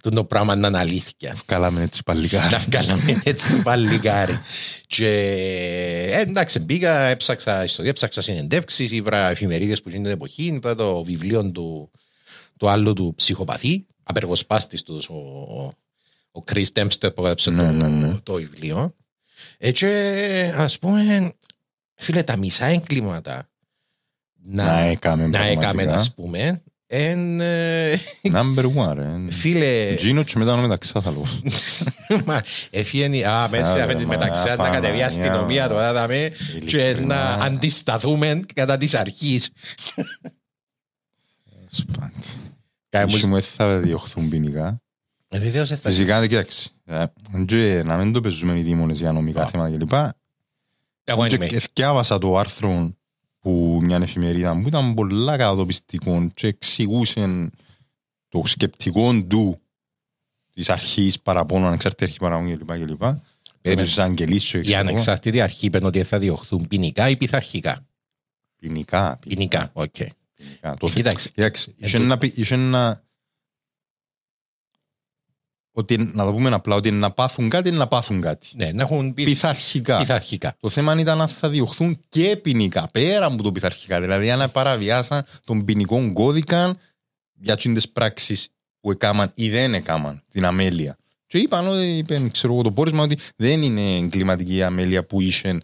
το 0.00 0.24
πράγμα 0.24 0.56
να 0.56 0.68
είναι 0.68 0.78
αλήθεια. 0.78 1.36
Καλάμε 1.46 1.82
έτσι 1.82 2.02
παλικά. 2.02 2.48
Να 2.50 2.58
βγάλαμε 2.58 3.20
έτσι 3.24 3.62
παλικάρι. 3.62 4.40
Και 4.86 5.08
ε, 6.12 6.20
εντάξει, 6.20 6.58
μπήκα, 6.58 7.00
έψαξα 7.00 7.64
ιστορία, 7.64 7.90
έψαξα 7.90 8.20
συνεντεύξεις, 8.20 8.92
ήβρα 8.92 9.30
εφημερίδες 9.30 9.82
που 9.82 9.88
γίνεται 9.88 10.10
εποχή, 10.10 10.44
είδα 10.44 10.74
το 10.74 11.04
βιβλίο 11.04 11.50
του, 11.50 11.90
του 12.58 12.68
άλλου 12.68 12.92
του 12.92 13.12
ψυχοπαθή, 13.16 13.86
απεργοσπάστης 14.02 14.82
τους, 14.82 15.08
ο, 15.08 15.14
ο 16.30 16.42
Chris 16.52 16.64
Dempster 16.72 17.14
που 17.14 17.20
έγραψε 17.22 17.50
Ναι, 17.50 17.66
το, 17.66 17.72
ναι, 17.72 17.88
ναι. 17.88 18.14
το 18.22 18.32
βιβλίο. 18.32 18.94
Ε, 19.58 19.70
και 19.72 20.52
ας 20.56 20.78
πούμε, 20.78 21.32
φίλε, 21.94 22.22
τα 22.22 22.36
μισά 22.36 22.66
εγκλήματα 22.66 23.48
Να 24.42 24.64
να, 24.64 24.78
έκαμε 24.80 25.26
να 25.26 25.38
έκαμε, 25.44 25.58
πραγματικά. 25.60 25.94
ας 25.94 26.14
πούμε, 26.14 26.62
εν, 26.86 27.40
ε, 27.40 28.00
Number 28.34 28.64
one, 28.76 28.94
ρε. 28.94 29.30
φίλε, 29.30 29.94
Τζίνο 29.96 30.22
και 30.22 30.32
μετά 30.38 30.56
με 30.56 30.68
τα 30.68 30.76
ξάθαλο. 30.76 31.24
Μα, 32.24 32.42
Εφιένει, 32.70 33.24
α, 33.24 33.48
μέσα 33.50 33.72
Άρα, 33.72 33.84
αφέντη 33.84 34.04
μα, 34.04 34.08
μεταξύ 34.16 34.48
να 34.48 34.56
Παναγιά 34.56 34.80
κατεβεί 34.80 34.98
η 34.98 35.02
αστυνομία 35.02 35.62
μου. 35.62 35.68
τώρα 35.68 35.92
δαμε, 35.92 36.32
και 36.66 36.78
Ειλικρινά. 36.78 37.36
να 37.36 37.44
αντισταθούμε 37.44 38.40
κατά 38.54 38.76
της 38.76 38.94
αρχής. 38.94 39.50
Σπαντ. 41.70 42.12
Κάνε 42.88 43.04
Ίσως 43.06 43.22
μου- 43.22 43.28
μου 43.28 43.34
δεν 43.34 43.42
θα 43.42 43.78
διωχθούν 43.78 44.28
ποινικά. 44.28 44.82
Ε, 45.28 45.38
βεβαίως 45.38 45.68
δεν 45.68 45.78
θα- 45.78 45.88
Φυσικά, 45.90 46.26
κοίταξε. 46.26 46.70
ε, 46.84 47.04
και 47.46 47.82
Να 47.86 47.96
μην 47.96 48.12
το 48.12 48.20
παίζουμε 48.20 48.58
οι 48.58 48.62
δήμονες 48.62 48.98
για 48.98 49.12
νομικά 49.12 49.42
Α. 49.42 49.48
θέματα 49.48 49.76
κλπ. 49.76 49.92
Εγώ 51.04 51.26
Και 51.26 51.34
είμαι. 51.34 51.46
Εθιάβασα 51.46 52.18
το 52.18 52.38
άρθρο 52.38 52.96
που 53.40 53.78
μια 53.82 53.96
εφημερίδα 54.02 54.60
που 54.60 54.68
ήταν 54.68 54.94
πολλά 54.94 55.36
κατατοπιστικό 55.36 56.30
και 56.34 56.46
εξηγούσε 56.46 57.50
το 58.28 58.42
σκεπτικό 58.44 59.22
του 59.28 59.58
της 60.54 60.68
αρχής 60.70 61.20
παραπώνου, 61.20 61.66
ανεξάρτητη 61.66 62.04
αρχή 62.04 62.18
παραπώνου 62.18 62.56
κλπ. 62.58 62.72
κλπ. 62.86 63.02
Περίμενε. 63.60 63.86
Τους 63.88 63.98
αγγελείς 63.98 64.44
και 64.44 64.58
Η 64.58 64.60
ξέρω 64.60 64.80
εγώ. 64.80 64.88
ανεξάρτητη 64.88 65.40
αρχή 65.40 65.66
είπαν 65.66 65.84
ότι 65.84 66.02
θα 66.02 66.18
διωχθούν 66.18 66.68
ποινικά 66.68 67.08
ή 67.08 67.16
πειθαρχικά. 67.16 67.86
Ποινικά. 68.56 69.18
Ποινικά, 69.28 69.70
οκ. 69.72 69.90
ποινικά. 69.92 70.14
Το 70.60 70.86
Ε, 70.86 70.90
κοίταξε. 70.90 71.28
Κοίταξε, 71.28 71.70
Ε, 71.70 71.86
είχε 71.86 71.98
το- 71.98 72.04
να 72.04 72.18
πει- 72.18 72.36
είχε 72.36 72.56
να... 72.56 73.06
Ότι 75.72 75.96
να 75.98 76.24
το 76.24 76.32
πούμε 76.32 76.50
απλά, 76.54 76.74
ότι 76.74 76.90
να 76.90 77.10
πάθουν 77.10 77.48
κάτι, 77.48 77.70
να 77.70 77.86
πάθουν 77.88 78.20
κάτι. 78.20 78.48
Ναι, 78.54 78.72
να 78.72 78.82
έχουν 78.82 79.14
πει- 79.14 79.24
Πειθαρχικά. 79.24 79.98
πειθαρχικά. 79.98 80.56
Το 80.60 80.68
θέμα 80.68 81.00
ήταν 81.00 81.20
αν 81.20 81.28
θα 81.28 81.48
διωχθούν 81.48 82.00
και 82.08 82.36
ποινικά, 82.36 82.88
πέρα 82.92 83.26
από 83.26 83.42
το 83.42 83.52
πειθαρχικά. 83.52 84.00
Δηλαδή, 84.00 84.30
αν 84.30 84.50
παραβιάσαν 84.50 85.24
τον 85.44 85.64
ποινικό 85.64 86.12
κώδικα 86.12 86.76
για 87.32 87.56
τις 87.56 87.88
πράξεις 87.88 88.48
που 88.80 88.90
έκαναν 88.90 89.30
ή 89.34 89.50
δεν 89.50 89.74
έκαναν 89.74 90.22
την 90.28 90.44
αμέλεια. 90.44 90.96
Και 91.26 91.38
είπαν, 91.38 91.66
ότι, 91.66 91.96
είπαν, 91.96 92.30
ξέρω 92.30 92.52
εγώ, 92.52 92.62
το 92.62 92.72
πόρισμα 92.72 93.02
ότι 93.02 93.18
δεν 93.36 93.62
είναι 93.62 93.96
εγκληματική 93.96 94.54
η 94.54 94.62
αμέλεια 94.62 95.04
που 95.06 95.20
είχε 95.20 95.60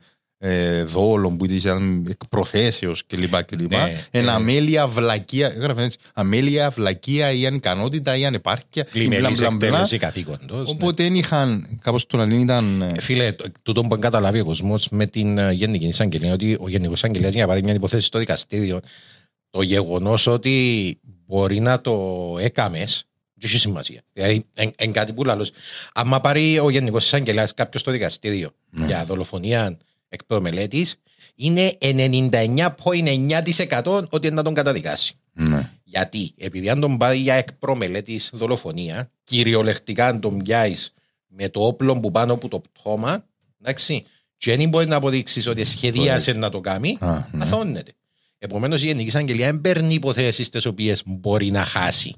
ε, 0.46 0.82
δόλο, 0.82 1.30
που 1.30 1.44
ήταν 1.44 2.06
εκ 2.10 2.26
προθέσεως 2.28 3.06
κλπ. 3.06 3.42
κλπ. 3.44 3.70
Ναι, 3.70 3.96
Ένα 4.10 4.30
ε. 4.32 4.34
αμέλεια, 4.34 4.86
βλακεία, 4.86 5.46
έγραφε 5.46 5.82
έτσι, 5.82 5.98
αμέλεια, 6.14 6.70
βλακεία 6.70 7.32
ή 7.32 7.46
ανικανότητα 7.46 8.16
ή 8.16 8.24
ανεπάρκεια. 8.26 8.86
ή 8.92 8.98
μπλα, 8.98 9.08
Πλημελής 9.08 9.38
μπλα, 9.38 9.50
μπλα. 9.50 9.66
εκτέλεση 9.68 9.98
καθήκοντος. 9.98 10.64
ναι. 10.64 10.70
Οπότε 10.70 11.02
δεν 11.02 11.14
είχαν, 11.14 11.78
κάπως 11.80 12.06
το 12.06 12.16
λαλήν 12.16 12.40
ήταν... 12.40 12.82
ε, 12.82 12.92
Ε, 12.96 13.00
Φίλε, 13.00 13.32
το- 13.32 13.44
τούτο 13.62 13.82
που 13.82 13.98
καταλάβει 13.98 14.40
ο 14.40 14.44
κόσμος 14.44 14.88
με 14.90 15.06
την 15.06 15.38
ε, 15.38 15.52
Γενική 15.52 15.86
Εισαγγελία, 15.86 16.32
ότι 16.32 16.56
ο 16.60 16.68
Γενικός 16.68 16.96
Εισαγγελέας 16.96 17.32
για 17.32 17.42
να 17.42 17.48
πάρει 17.48 17.62
μια 17.62 17.74
υπόθεση 17.74 18.06
στο 18.06 18.18
δικαστήριο, 18.18 18.80
το 19.50 19.62
γεγονός 19.62 20.26
ότι 20.26 20.98
μπορεί 21.26 21.60
να 21.60 21.80
το 21.80 21.94
έκαμες 22.40 23.04
Δεν 23.34 23.50
έχει 23.50 23.58
σημασία. 23.58 24.02
Δηλαδή, 24.12 24.44
εν 24.76 24.92
κάτι 24.92 25.12
που 25.12 25.24
λάλλος. 25.24 25.50
Άμα 25.94 26.20
πάρει 26.20 26.58
ο 26.58 26.70
Γενικός 26.70 27.04
Εισαγγελέας 27.04 27.54
κάποιος 27.54 27.80
στο 27.82 27.90
δικαστήριο 27.90 28.50
Ναι. 28.70 28.86
για 28.86 29.04
δολοφονία 29.04 29.78
εκ 30.14 30.24
προμελέτης, 30.24 31.00
είναι 31.34 31.78
99,9% 31.80 34.04
ότι 34.10 34.26
είναι 34.26 34.36
να 34.36 34.42
τον 34.42 34.54
καταδικάσει. 34.54 35.14
Ναι. 35.32 35.70
Γιατί, 35.84 36.34
επειδή 36.36 36.68
αν 36.68 36.80
τον 36.80 36.96
πάει 36.96 37.18
για 37.18 37.34
εκ 37.34 37.52
προμελέτης 37.52 38.30
δολοφονία, 38.32 39.10
κυριολεκτικά 39.24 40.06
αν 40.06 40.20
τον 40.20 40.42
πιάεις 40.42 40.92
με 41.26 41.48
το 41.48 41.66
όπλο 41.66 42.00
που 42.00 42.10
πάνω 42.10 42.32
από 42.32 42.48
το 42.48 42.60
πτώμα, 42.60 43.24
εντάξει, 43.60 44.04
και 44.36 44.56
δεν 44.56 44.68
μπορεί 44.68 44.86
να 44.86 44.96
αποδείξεις 44.96 45.46
ότι 45.46 45.64
σχεδίασε 45.64 46.32
να 46.32 46.50
το 46.50 46.60
κάνει, 46.60 46.96
Α, 47.00 47.28
ναι. 47.32 47.44
αθώνεται. 47.44 47.92
Επομένως, 48.38 48.82
η 48.82 48.86
Γενική 48.86 49.06
Εισαγγελία 49.06 49.46
δεν 49.46 49.60
παίρνει 49.60 49.94
υποθέσεις 49.94 50.48
τις 50.48 50.66
οποίες 50.66 51.02
μπορεί 51.06 51.50
να 51.50 51.64
χάσει. 51.64 52.14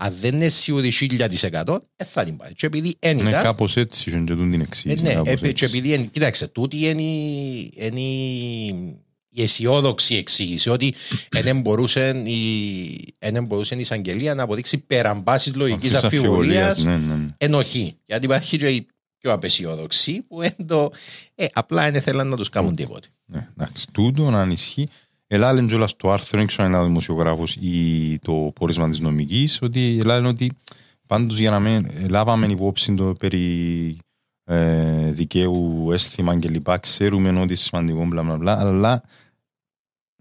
Αν 0.00 0.16
δεν 0.20 0.34
είναι 0.34 0.48
σίγουρη 0.48 0.92
1000%, 0.92 1.64
δεν 1.96 2.06
θα 2.06 2.24
την 2.24 2.36
πάρει. 2.36 2.54
Και 2.54 2.66
επειδή 2.66 2.86
Ναι, 2.88 3.10
ένικα. 3.10 3.42
κάπως 3.42 3.76
έτσι 3.76 4.10
είχαν 4.10 4.24
και 4.26 4.34
τούν 4.34 4.50
την 4.50 4.60
Ε, 4.60 4.62
εξήγηση. 4.62 5.02
ναι, 5.02 5.12
κάπως 5.12 5.28
ε, 5.28 5.32
έτσι. 5.32 5.52
και 5.52 5.64
επειδή, 5.64 5.92
εν- 5.92 6.10
κοίταξε, 6.10 6.48
τούτη 6.48 6.76
είναι, 6.88 7.02
η- 7.02 7.72
είναι 7.74 8.00
η- 8.00 8.96
η 9.30 9.42
αισιόδοξη 9.42 10.14
εξήγηση 10.14 10.70
ότι 10.70 10.94
δεν 11.42 11.60
μπορούσε 11.60 12.22
η, 12.24 13.14
εν 13.18 13.44
μπορούσε 13.44 13.74
η 13.74 13.80
εισαγγελία 13.80 14.34
να 14.34 14.42
αποδείξει 14.42 14.78
πέραν 14.78 15.22
πάσης 15.24 15.54
λογικής 15.54 15.94
Αυτής 15.94 16.08
της 16.10 16.18
αφιβολίας 16.18 16.82
Ναι, 16.82 16.96
ναι, 16.96 17.14
ναι. 17.14 17.34
ενοχή. 17.36 17.96
Γιατί 18.04 18.24
υπάρχει 18.26 18.58
και 18.58 18.68
η 18.68 18.86
πιο 19.18 19.32
απεσιόδοξη 19.32 20.20
που 20.28 20.42
εν 20.42 20.54
το, 20.66 20.90
ε, 21.34 21.46
απλά 21.52 21.90
δεν 21.90 22.02
θέλαν 22.02 22.28
να 22.28 22.36
τους 22.36 22.48
κάνουν 22.48 22.74
τίποτε. 22.74 23.08
Ναι, 23.24 23.48
εντάξει, 23.58 23.86
τούτο 23.92 24.30
να 24.30 24.40
ανισχύει. 24.40 24.88
Ελάλεν 25.30 25.66
κιόλας 25.66 25.96
το 25.96 26.10
άρθρο, 26.12 26.38
δεν 26.38 26.46
ξέρω 26.46 26.62
αν 26.64 26.68
είναι 26.68 26.78
ένα 26.78 26.86
δημοσιογράφος 26.88 27.56
ή 27.60 28.18
το 28.18 28.52
πόρισμα 28.54 28.88
της 28.88 28.98
νομικής, 29.00 29.58
ότι 29.62 29.98
ελάλεν 30.00 30.26
ότι 30.26 30.52
πάντως 31.06 31.38
για 31.38 31.50
να 31.50 31.60
μην 31.60 31.90
λάβαμε 32.08 32.46
υπόψη 32.46 32.94
το 32.94 33.12
περί 33.18 33.98
ε, 34.44 35.10
δικαίου 35.12 35.88
αίσθημα 35.92 36.38
και 36.38 36.48
λοιπά, 36.48 36.78
ξέρουμε 36.78 37.28
ότι 37.28 37.38
είναι 37.38 37.54
σημαντικό 37.54 38.06
μπλα 38.06 38.22
μπλα 38.22 38.36
μπλα, 38.36 38.58
αλλά 38.60 39.02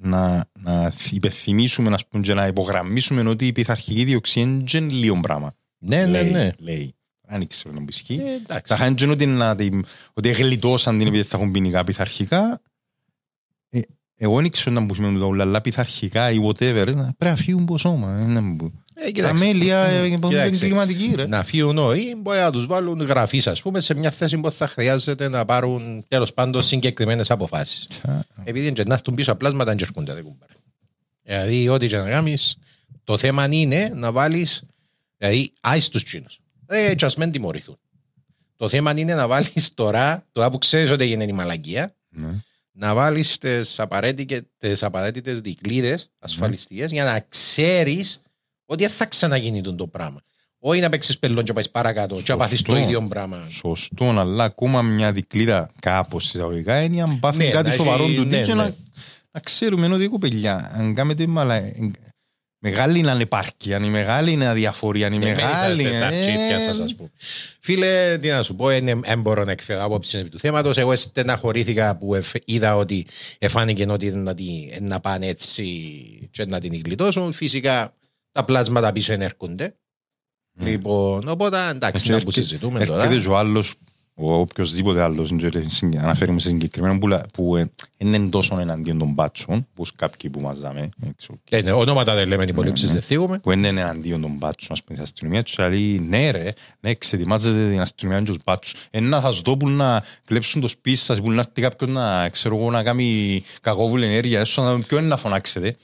να, 0.01 0.49
να 0.59 0.93
υπενθυμίσουμε 1.11 1.93
ας 1.93 2.07
πούμε, 2.07 2.23
και 2.23 2.33
να 2.33 2.47
υπογραμμίσουμε 2.47 3.29
ότι 3.29 3.47
η 3.47 3.51
πειθαρχική 3.51 4.03
δίωξη 4.03 4.39
είναι 4.39 4.63
και 4.63 4.79
λίγο 4.79 5.19
πράγμα. 5.19 5.53
Ναι, 5.77 6.05
ναι, 6.05 6.21
Λέει, 6.21 6.31
ναι. 6.31 6.49
Λέει. 6.57 6.95
Δεν 7.29 7.47
ξέρω 7.47 7.73
να 7.73 7.79
μου 7.79 7.85
ισχύει. 7.89 8.21
Ε, 8.25 8.33
εντάξει. 8.33 8.73
Θα 8.73 8.75
χάνε 8.77 8.95
και 8.95 9.05
ότι, 9.07 9.25
να, 9.25 9.55
την- 9.55 9.85
ότι 10.13 10.29
γλιτώσαν 10.31 10.97
την 10.97 11.07
επειδή 11.07 11.23
θα 11.23 11.37
έχουν 11.37 11.51
ποινικά 11.51 11.83
πειθαρχικά. 11.83 12.61
Ε, 14.19 14.23
εγώ 14.25 14.41
δεν 14.41 14.49
ξέρω 14.51 14.75
να 14.75 14.81
μου 14.81 14.93
σημαίνουν 14.93 15.19
τα 15.19 15.25
όλα, 15.25 15.43
αλλά 15.43 15.61
πειθαρχικά 15.61 16.31
ή 16.31 16.37
whatever, 16.47 16.75
ε, 16.87 16.91
πρέπει 16.91 17.15
να 17.19 17.35
φύγουν 17.35 17.61
από 17.61 17.77
σώμα. 17.77 18.17
ε, 18.19 18.25
να 18.25 18.41
μου- 18.41 18.71
Ε, 18.99 19.03
Τα 19.03 19.09
κοίταξε. 19.11 19.45
μέλια 19.45 19.77
ε, 19.83 19.99
που 20.01 20.05
είναι 20.05 20.27
Κοίταξε. 20.27 20.65
εγκληματική, 20.65 21.13
ρε. 21.15 21.27
να 21.27 21.43
φύγουν 21.43 21.77
όλοι, 21.77 22.15
μπορεί 22.15 22.39
να 22.39 22.51
τους 22.51 22.65
βάλουν 22.65 23.01
γραφεί, 23.01 23.41
ας 23.49 23.61
πούμε, 23.61 23.79
σε 23.79 23.93
μια 23.93 24.11
θέση 24.11 24.37
που 24.37 24.51
θα 24.51 24.67
χρειάζεται 24.67 25.27
να 25.27 25.45
πάρουν 25.45 26.05
τέλος 26.07 26.33
πάντων 26.33 26.63
συγκεκριμένες 26.63 27.31
αποφάσεις. 27.31 27.87
Επειδή 28.43 28.67
είναι 28.67 28.83
να 28.87 28.93
έρθουν 28.93 29.15
πίσω 29.15 29.35
πλάσματα, 29.35 29.75
δεν 29.75 29.79
έρχονται, 29.81 30.13
δεν 30.13 30.23
κουμπάρε. 30.23 30.53
Δηλαδή, 31.23 31.69
ό,τι 31.69 31.87
και 31.87 31.97
να 31.97 32.09
κάνεις, 32.09 32.57
το 33.03 33.17
θέμα 33.17 33.47
είναι 33.51 33.91
να 33.95 34.11
βάλεις. 34.11 34.63
Δηλαδή, 35.17 35.51
άι 35.61 35.79
στους 35.79 36.03
Τσίνου. 36.03 36.25
Ε, 36.67 36.85
έτσι, 36.89 37.05
ας 37.05 37.15
μην 37.15 37.31
τιμωρηθούν. 37.31 37.77
Το 38.55 38.69
θέμα 38.69 38.93
είναι 38.99 39.15
να 39.15 39.27
βάλεις 39.27 39.73
τώρα, 39.73 40.25
τώρα 40.31 40.49
που 40.49 40.57
ξέρεις 40.57 40.89
ότι 40.91 41.03
έγινε 41.03 41.23
η 41.23 41.31
μαλακία, 41.31 41.95
Ναι. 42.09 42.27
Να 42.79 42.93
βάλεις 42.93 43.37
τις 43.37 43.79
απαραίτητε 44.83 45.33
δικλείδες 45.33 46.09
ασφαλιστικέ 46.19 46.85
για 46.89 47.03
να 47.03 47.19
ξέρεις 47.29 48.21
ότι 48.65 48.83
δεν 48.83 48.91
θα 48.91 49.05
ξαναγίνει 49.05 49.61
τον 49.61 49.77
το 49.77 49.87
πράγμα. 49.87 50.21
Όχι 50.59 50.79
να 50.81 50.89
παίξεις 50.89 51.19
πελόν 51.19 51.41
και 51.43 51.47
να 51.47 51.53
πάεις 51.53 51.69
παρακάτω 51.69 52.15
και 52.21 52.31
να 52.31 52.37
πάθεις 52.37 52.61
το 52.61 52.71
Σωστό. 52.71 52.85
ίδιο 52.87 53.07
πράγμα. 53.07 53.45
Σωστό, 53.49 54.09
αλλά 54.09 54.43
ακόμα 54.43 54.81
μια 54.81 55.11
δικλίδα 55.11 55.69
κάπως 55.81 56.33
εισαγωγικά 56.33 56.81
είναι 56.81 57.01
αν 57.01 57.19
πάθουν 57.19 57.45
Ναι, 57.45 57.49
κάτι 57.49 57.67
να 57.67 57.73
σοβαρό 57.73 58.03
έχει- 58.03 58.15
του 58.15 58.23
ναι, 58.23 58.41
και 58.41 58.53
ναι. 58.53 58.61
να, 58.63 58.75
να 59.31 59.39
ξέρουμε 59.39 59.93
ότι 59.93 60.07
κοπελιά, 60.07 60.71
αν 60.73 60.93
κάνετε 60.93 61.27
μαλα, 61.27 61.61
μεγάλη 62.59 62.99
είναι 62.99 63.11
ανεπάρκεια, 63.11 63.75
αν 63.75 63.83
η 63.83 63.89
μεγάλη 63.89 64.31
είναι 64.31 64.47
αδιαφορία, 64.47 65.07
αν 65.07 65.13
η 65.13 65.17
Ναι, 65.17 65.25
μεγάλη 65.25 65.75
μην 65.77 65.87
είσαστε 65.91 66.05
στα 66.15 66.19
τσίπια 66.25 66.49
είναι... 66.55 66.59
σας, 66.61 66.79
ας 66.79 66.95
πούμε. 66.95 67.09
Φίλε, 67.59 68.17
τι 68.21 68.27
να 68.27 68.43
σου 68.43 68.55
πω, 68.55 68.67
δεν 68.67 69.01
μπορώ 69.19 69.43
να 69.43 69.51
εκφέρω 69.51 69.83
άποψη 69.83 70.17
επί 70.17 70.29
του 70.29 70.39
θέματος. 70.39 70.77
Εγώ 70.77 70.95
στεναχωρήθηκα 70.95 71.95
που 71.97 72.15
εφ- 72.15 72.35
είδα 72.45 72.75
ότι 72.75 73.05
εφάνηκε 73.39 73.85
ότι 73.89 74.11
να, 74.11 74.33
τη- 74.33 74.69
να 74.81 74.99
πάνε 74.99 75.27
έτσι 75.27 75.63
και 76.31 76.45
να 76.45 76.59
την 76.59 76.81
γλιτώσουν. 76.85 77.31
Φυσικά 77.31 77.93
τα 78.31 78.43
πλάσματα 78.45 78.91
πίσω 78.91 79.13
ενέρχονται. 79.13 79.75
Λοιπόν, 80.59 81.27
οπότε 81.27 81.67
εντάξει, 81.69 82.11
να 82.11 82.19
που 82.21 82.31
συζητούμε 82.31 82.85
τώρα. 82.85 83.03
Έρχεται 83.03 83.21
και 83.21 83.27
ο 83.27 83.37
άλλος, 83.37 83.73
ο 84.19 84.33
οποιοσδήποτε 84.33 85.01
άλλος, 85.01 85.29
δεν 85.29 85.37
ξέρω, 85.37 85.63
συγκ- 85.69 85.97
αναφέρουμε 85.97 86.39
σε 86.39 86.47
συγκεκριμένο, 86.49 86.99
που, 86.99 87.07
λα- 87.07 87.25
που 87.33 87.55
ε, 87.55 87.71
είναι 87.97 88.19
τόσο 88.29 88.59
εναντίον 88.59 88.97
των 88.97 89.09
μπάτσων, 89.11 89.67
που 89.73 89.83
κάποιοι 89.95 90.29
που 90.29 90.39
μας 90.39 90.59
δάμε, 90.59 90.89
δεν 90.97 91.13
ξέρω, 91.17 91.39
Ε, 91.49 91.61
ναι, 91.61 91.71
ονόματα 91.71 92.15
δεν 92.15 92.27
λέμε, 92.27 92.43
υπολήψεις 92.47 92.91
δεν 92.91 93.01
θίγουμε. 93.01 93.39
που 93.39 93.51
είναι 93.51 93.67
εναντίον 93.67 94.21
των 94.21 94.31
μπάτσων, 94.31 94.67
ας 94.71 94.83
πούμε, 94.83 94.93
στην 94.95 95.03
αστυνομία 95.03 95.43
τους, 95.43 95.57
λέει, 95.57 95.99
ναι 96.09 96.31
ρε, 96.31 96.53
ναι, 96.79 96.93
ξετοιμάζετε 96.93 97.69
την 97.69 97.81
αστυνομία 97.81 98.19
και 98.21 98.25
τους 98.25 98.37
μπάτσους. 98.45 98.75
Ένα 98.91 99.21
θα 99.21 99.27
σας 99.27 99.41
δω 99.41 99.57
που 99.57 99.69
να 99.69 100.03
κλέψουν 100.25 100.61
το 100.61 100.67
σπίτι 100.67 100.97
σας, 100.97 101.21
που 101.21 101.31
να 101.31 101.39
έρθει 101.39 101.61
κάποιον 101.61 101.91
να, 101.91 102.29
ξέρω 102.29 102.55
εγώ, 102.57 102.71
να 102.71 102.83
κάνει 102.83 103.43
κακόβουλη 103.61 104.05
ενέργεια, 104.05 104.39
έσω 104.39 104.61
να 104.61 104.71
δούμε 104.71 104.83
ποιο 104.87 104.97
είναι 104.97 105.07
να 105.07 105.17
φωνάξετε. 105.17 105.75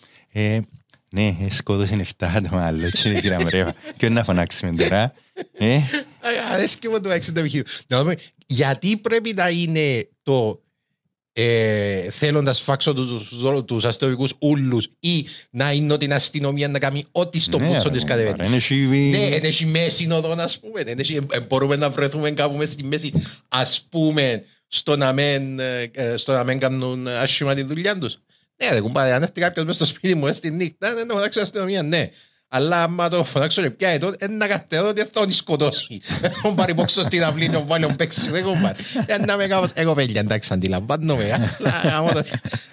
Ε, 1.16 1.22
ναι, 1.22 1.36
ε, 1.46 1.50
σκότωσαν 1.52 2.00
7 2.18 2.28
άτομα 2.36 2.66
άλλο, 2.66 2.86
έτσι 2.86 3.10
είναι 3.10 3.20
κύριε 3.22 3.38
Μρέβα. 3.44 3.74
Ποιο 3.98 4.08
είναι 4.08 4.16
να 4.20 4.24
φωνάξουμε 4.24 4.72
τώρα. 4.72 5.14
Ε, 5.58 5.66
Ε, 5.76 5.82
Αρέσκει 6.54 6.88
μου 6.90 7.02
το 7.02 7.10
έξι 7.10 7.32
το 7.32 7.40
επιχείρημα. 7.40 7.70
Να 7.88 8.00
δούμε, 8.00 8.16
γιατί 8.46 8.98
πρέπει 8.98 9.34
να 9.34 9.50
είναι 9.50 10.08
το 10.24 10.62
ε, 11.36 12.10
θέλοντας 12.12 12.62
φάξω 12.62 12.94
τους, 12.94 13.28
τους, 13.30 13.64
τους 13.66 13.86
αστυνομικούς 13.86 14.34
ούλους 14.40 14.88
ή 15.00 15.26
να 15.50 15.72
είναι 15.72 15.98
την 15.98 16.14
αστυνομία 16.14 16.68
να 16.68 16.80
κάνει 16.80 17.06
ό,τι 17.12 17.40
στο 17.40 17.60
ναι, 17.60 17.68
πούτσο 17.68 17.88
ρε, 17.88 17.94
της 17.94 18.02
κομπάρε, 18.02 18.24
κατεβαίνει. 18.24 18.48
είναι 18.48 18.56
εσύ- 18.56 18.76
Ναι, 19.20 19.30
δεν 19.30 19.44
έχει 19.44 19.66
μέση 19.66 20.08
οδό, 20.12 20.32
ας 20.38 20.60
πούμε. 20.60 20.84
Δεν 20.84 21.00
έχει, 21.00 21.20
ε, 21.32 21.40
μπορούμε 21.40 21.76
να 21.76 21.90
βρεθούμε 21.90 22.32
κάπου 22.32 22.58
μέσα 22.58 22.72
στη 22.72 22.84
μέση, 22.84 23.14
ας 23.48 23.86
πούμε, 23.90 24.44
στο 24.68 24.96
να 24.96 25.14
μην, 25.14 25.60
ε, 25.60 25.92
ε, 25.94 26.18
στο 26.18 26.32
να 26.34 26.44
μην 26.44 26.60
κάνουν 26.60 27.08
άσχημα 27.08 27.54
τη 27.54 27.62
δουλειά 27.64 27.98
τους. 27.98 28.18
Ναι, 28.58 28.70
δεν 28.74 28.82
κουμπάρε, 28.82 29.14
αν 29.14 29.22
έρθει 29.24 29.42
κάποιος 29.42 29.66
μέσα 29.66 29.86
στο 29.86 29.96
σπίτι 29.96 30.16
μου 30.16 30.28
ε, 30.28 30.34
στη 30.34 30.52
νύχτα, 30.52 30.94
δεν 30.94 31.08
το 31.08 31.14
φωνάξω 31.16 31.42
αστυνομία, 31.42 31.84
ναι. 31.84 32.10
Αλλά 32.56 32.84
άμα 32.84 33.10
το 33.10 33.24
φωνάξω 33.24 33.62
και 33.62 33.70
πιάει 33.70 33.98
τότε, 33.98 34.26
είναι 34.26 34.36
να 34.46 34.48
κατέβω 34.48 34.88
ότι 34.88 35.02
θα 35.02 35.10
τον 35.10 35.32
σκοτώσει. 35.32 36.02
Έχουν 36.22 36.56
πάρει 36.56 36.74
πόξο 36.74 37.04
στην 37.04 37.24
αυλή, 37.24 37.50
να 37.50 37.60
βάλει 37.60 37.86
τον 37.86 37.96
παίξει, 37.96 38.30
δεν 38.30 38.44
κουμπάρε. 38.44 38.76
Ε, 39.06 39.18
να 39.18 39.36
με 39.38 39.48
κάπως, 39.48 39.70
εγώ 39.74 39.94
παιδιά, 39.94 40.20
εντάξει, 40.20 40.50
αντιλαμβάνομαι. 40.54 41.50
αλλά, 41.60 41.96
άμα 41.98 42.14
το- 42.14 42.24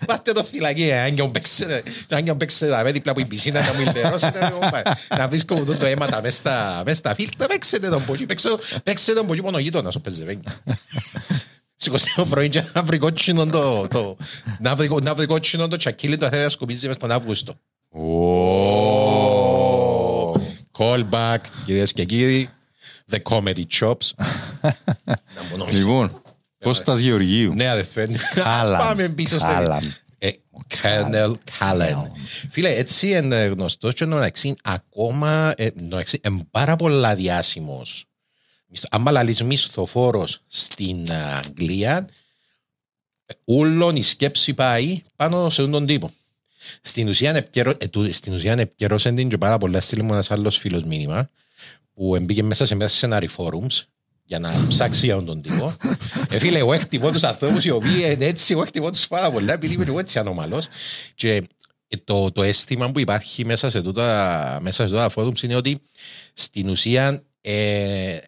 Πάτε 0.07 0.33
το 0.33 0.45
φυλακή, 0.45 0.83
ε, 0.83 1.01
αν 1.01 1.11
και 1.15 1.21
τον 1.21 1.31
παίξετε, 1.33 1.83
αν 2.09 2.19
και 2.23 2.29
τον 2.29 2.37
παίξετε 2.37 2.71
τα 2.71 2.85
δίπλα 2.85 3.11
από 3.13 3.21
η 3.21 3.25
πισίνα 3.25 3.61
να 3.67 3.73
μην 3.73 3.93
λερώσετε, 3.95 4.39
δεν 4.39 4.51
κουμπάρε. 4.51 4.83
Να 5.17 5.29
βρίσκω 5.29 5.65
το 5.65 5.87
αίματα 5.87 6.21
μες 6.23 6.35
στα- 6.35 6.83
μες 6.87 6.99
στα 6.99 7.15
φίλτρα, 7.15 7.47
παίξετε 7.47 7.89
τον 7.89 8.05
ποτσί, 8.05 8.27
παίξτε- 8.27 8.81
παίξτε 8.85 9.13
τον 9.13 9.27
ποτσί 9.27 9.43
μόνο 9.43 9.57
ο 9.57 9.61
γείτονας, 9.61 9.95
ο 9.95 10.01
πεζεβένια. 10.01 10.63
Σηκωστεί 11.83 12.15
το 12.15 12.27
πρωί 12.27 12.49
και 12.49 12.65
να 12.73 12.83
βρει 12.83 12.99
κότσινο 12.99 13.47
το, 13.47 13.89
το, 13.89 14.17
να 14.59 14.77
βρει, 14.77 14.89
να 15.03 15.15
βρει 15.15 15.27
κότσινο 15.27 15.69
το 15.69 15.77
τσακίλι 15.77 16.17
το 16.17 16.29
θέλει 16.29 16.43
να 16.43 16.49
σκουπίζει 16.49 16.87
μες 16.87 16.97
τον 16.97 17.11
Αύγουστο. 17.11 17.55
Call 20.79 21.05
back, 21.11 21.39
κυρίες 21.65 21.93
και 21.93 22.05
κύριοι. 22.05 22.51
The 23.11 23.19
comedy 23.23 23.65
chops. 23.81 24.11
Να 24.63 25.43
μου 25.51 25.57
νόμιζε. 25.57 25.77
Λοιπόν, 25.77 26.23
Κώστας 26.59 26.99
Γεωργίου; 26.99 27.55
Ναι, 27.55 27.69
αδερφέ. 27.69 28.03
Ας 28.13 28.33
Κάλαν. 28.35 28.87
πάμε 28.87 29.09
πίσω 29.09 29.39
στο... 29.39 29.49
Κάλαν. 29.49 29.95
Ε, 30.19 30.29
ο 30.29 30.59
Colonel 30.83 31.33
Callan. 31.33 32.11
Φίλε, 32.51 32.69
έτσι 32.69 33.11
είναι 33.11 33.45
γνωστός 33.45 33.95
και 33.95 34.05
εντάξει, 34.05 34.55
ακόμα, 34.63 35.53
ε, 35.57 35.67
εντάξει, 35.67 36.21
είναι 36.25 36.47
πάρα 36.51 36.77
πολλά 36.77 37.15
διάσημος. 37.15 38.05
Μισθο- 38.71 38.89
Άμα 38.95 39.11
λαλείς 39.11 39.43
μισθοφόρος 39.43 40.41
στην 40.47 41.13
α, 41.13 41.41
Αγγλία, 41.45 42.09
ε, 43.27 43.33
όλον 43.45 43.97
η 43.97 44.03
σκέψη 44.03 44.55
πάει 44.55 45.03
πάνω 45.17 45.51
σε 45.51 45.67
τον 45.67 45.87
τύπο. 45.87 46.11
Στην 46.83 47.09
ουσία, 47.09 47.31
επικαιρω- 47.37 47.77
ε, 47.83 47.89
του- 47.89 48.13
στην 48.15 48.33
ουσία 48.35 48.53
επικαιρώσαν 48.53 49.15
την 49.15 49.29
και 49.29 49.39
πάρα 49.39 49.59
πολλά 49.59 49.81
στείλει 49.81 50.03
μου 50.03 50.13
ένας 50.13 50.31
άλλος 50.31 50.57
φίλος 50.59 50.83
μήνυμα 50.85 51.31
που 51.95 52.19
μπήκε 52.21 52.43
μέσα 52.43 52.67
σε 52.67 52.75
μέσα 52.75 52.97
σενάρι 52.97 53.29
forums 53.37 53.83
για 54.25 54.39
να 54.39 54.67
ψάξει 54.69 55.07
για 55.07 55.23
τον 55.23 55.43
τύπο. 55.43 55.77
ε, 56.31 56.39
φίλε, 56.39 56.59
εγώ 56.59 56.79
χτυπώ 56.79 57.11
τους 57.11 57.23
ανθρώπους 57.23 57.65
οι 57.65 57.71
οποίοι 57.71 58.11
είναι 58.13 58.25
έτσι, 58.27 58.53
εγώ 58.53 58.65
χτυπώ 58.65 58.91
τους 58.91 59.09
πάρα 59.09 59.31
πολλά 59.31 59.53
επειδή 59.53 59.75
είμαι 59.75 59.85
εγώ 59.85 59.99
έτσι 59.99 60.19
ανομαλός 60.19 60.67
και 61.15 61.35
ε, 61.89 61.97
το, 62.05 62.31
το 62.33 62.43
αίσθημα 62.43 62.91
που 62.91 62.99
υπάρχει 62.99 63.45
μέσα 63.45 63.71
σε 63.71 63.83
τούτα, 63.83 64.59
μέσα 64.63 64.83
σε 64.83 64.89
τούτα 64.89 65.11
forums 65.15 65.43
είναι 65.43 65.55
ότι 65.55 65.81
στην 66.33 66.69
ουσία 66.69 67.23
ε, 67.41 68.19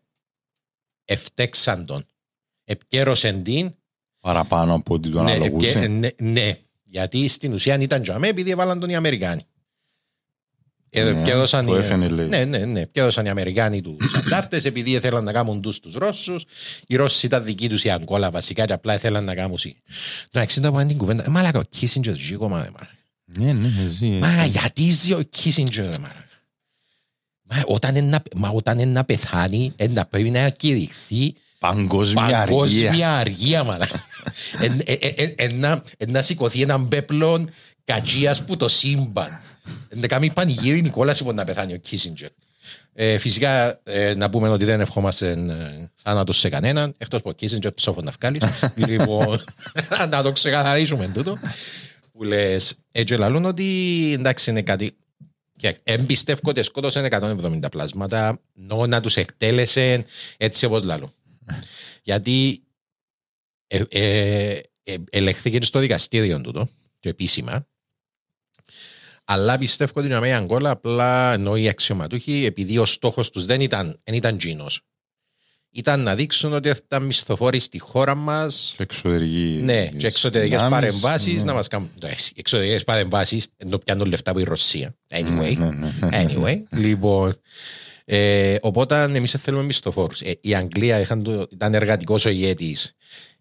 ευτέξαν 1.05 1.87
τον. 1.87 2.07
Επικέρωσαν 2.65 3.43
την 3.43 3.75
Παραπάνω 4.21 4.75
από 4.75 4.95
ό,τι 4.95 5.09
το 5.11 5.23
ναι, 5.23 5.31
αναλογούσε. 5.33 5.69
επικέ- 5.69 5.89
ναι, 5.89 6.31
ναι, 6.31 6.59
γιατί 6.85 7.29
στην 7.29 7.53
ουσία 7.53 7.81
ήταν 7.81 8.03
τζαμέ 8.03 8.29
επειδή 8.29 8.51
έβαλαν 8.51 8.81
τον 8.81 8.89
οι 8.91 8.97
Αμερικάνοι. 8.97 9.47
Ε, 10.95 11.05
Ναι, 11.05 11.23
και 11.23 11.31
έδωσαν 11.31 11.67
το 11.67 11.79
οι- 11.79 11.83
FNLA. 11.91 12.27
Ναι, 12.29 12.45
ναι, 12.45 12.59
ναι. 12.59 12.85
Και 12.85 13.01
έδωσαν 13.01 13.27
οι 13.27 13.29
Αμερικάνοι 13.29 13.81
τους 13.81 13.97
αντάρτες 14.27 14.65
επειδή 14.65 14.91
ήθελαν 14.91 15.25
να 15.25 15.33
κάνουν 15.33 15.61
τους 15.61 15.81
τους 15.81 15.95
Ρώσους. 15.95 16.45
Οι 16.87 16.97
Ρώσοι 16.97 17.27
ήταν 17.27 17.45
δικοί 17.45 17.69
τους 17.69 17.85
η 17.85 17.91
Αγκόλα 17.91 18.31
βασικά 18.31 18.65
και 18.65 18.73
απλά 18.73 18.95
ήθελαν 18.95 19.25
να 19.25 19.35
κάνουν. 19.35 19.59
Το 20.31 20.41
60 20.41 20.61
που 20.63 20.79
είναι 20.79 20.87
την 20.87 20.97
κουβέντα. 20.99 21.25
Ε, 21.25 21.29
Μαλάκα, 21.29 21.59
ο 21.59 21.63
Κίσιντζερ 21.63 22.17
ζει 22.17 22.35
ακόμα. 22.35 22.57
ρε, 22.63 22.71
μαλάκα. 22.71 22.89
Ναι, 23.25 23.53
ναι, 23.53 23.85
εσύ. 23.87 24.07
Μα 24.07 24.45
γιατί 24.45 24.91
ζει 24.91 25.13
ο 25.13 25.23
Κίσιντζερ, 25.23 25.85
ρε, 25.91 25.99
μαλάκα. 25.99 26.27
Μα 27.53 27.63
όταν 27.67 27.97
είναι 27.97 28.09
να- 28.11 28.23
Μα 28.37 28.49
όταν 28.49 28.79
είναι 28.79 28.93
να 28.93 29.05
πεθάνει, 29.05 29.73
ε, 29.77 29.89
να 29.89 30.05
πρέπει 30.07 30.31
να 30.31 30.49
κηρυχθεί 30.49 31.35
Παγκόσμια 31.59 32.23
αργία. 32.23 32.39
παγκόσμια 32.39 33.13
αργία, 33.19 33.65
μαλάκα. 33.65 34.01
Εν- 34.61 34.81
ε, 34.85 34.93
ε, 34.93 35.07
ε, 35.17 35.35
ε, 35.37 35.53
να- 35.53 35.83
ε, 35.97 36.07
Να 36.11 36.23
σηκωθεί 36.23 36.61
έναν 36.63 36.89
πέπλον 36.89 37.51
κατσίας 37.85 38.45
που 38.45 38.57
το 38.57 38.69
σύμπαν. 38.69 39.41
Ε, 39.89 39.97
Να 39.99 40.07
κάνει 40.07 40.31
πανηγύρι 40.31 40.81
Νικόλας 40.83 41.23
που 41.23 41.33
να 41.33 41.45
πεθάνει 41.45 41.73
ο 41.73 41.77
Κίσιντζερ. 41.77 42.29
Ε, 42.95 43.19
φυσικά 43.19 43.81
ε, 43.85 44.15
να 44.15 44.31
πούμε 44.31 44.49
ότι 44.49 44.65
δεν 44.65 44.81
ευχόμαστε 44.81 45.31
ε, 45.31 45.89
θάνατος 46.03 46.39
σε 46.39 46.49
κανέναν 46.49 46.95
εκτός 46.99 47.19
από 47.21 47.31
ο 47.31 47.33
Κίσιντζερ 47.33 47.73
ψόφο 47.73 48.01
να 48.03 48.13
βγάλεις. 48.21 48.43
λοιπόν, 48.89 49.45
να 50.11 50.23
το 50.23 50.33
ξεκαθαρίσουμε 50.33 51.09
τούτο. 51.09 51.39
Που 52.13 52.23
λες, 52.25 52.75
έτσι 52.93 53.15
λαλούν 53.15 53.45
ότι 53.45 53.65
εντάξει 54.19 54.51
είναι 54.51 54.63
κάτι 54.63 54.87
και 54.87 54.95
εμπιστεύω 55.83 56.41
ότι 56.51 56.63
σκότωσαν 56.63 57.09
170 57.11 57.71
πλάσματα 57.71 58.41
νο 58.53 58.87
να 58.87 59.01
τους 59.01 59.17
εκτέλεσε 59.17 60.05
έτσι 60.37 60.65
όπως 60.65 60.83
λαλούν. 60.83 61.13
Γιατί 62.03 62.65
ε, 63.67 63.83
ε, 63.89 64.61
ε, 64.83 64.97
ελεγχθήκε 65.11 65.65
στο 65.65 65.79
δικαστήριο 65.79 66.41
τούτο 66.41 66.69
και 66.99 67.09
επίσημα 67.09 67.67
αλλά 69.25 69.59
πιστεύω 69.59 69.93
ότι 69.95 70.09
η 70.09 70.33
Αγκόλα 70.33 70.71
απλά 70.71 71.33
ενώ 71.33 71.57
οι 71.57 71.69
αξιωματούχοι 71.69 72.45
επειδή 72.45 72.79
ο 72.79 72.85
στόχος 72.85 73.31
τους 73.31 73.47
δεν 73.47 73.61
ήταν, 73.61 74.01
δεν 74.05 74.15
ήταν 74.15 74.37
τζίνος 74.37 74.81
ήταν 75.73 76.01
να 76.03 76.15
δείξουν 76.15 76.53
ότι 76.53 76.69
ήταν 76.69 77.03
μισθοφόροι 77.03 77.59
στη 77.59 77.79
χώρα 77.79 78.15
μας 78.15 78.75
Και 78.77 78.83
εξωτερική. 78.83 79.61
ναι, 79.63 79.87
και 79.87 80.07
εξωτερικές 80.07 80.61
δυνάμεις, 80.61 80.79
παρεμβάσεις 80.79 81.37
ναι. 81.37 81.43
να 81.43 81.53
μας 81.53 81.69
κάνουν. 81.69 81.91
Εντάξει, 82.03 82.33
εξωτερικές 82.37 82.85
παρεμβάσεις 82.85 83.47
ενώ 83.57 83.79
πιάνουν 83.79 84.07
λεφτά 84.07 84.31
από 84.31 84.41
η 84.41 84.45
Ρωσία. 84.45 84.95
Anyway. 85.11 85.57
Ναι, 85.59 85.71
ναι, 85.71 85.93
ναι. 86.01 86.25
Anyway. 86.27 86.63
λοιπόν. 86.71 87.35
Ε, 88.05 88.57
οπότε 88.61 89.03
εμείς 89.03 89.35
θέλουμε 89.39 89.65
μισθοφόρους. 89.65 90.21
Ε, 90.21 90.39
η 90.41 90.55
Αγγλία 90.55 91.01
είχαν 91.01 91.23
το, 91.23 91.47
ήταν 91.53 91.75
εργατικός 91.75 92.25
ο 92.25 92.29
ηγέτης. 92.29 92.95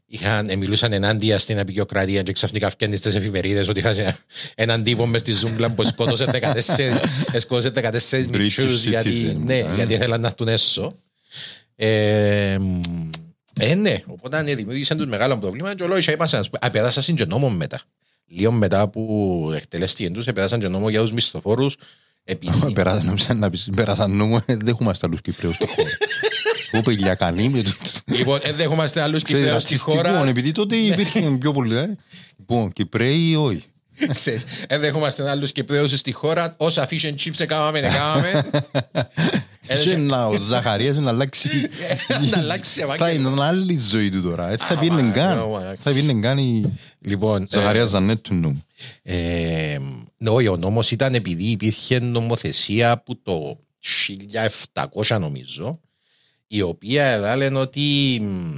Είχαν, 0.05 0.49
ε, 0.49 0.55
μιλούσαν 0.55 0.93
ενάντια 0.93 1.39
στην 1.39 1.59
απεικιοκρατία 1.59 2.21
και 2.21 2.31
ξαφνικά 2.31 2.69
φτιάχνεις 2.69 2.99
στι 2.99 3.15
εφημερίδες 3.15 3.67
ότι 3.67 3.79
είχαν 3.79 3.95
έναν 4.55 4.83
τύπο 4.83 5.05
μες 5.07 5.21
στη 5.21 5.33
ζούγκλα 5.33 5.69
που 5.69 5.83
σκότωσε 5.83 6.25
14, 6.25 6.99
ε, 7.31 7.39
σκότωσε 7.39 7.69
14 7.69 8.25
μισούς 8.31 8.85
γιατί, 8.85 9.09
citizen, 9.09 9.35
ναι, 9.43 9.57
ε. 9.57 9.75
γιατί 9.75 9.93
ήθελαν 9.93 10.21
να 10.21 10.27
έρθουν 10.27 10.47
έσω. 10.47 10.97
Ε, 11.83 12.57
μ, 12.59 12.79
ε, 13.59 13.75
ναι, 13.75 14.03
οπότε 14.07 14.41
ναι, 14.41 14.55
δημιούργησαν 14.55 14.97
τους 14.97 15.07
μεγάλο 15.07 15.37
πρόβλημα 15.37 15.75
και 15.75 15.83
ολόγησα 15.83 16.11
είπαν 16.11 16.27
σας, 16.27 16.49
απεδάσαν 16.59 17.15
και 17.15 17.25
νόμος 17.25 17.53
μετά. 17.53 17.81
Λίγο 18.27 18.51
μετά 18.51 18.87
που 18.87 19.51
εκτελέστηκε 19.55 20.09
τους, 20.09 20.27
επεδάσαν 20.27 20.59
και 20.59 20.67
νόμος 20.67 20.91
για 20.91 21.01
τους 21.01 21.11
μισθοφόρους 21.11 21.77
επειδή 22.23 22.71
Περάσαν, 22.73 23.05
νόμιζα 23.05 23.33
να 23.33 23.49
πεις, 23.49 23.69
πέρασαν 23.75 24.11
νόμο, 24.15 24.37
ε, 24.45 24.55
δεν 24.55 24.67
έχουμε 24.67 24.93
άλλους 25.01 25.21
Κυπρέους 25.21 25.55
στη 25.55 25.67
χώρα. 25.67 25.89
Που 26.71 26.81
πελιακανή 26.81 27.49
με 27.49 27.61
το... 27.61 27.71
Λοιπόν, 28.05 28.39
δεν 28.43 28.55
δέχομαστε 28.55 29.01
άλλους 29.01 29.23
Ξέρεις, 29.23 29.43
Κυπρέους 29.43 29.63
στη 29.63 29.73
ρατσιστικό, 29.73 30.09
χώρα. 30.09 30.27
επειδή 30.27 30.51
τότε 30.51 30.75
υπήρχε 30.75 31.37
πιο 31.39 31.51
πολύ. 31.51 31.77
ε. 31.77 31.95
Λοιπόν, 32.37 32.71
Κυπρέοι 32.71 33.29
ή 33.29 33.35
όχι. 33.35 33.63
Ξέρεις, 34.13 34.45
Δεν 34.67 34.79
δέχομαστε 34.79 35.29
άλλους 35.29 35.51
Κυπρέους 35.51 35.99
στη 35.99 36.11
χώρα. 36.11 36.53
Όσα 36.57 36.87
fish 36.89 37.01
and 37.01 37.15
chips 37.15 37.39
έκαναμε, 37.39 37.79
έκαναμε. 37.79 38.49
Και 39.83 39.97
να 39.97 40.25
ο 40.27 40.39
Ζαχαρίας 40.39 40.95
να 40.97 41.09
αλλάξει... 41.09 41.49
Να 42.31 42.37
αλλάξει 42.37 42.79
Θα 42.79 42.93
επάγγελμα. 42.93 43.29
είναι 43.31 43.43
άλλη 43.43 43.77
ζωή 43.77 44.09
του 44.09 44.21
τώρα. 44.21 44.49
ε, 44.49 44.57
Θα 44.57 44.73
Α, 44.73 44.77
πήγαινε 44.77 45.01
μα, 45.03 45.11
καν. 45.11 45.37
ναι, 45.37 45.43
μα. 45.45 45.75
Θα 45.79 45.91
πήγαινε 45.91 46.19
καν 46.21 46.37
η 46.37 46.61
Λοιπόν, 46.99 47.47
Ζαχαρίας 47.49 47.89
Ζανέτου 47.89 48.33
νου. 48.33 48.65
Ε, 49.03 49.77
όχι, 50.25 50.47
ο 50.47 50.57
νόμος 50.57 50.91
ήταν 50.91 51.13
επειδή 51.15 51.43
υπήρχε 51.43 51.99
νομοθεσία 51.99 53.01
που 53.05 53.21
το 53.21 53.59
1700 55.03 55.19
νομίζω 55.19 55.79
η 56.47 56.61
οποία 56.61 57.35
λένε 57.35 57.59
ότι 57.59 58.19
μ, 58.21 58.57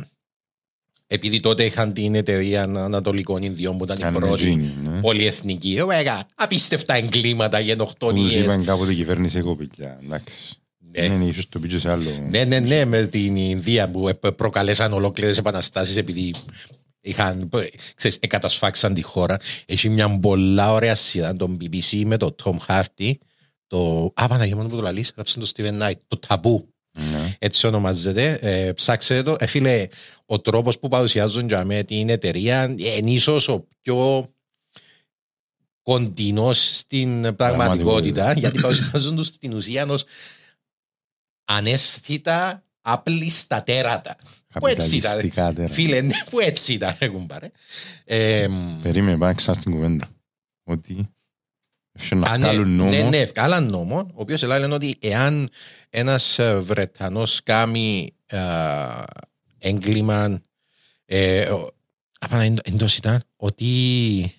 επειδή 1.07 1.39
τότε 1.39 1.63
είχαν 1.65 1.93
την 1.93 2.15
εταιρεία 2.15 2.63
Ανατολικών 2.63 3.43
Ινδιών 3.43 3.77
που 3.77 3.83
ήταν 3.83 3.97
η 3.97 4.01
Κάνουν 4.01 4.19
πρώτη 4.21 4.35
τζίνι, 4.35 4.73
ναι. 4.83 4.99
πολυεθνική 4.99 5.79
Ωγα, 5.81 6.25
απίστευτα 6.35 6.93
εγκλήματα, 6.93 7.57
Τους 7.57 7.65
γενοκτονίες 7.65 8.33
είπαν 8.33 8.65
κάποτε 8.65 8.91
η 8.91 8.95
κυβέρνηση 8.95 9.41
κοπηλιά. 9.41 9.99
Εντάξει. 10.03 10.57
Ναι. 10.99 11.08
Ναι, 11.08 11.25
ίσως 11.25 11.49
το 11.49 11.60
πήγε 11.60 11.77
σε 11.79 11.89
άλλο. 11.89 12.10
Ναι, 12.29 12.43
ναι, 12.43 12.60
ναι, 12.60 12.86
με 12.86 13.08
την 13.08 13.36
Ινδία 13.36 13.89
που 13.89 14.08
επ- 14.08 14.32
προκαλέσαν 14.32 14.93
ολόκληρες 14.93 15.38
επαναστάσεις 15.38 15.97
επειδή 15.97 16.34
είχαν, 17.01 17.49
ξέρεις, 17.95 18.17
εκατασφάξαν 18.21 18.93
τη 18.93 19.01
χώρα. 19.01 19.38
Έχει 19.65 19.89
μια 19.89 20.19
πολλά 20.19 20.71
ωραία 20.71 20.95
σειρά, 20.95 21.36
τον 21.36 21.58
BBC 21.62 22.03
με 22.06 22.17
το 22.17 22.36
Tom 22.43 22.58
Hardy. 22.67 23.12
Το... 23.67 24.12
Α, 24.15 24.27
Παναγία 24.27 24.56
μου 24.56 24.67
που 24.67 24.75
το 24.75 24.82
λαλείς, 24.82 25.10
έγραψε 25.10 25.39
το 25.39 25.51
Steven 25.56 25.82
Knight, 25.82 25.97
το 26.08 26.17
ταμπού. 26.27 26.67
Ναι. 27.12 27.36
Έτσι 27.39 27.67
ονομάζεται. 27.67 28.39
Ε, 28.41 28.71
ψάξτε 28.71 29.23
το. 29.23 29.36
Ε, 29.39 29.45
φίλε, 29.45 29.88
ο 30.25 30.39
τρόπος 30.39 30.79
που 30.79 30.88
παρουσιάζουν 30.88 31.47
για 31.47 31.65
με 31.65 31.84
την 31.84 32.10
εταιρεία 32.10 32.63
είναι 32.77 33.10
ίσως 33.12 33.47
ο 33.47 33.67
πιο 33.82 34.27
κοντινός 35.82 36.77
στην 36.77 37.36
πραγματικότητα 37.36 38.34
γιατί 38.34 38.60
παρουσιάζουν 38.60 39.15
τους 39.15 39.27
στην 39.27 39.53
ουσία 39.53 39.86
ως 39.86 40.03
ανέστητα 41.45 42.63
απλίστα 42.82 43.63
τέρατα. 43.63 44.15
Που 44.60 44.67
έτσι 44.67 44.95
ήταν. 44.95 45.12
Καπιταλιστικά 45.12 45.53
τέρα. 45.53 45.73
Φίλε, 45.73 46.01
ναι, 46.01 46.13
που 46.29 46.39
έτσι 46.39 46.73
ήταν, 46.73 46.95
ρε 46.99 47.08
κουμπάρε. 47.08 47.51
Ε, 48.06 48.47
μ, 48.47 48.82
Περίμενε, 48.82 49.17
πάμε 49.17 49.34
ξανά 49.34 49.60
στην 49.60 49.71
κουβέντα. 49.71 50.10
Ότι 50.63 51.10
έφυγε 51.91 52.15
να 52.15 52.29
Α, 52.32 52.38
ναι, 52.38 52.45
βγάλουν 52.45 52.75
νόμο. 52.75 52.89
ναι, 52.89 53.01
ναι, 53.03 53.17
ευκάλαν 53.17 53.69
νόμο, 53.69 53.97
ο 53.99 54.21
οποίος 54.21 54.41
λένε 54.43 54.73
ότι 54.73 54.95
εάν 55.01 55.49
ένας 55.89 56.39
Βρετανός 56.60 57.43
κάνει 57.43 58.15
ε, 58.25 58.39
έγκλημα. 59.58 60.41
Ε, 61.06 61.49
ο- 61.49 61.71
απανά, 62.19 62.43
εν- 62.43 62.60
εντός 62.63 62.97
ήταν 62.97 63.23
ότι 63.36 64.32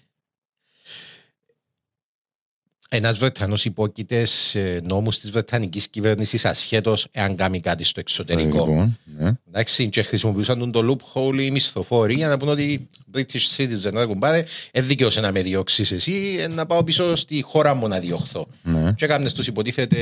ένας 2.96 3.18
Βρετανός 3.18 3.64
υπόκειται 3.64 4.24
σε 4.24 4.80
νόμους 4.82 5.18
της 5.18 5.30
Βρετανικής 5.30 5.88
κυβέρνησης 5.88 6.44
ασχέτως 6.44 7.06
εάν 7.10 7.36
κάνει 7.36 7.60
κάτι 7.60 7.84
στο 7.84 8.00
εξωτερικό. 8.00 8.58
Λοιπόν, 8.66 8.98
ναι. 9.18 9.32
Εντάξει, 9.48 9.88
και 9.88 10.02
χρησιμοποιούσαν 10.02 10.58
τον 10.58 10.72
το 10.72 10.98
loophole 11.14 11.40
οι 11.40 11.50
μισθοφόροι 11.50 12.14
για 12.14 12.28
να 12.28 12.36
πούνε 12.36 12.50
ότι 12.50 12.88
British 13.14 13.56
citizen, 13.56 13.92
ρε 13.92 14.04
κουμπάρε, 14.06 14.44
δεν 14.72 14.86
δικαιώσε 14.86 15.20
να 15.20 15.32
με 15.32 15.42
διώξεις 15.42 15.92
εσύ, 15.92 16.36
ε, 16.40 16.46
να 16.48 16.66
πάω 16.66 16.84
πίσω 16.84 17.16
στη 17.16 17.42
χώρα 17.42 17.74
μου 17.74 17.88
να 17.88 17.98
διωχθώ. 18.00 18.46
Ναι. 18.62 18.92
Και 18.92 19.04
έκανες 19.04 19.32
τους 19.32 19.46
υποτίθεται 19.46 19.98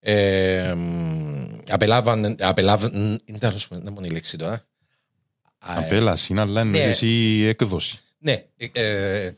ε, 0.00 0.74
μ, 0.76 1.44
απελάβαν, 1.70 2.36
απελάβαν, 2.40 3.20
είναι 3.24 3.38
τέλος 3.38 3.68
πάντων, 3.68 3.84
δεν 3.84 3.92
μου 3.92 3.98
είναι 3.98 4.08
η 4.10 4.14
λέξη 4.14 4.36
τώρα. 4.36 4.66
Α, 5.58 5.74
ε, 5.74 5.84
Απέλαση 5.84 6.32
είναι, 6.32 6.40
αλλά 6.40 6.60
είναι 6.60 6.78
Ναι. 6.78 6.84
εσύ 6.84 7.44
έκδοση. 7.48 7.98
ναι, 8.18 8.44
ε, 8.56 8.66
ε, 8.72 9.32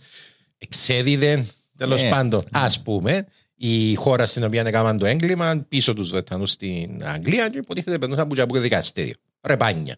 εξέδιδε 0.59 1.47
τέλος 1.77 2.03
Ναι. 2.03 2.09
πάντων. 2.09 2.45
Α 2.51 2.67
πούμε, 2.85 3.27
η 3.57 3.95
χώρα 3.95 4.27
στην 4.27 4.45
οποία 4.45 4.63
έκαναν 4.67 4.99
το 4.99 5.07
έγκλημα 5.07 5.65
πίσω 5.69 5.95
τους 5.95 6.11
Βρετανούς 6.11 6.51
στην 6.51 7.03
Αγγλία 7.05 7.49
και 7.49 7.59
υποτίθεται 7.59 7.99
περνούσαν 7.99 8.31
από 8.41 8.53
το 8.55 8.61
δικαστήριο. 8.61 9.15
Ρεπάνια. 9.43 9.97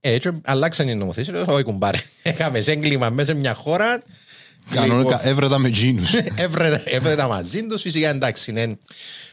Έτσι 0.00 0.30
αλλάξαν 0.44 0.88
οι 0.88 0.94
νομοθεσίες. 0.94 1.36
Λέω, 1.36 1.54
Όχι, 1.54 1.62
κουμπάρε. 1.62 1.98
Είχαμε 2.22 2.60
σε 2.60 2.72
έγκλημα 2.72 3.10
μέσα 3.10 3.32
σε 3.32 3.38
μια 3.38 3.54
χώρα. 3.54 4.00
Κανονικά 4.70 5.10
Λοιπόν, 5.16 5.30
έβρετα 5.30 5.58
με 5.58 5.70
τζίνους. 5.70 6.14
έβρε- 6.36 6.82
έβρετα 6.84 7.28
μαζί 7.28 7.66
τους. 7.66 7.82
Φυσικά 7.82 8.08
εντάξει, 8.08 8.50
είναι 8.50 8.78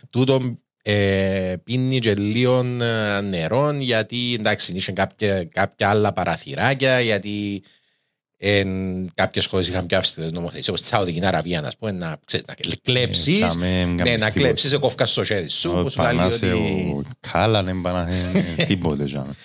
τούτο 0.09 0.57
ε, 0.81 1.55
πίνει 1.63 1.99
και 1.99 2.13
λίγο 2.15 2.59
ε, 2.81 3.21
νερό 3.21 3.71
γιατί 3.71 4.33
εντάξει, 4.39 4.71
είχε 4.75 4.91
κάποια, 4.91 5.43
κάποια 5.43 5.89
άλλα 5.89 6.13
παραθυράκια 6.13 6.99
γιατί 6.99 7.63
εν, 8.47 8.67
κάποιες 9.13 9.45
χώρες 9.45 9.67
είχαν 9.67 9.85
πιο 9.85 9.97
αυστηρές 9.97 10.31
νομοθεσίες 10.31 10.67
όπως 10.67 10.81
τη 10.81 10.87
Σαουδική 10.87 11.25
Αραβία 11.25 11.61
να 11.61 11.71
πούμε 11.79 11.91
να, 11.91 12.17
ξέρεις, 12.25 12.45
να 12.47 12.55
κλέψεις 12.81 13.41
Ε, 13.41 13.45
τσάμε, 13.47 13.65
ναι, 13.67 13.83
κάνεις 13.83 13.97
να 13.97 14.05
τίποτα. 14.13 14.29
κλέψεις 14.29 14.69
σε 14.69 14.77
κόφκα 14.77 15.05
στο 15.05 15.23
χέρι 15.23 15.49
σου 15.49 15.71
Ο 15.75 15.79
όπως 15.79 15.91
σου 15.93 16.01
λέει 16.01 16.11
Πανάσε, 16.15 16.45
ότι 16.53 16.93
ο 16.97 17.03
Κάλα 17.31 17.63
δεν 17.63 17.81
πανάσε 17.81 18.31
τίποτε. 18.67 19.05
τζάμε. 19.05 19.35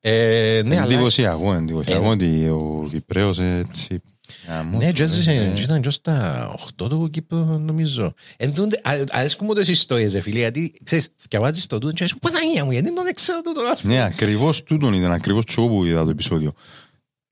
ε, 0.00 0.62
ναι, 0.64 0.76
αλλά 0.80 0.92
Εντυπωσιακό, 0.92 1.54
εντυπωσιακό 1.54 2.04
Ε, 2.04 2.08
ότι 2.08 2.48
ο 2.48 2.86
Κυπρέος 2.90 3.38
έτσι... 3.38 4.00
γαμώ 4.48 4.78
Ναι, 4.78 4.86
το, 4.86 4.92
και 4.92 5.02
έτσι 5.02 5.30
ε, 5.30 5.52
ήταν 5.62 5.80
και 5.80 5.90
στα 5.90 6.48
8 6.82 6.88
του 6.88 7.08
Κύπρου 7.10 7.38
νομίζω. 7.58 8.14
Εν 8.36 8.54
τούντε, 8.54 8.80
α- 8.82 9.04
αρέσκουν 9.10 9.46
μου 9.50 9.54
τις 9.54 9.68
ιστορίες, 9.68 10.12
ρε 10.12 10.20
φίλε, 10.20 10.38
γιατί 10.38 10.72
ξέρεις, 10.84 11.08
διαβάζεις 11.28 11.66
το 11.66 11.78
τούτο 11.78 11.92
και 11.92 12.02
λες, 12.04 12.14
Παναγία 12.20 12.64
μου, 12.64 12.70
γιατί 12.70 12.86
δεν 12.86 12.94
τον 12.94 13.04
ξέρω 13.14 13.40
τούτο, 13.40 13.60
ας 13.72 13.80
πούμε. 13.80 13.94
Ναι, 13.94 14.02
ακριβώς 14.02 14.62
τούτον 14.62 14.94
ήταν, 14.94 15.12
ακριβώς 15.12 15.44
τσό 15.44 15.66
που 15.66 15.84
είδα 15.84 16.04
το 16.04 16.10
επεισόδιο. 16.10 16.54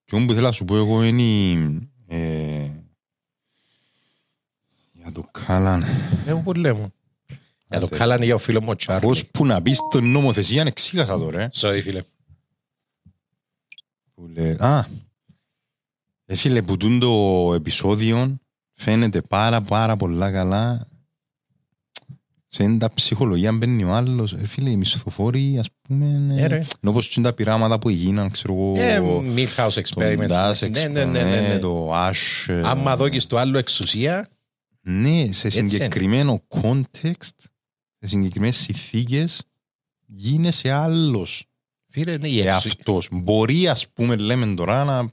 Και 0.09 0.15
όμως 0.15 0.27
που 0.29 0.33
θέλω 0.35 0.47
να 0.47 0.53
σου 0.53 0.65
πω 0.65 0.77
εγώ 0.77 1.03
είναι 1.03 1.23
η, 1.23 1.53
ε, 2.07 2.19
η 2.63 2.71
Για 4.93 5.13
το 5.13 5.29
Κάλαν. 5.47 5.85
Ε, 6.27 6.33
μου 6.35 6.43
πολύ 6.43 6.75
μου. 6.75 6.93
Για 7.69 7.79
το 7.81 7.87
Άντε. 7.87 7.97
κάλανε 7.97 8.25
για 8.25 8.35
ο 8.35 8.39
φίλος 8.39 8.63
μου 8.63 8.69
ο 8.71 8.77
Τσάρλι. 8.77 9.07
Πώς 9.07 9.27
που 9.27 9.47
να 9.47 9.63
πεις 9.63 9.79
το 9.91 10.01
νομοθεσία 10.01 10.63
εξήγασα 10.63 11.19
τώρα. 11.19 11.41
ε. 11.41 11.51
Sorry 11.55 11.81
φίλε. 11.83 12.03
Που 14.15 14.27
λέει, 14.27 14.57
α, 14.59 14.87
ε, 16.27 16.35
φίλε, 16.37 16.63
που 16.63 16.77
τούν 16.77 16.99
το 16.99 17.53
επεισόδιο 17.55 18.39
φαίνεται 18.75 19.21
πάρα 19.21 19.61
πάρα 19.63 19.97
πολλά 19.97 20.31
καλά 20.31 20.89
σε 22.51 22.63
είναι 22.63 22.79
τα 22.79 22.91
ψυχολογία 22.95 23.53
μπαίνει 23.53 23.85
ο 23.85 23.93
άλλος. 23.93 24.33
Ε, 24.33 24.47
φίλε, 24.47 24.71
οι 24.71 24.77
μισθοφόροι, 24.77 25.57
ας 25.59 25.69
πούμε, 25.83 26.35
Ε, 26.37 26.43
ε, 26.43 26.47
ρε. 26.47 26.57
ενώ 26.57 26.91
όπως 26.91 27.17
είναι 27.17 27.27
τα 27.27 27.33
πειράματα 27.35 27.79
που 27.79 27.89
έγιναν, 27.89 28.31
ξέρω 28.31 28.53
εγώ, 28.55 28.75
Ε, 28.77 29.01
Milhouse 29.37 29.73
το 29.73 29.83
Experiments. 29.85 30.31
Dash 30.53 30.71
Ναι, 30.71 30.87
ναι, 30.87 31.05
ναι, 31.05 31.05
ναι, 31.05 31.23
ναι. 31.23 31.55
Experiment, 31.57 31.61
το 31.61 31.91
Ash. 31.95 32.45
ε, 32.47 32.61
Άμα 32.65 32.97
δώκεις 32.97 33.27
το 33.27 33.39
άλλο 33.39 33.59
εξουσία, 33.59 34.29
Ναι, 34.81 35.29
σε 35.33 35.49
είναι. 35.59 35.69
συγκεκριμένο 35.69 36.43
context, 36.63 37.35
σε 38.01 38.07
συγκεκριμένες 38.09 38.57
συνθήκες, 38.57 39.43
γίνεσαι 40.07 40.71
άλλος 40.71 41.47
φίλε, 41.91 42.17
ναι, 42.17 42.29
η 42.29 42.41
ε, 42.41 42.49
εξουσία. 42.49 42.71
αυτός. 42.79 43.09
Μπορεί, 43.13 43.69
ας 43.69 43.89
πούμε, 43.89 44.17
λέμε 44.17 44.55
τώρα, 44.55 44.85
να, 44.85 45.09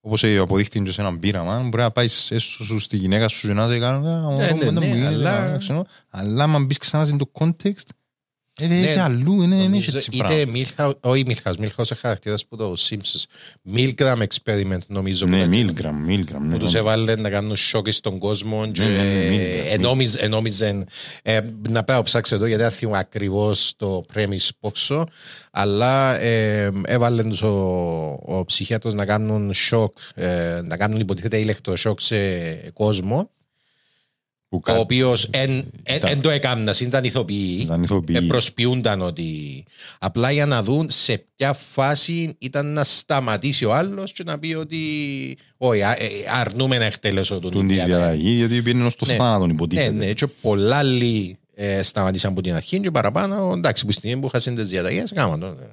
όπως 0.00 0.24
ε, 0.24 0.36
αποδείχθηκε 0.38 0.78
και 0.78 0.90
σε 0.92 1.00
έναν 1.00 1.18
πείραμα, 1.18 1.58
μπορεί 1.60 1.82
να 1.82 1.90
πάεις 1.90 2.30
έσω 2.30 2.64
σου 2.64 2.78
στη 2.78 2.96
γυναίκα 2.96 3.28
σου 3.28 3.46
και 3.46 3.52
να 3.52 3.68
σε 3.68 3.78
κάνεις, 3.78 4.08
«Α, 4.08 4.20
Ναι, 4.36 4.44
εγώ 4.46 4.56
ναι, 4.56 4.64
δεν 4.64 4.74
ναι, 4.74 4.80
μου 4.86 4.94
γίνεται, 4.94 5.06
αλλά- 5.14 5.50
να 5.50 5.58
ξέρω». 5.58 5.84
αλλά 6.10 6.42
άμα 6.44 6.58
μπεις 6.58 6.78
ξανά 6.78 7.04
στην 7.04 7.18
το 7.18 7.30
context, 7.38 7.88
ε, 8.58 8.66
Ναι, 8.66 8.76
είσαι 8.76 9.00
αλλού, 9.02 9.42
είναι 9.42 9.54
είναι 9.54 9.62
Νομίζω 9.64 9.90
έτσι 9.96 10.10
Είτε 10.12 10.24
πράγμα. 10.24 10.52
Milhouse, 10.54 10.92
όχι 11.00 11.24
Milhouse, 11.28 11.52
Milhouse 11.52 11.86
είναι 11.88 11.98
χαρακτήρας 12.00 12.46
που 12.46 12.56
το 12.56 12.74
Simpsons. 12.78 13.24
Milgram 13.76 14.16
Experiment 14.16 14.78
νομίζω. 14.86 15.24
που 15.24 15.30
Ναι, 15.30 15.36
ήταν. 15.36 15.48
Μίλγραμ, 15.48 15.96
Μίλγραμ. 16.04 16.46
ναι, 16.46 16.52
που 16.52 16.58
τους 16.58 16.72
ναι. 16.72 16.78
έβαλε 16.78 17.14
να 17.16 17.30
κάνουν 17.30 17.56
σοκ 17.56 17.86
στον 17.90 18.18
κόσμο 18.18 18.70
και 18.70 18.82
Ναι, 18.82 18.88
ναι, 18.88 19.02
ναι, 19.02 19.36
Milgram. 19.36 19.72
ενόμιζε, 19.72 20.18
ενόμιζε 20.20 20.84
ε, 21.22 21.40
να 21.68 21.84
πάω 21.84 22.02
ψάξω 22.02 22.34
εδώ 22.34 22.46
γιατί 22.46 22.62
δεν 22.62 22.70
θυμώ 22.72 22.94
ακριβώς 22.94 23.72
το 23.76 24.04
premise 24.14 24.48
πόξο 24.60 25.06
αλλά 25.50 26.18
ε, 26.20 26.70
έβαλε 26.86 27.22
τους 27.22 27.42
ο, 27.42 27.48
ο 28.24 28.44
ψυχίατρος 28.44 28.94
να 28.94 29.04
κάνουν 29.04 29.52
σοκ 29.54 29.96
ε, 30.14 30.60
να 30.64 30.76
κάνουν 30.76 31.00
υποτίθεται 31.00 31.38
ηλεκτροσοκ 31.38 32.00
σε 32.00 32.16
κόσμο 32.72 33.30
Που 34.50 34.56
ο 34.56 34.60
κα- 34.60 34.78
οποίος 34.78 35.24
εν, 35.30 35.50
εν, 35.82 35.96
Ήταν- 35.96 36.10
εν 36.10 36.20
το 36.20 36.30
έκαναν, 36.30 36.74
ήταν 36.80 37.04
ηθοποιοί 37.04 37.58
Ήταν 37.62 37.82
ηθοποιοί. 37.82 38.16
ε, 38.18 38.20
προσποιούνταν 38.20 39.00
ότι 39.02 39.64
απλά 39.98 40.30
για 40.30 40.46
να 40.46 40.62
δουν 40.62 40.86
σε 40.90 41.24
ποια 41.36 41.52
φάση 41.52 42.34
ήταν 42.38 42.72
να 42.72 42.84
σταματήσει 42.84 43.64
ο 43.64 43.74
άλλος 43.74 44.12
και 44.12 44.22
να 44.22 44.38
πει 44.38 44.54
ότι 44.54 44.78
όχι, 45.56 45.82
α- 45.82 45.96
ε, 46.02 46.06
αρνούμε 46.40 46.78
να 46.78 46.84
εκτελέσω 46.84 47.38
τον 47.40 47.52
Τον 47.52 47.68
τη 47.68 47.74
διαταγή, 47.74 48.30
γιατί 48.30 48.62
πήγαινε 48.62 48.90
στο 48.90 49.06
Ναι. 49.06 49.14
θάνατο, 49.14 49.46
Ναι, 49.46 49.52
υποτίθεται. 49.52 49.90
ναι, 49.90 50.12
και 50.12 50.26
πολλά 50.26 50.76
άλλοι 50.76 51.38
ε, 51.54 51.82
σταματήσαν 51.82 52.30
από 52.30 52.40
την 52.40 52.54
αρχή 52.54 52.80
και 52.80 52.90
παραπάνω, 52.90 53.52
εντάξει, 53.56 53.86
που 53.86 53.92
στην 53.92 54.20
που 54.20 54.30
είχαν 54.34 54.54
τις 54.54 54.68
διαταγές, 54.68 55.12
κάμαν 55.14 55.40
το. 55.40 55.46
ναι. 55.46 55.66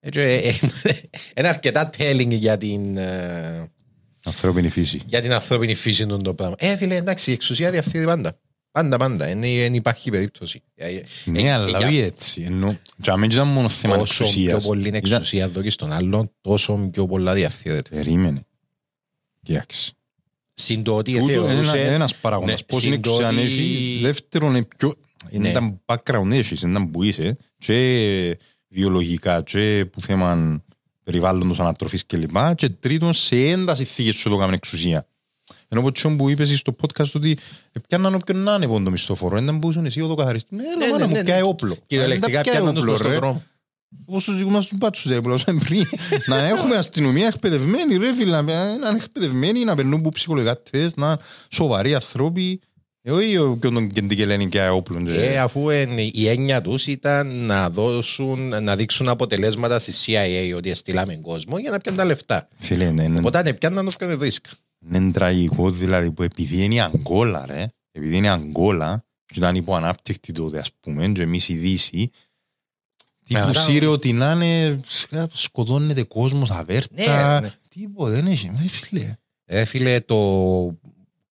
Ε, 0.00 0.10
και, 0.10 0.20
ε, 0.22 0.36
ε, 0.48 0.52
Είναι 1.38 1.48
αρκετά 1.48 1.90
telling 1.98 2.28
για 2.28 2.56
την, 2.56 2.96
ε, 2.96 3.70
Ανθρώπινη 4.26 4.68
φύση. 4.68 5.00
για 5.06 5.20
την 5.22 5.32
ανθρώπινη 5.32 5.74
φύση 5.74 6.06
του 6.06 6.20
το 6.22 6.34
πράγμα. 6.34 6.54
Ε, 6.58 6.76
φίλε, 6.76 6.96
εντάξει, 6.96 7.30
η 7.30 7.32
εξουσία 7.34 7.70
διαφθείρει 7.70 8.04
πάντα. 8.04 8.38
Πάντα, 8.70 8.96
πάντα. 8.96 9.26
Δεν 9.26 9.74
υπάρχει 9.74 10.10
περίπτωση. 10.10 10.62
Ε, 10.74 10.86
ε, 10.88 11.02
Ναι, 11.24 11.40
ε, 11.42 11.50
αλλά 11.52 11.68
για- 11.78 11.86
όχι 11.88 11.98
έτσι. 11.98 12.42
Ενώ, 12.42 12.78
για 12.96 13.16
μένα 13.16 13.32
ήταν 13.34 13.48
μόνο 13.48 13.68
θέμα 13.68 13.94
Όσο 13.96 14.14
πιο 14.14 14.24
εξουσίας. 14.26 14.64
πολύ 14.66 14.88
είναι 14.88 14.98
Ήταν- 14.98 15.12
εξουσία 15.12 15.44
εδώ 15.44 15.62
και 15.62 15.70
στον 15.70 15.92
άλλον, 15.92 16.32
τόσο 16.40 16.88
πιο 16.92 17.06
πολλά 17.06 17.34
διαφθείρεται. 17.34 17.96
Περίμενε. 17.96 18.46
Κοιτάξτε. 19.42 19.90
Συν 20.54 20.82
το 20.82 20.96
ότι 20.96 21.12
Τούτο 21.12 21.24
είναι 21.24 21.32
ένα- 21.42 21.48
θεωρούσε... 21.50 21.94
ένας 21.94 22.14
παράγοντας. 22.16 22.50
Ναι, 22.60 22.66
Πώς 22.66 22.82
είναι 22.84 22.92
συν 22.94 23.02
το 23.02 23.10
εξουσία 23.10 23.28
ότι- 23.38 23.46
έχει. 23.46 23.98
Δεύτερον, 24.02 24.54
είναι 24.54 24.66
πιο... 24.76 24.94
Ναι. 25.30 25.48
Είναι 25.48 25.52
τα 25.52 25.80
background 25.86 26.30
έχεις, 26.32 26.62
είναι 26.62 26.78
τα 26.78 26.88
που 26.92 27.02
είσαι. 27.02 27.36
Και 27.58 28.38
βιολογικά, 28.68 29.42
και 29.42 29.86
που 29.92 30.00
θέμα 30.00 30.62
περιβάλλοντος 31.06 31.60
ανατροφής 31.60 32.06
κλπ. 32.06 32.54
Και 32.54 32.68
τρίτον, 32.68 33.12
σε 33.12 33.36
ένταση 33.36 33.84
θήκες 33.84 34.16
σου 34.16 34.28
το 34.28 34.36
κάνουν 34.36 34.54
εξουσία. 34.54 35.06
Ενώ 35.68 35.80
από 35.80 35.92
τσιόν 35.92 36.16
που 36.16 36.28
είπες 36.28 36.58
στο 36.58 36.76
podcast 36.82 37.10
ότι 37.14 37.38
πιάνναν 37.88 38.14
όποιον 38.14 38.38
να 38.38 38.54
είναι 38.54 38.66
πόντο 38.66 38.90
μισθοφόρο. 38.90 39.40
Δεν 39.40 39.58
μπορούσαν 39.58 39.84
εσύ 39.84 40.00
ο 40.00 40.14
καθαριστή. 40.14 40.54
Ναι, 40.56 40.62
Ναι, 40.62 40.84
έλα 40.84 40.98
ναι, 40.98 41.06
μου, 41.06 41.12
ναι, 41.12 41.24
πιάει 41.24 41.40
ναι. 41.40 41.46
όπλο. 41.46 41.76
Κυριολεκτικά 41.86 42.38
Ε, 42.38 42.42
πιάει 42.42 42.54
πιάνναν 42.54 42.74
τους 42.74 42.82
όπλο, 42.82 42.92
μες 42.92 43.00
στον 43.00 43.12
ρε. 43.12 43.16
δρόμο. 43.18 43.42
Όπως 44.06 44.24
τους 44.24 44.36
δικούς 44.36 44.52
μας 44.52 44.66
τους 44.66 44.78
μπάτσους, 44.78 45.10
ρε, 45.10 45.20
που 45.20 45.28
λέγαμε 45.28 45.60
πριν. 45.64 45.82
Να 46.26 46.46
έχουμε 46.46 46.76
αστυνομία 46.76 47.26
εκπαιδευμένη, 47.26 47.96
ρε 47.96 48.14
φίλε, 48.14 48.30
να 48.30 48.42
να 48.42 48.88
είναι 48.88 48.96
εκπαιδευμένοι, 48.96 49.64
να 49.64 49.74
περνούν 49.74 50.00
που 50.00 50.08
ψυχολογικά 50.08 50.62
τεστ, 50.62 50.96
να 50.96 51.06
είναι 51.06 51.18
σοβαροί 51.50 51.94
άνθρωποι. 51.94 52.60
Ε, 53.08 53.12
όχι 53.12 53.36
ο- 53.36 53.58
και 53.60 53.68
τον 53.68 53.90
κεντικελένη 53.90 54.48
και 54.48 54.68
όπλων. 54.68 55.04
και- 55.04 55.12
Ε, 55.22 55.38
αφού 55.38 55.68
εν- 55.70 55.98
η 55.98 56.28
έννοια 56.28 56.62
τους 56.62 56.86
ήταν 56.86 57.26
να 57.44 57.70
δώσουν, 57.70 58.62
να 58.64 58.76
δείξουν 58.76 59.08
αποτελέσματα 59.08 59.78
στη 59.78 59.92
CIA 60.06 60.52
ότι 60.56 60.74
στείλαμε 60.74 61.16
κόσμο 61.16 61.58
για 61.58 61.70
να 61.70 61.78
πιάνουν 61.78 62.00
τα 62.00 62.06
λεφτά. 62.06 62.48
Φίλε, 62.58 62.90
ναι, 62.90 63.08
ναι, 63.08 63.18
Οπότε 63.18 63.38
αν 63.38 63.56
πιάνναν 63.58 63.88
όποιον 63.94 64.18
βρίσκα. 64.18 64.50
είναι 64.94 65.12
τραγικό 65.12 65.70
δηλαδή 65.70 66.10
που 66.10 66.22
επειδή 66.22 66.64
είναι 66.64 66.74
η 66.74 66.80
Αγγόλα, 66.80 67.46
ρε, 67.46 67.66
επειδή 67.92 68.16
είναι 68.16 68.26
η 68.26 68.30
Αγγόλα, 68.30 69.04
και 69.26 69.34
ήταν 69.36 69.54
υποανάπτυκτη 69.54 70.32
τότε, 70.32 70.58
ας 70.58 70.70
πούμε, 70.80 71.08
και 71.08 71.22
εμείς 71.22 71.48
η 71.48 71.54
Δύση, 71.54 72.10
τύπου 73.24 73.40
Άρα- 73.40 73.60
σύρε 73.60 73.86
ότι 73.86 74.12
να 74.12 74.30
είναι, 74.30 74.80
σκα- 74.86 75.28
σκοτώνεται 75.32 76.02
κόσμος 76.02 76.50
αβέρτα, 76.50 77.40
Ναι, 77.40 77.46
ναι. 77.46 77.52
τίποτα, 77.68 78.10
δεν 78.10 78.26
έχει, 78.26 78.50
ε, 78.64 78.68
φίλε. 78.68 79.14
Ε, 79.44 79.64
φίλε, 79.64 80.00
το 80.00 80.16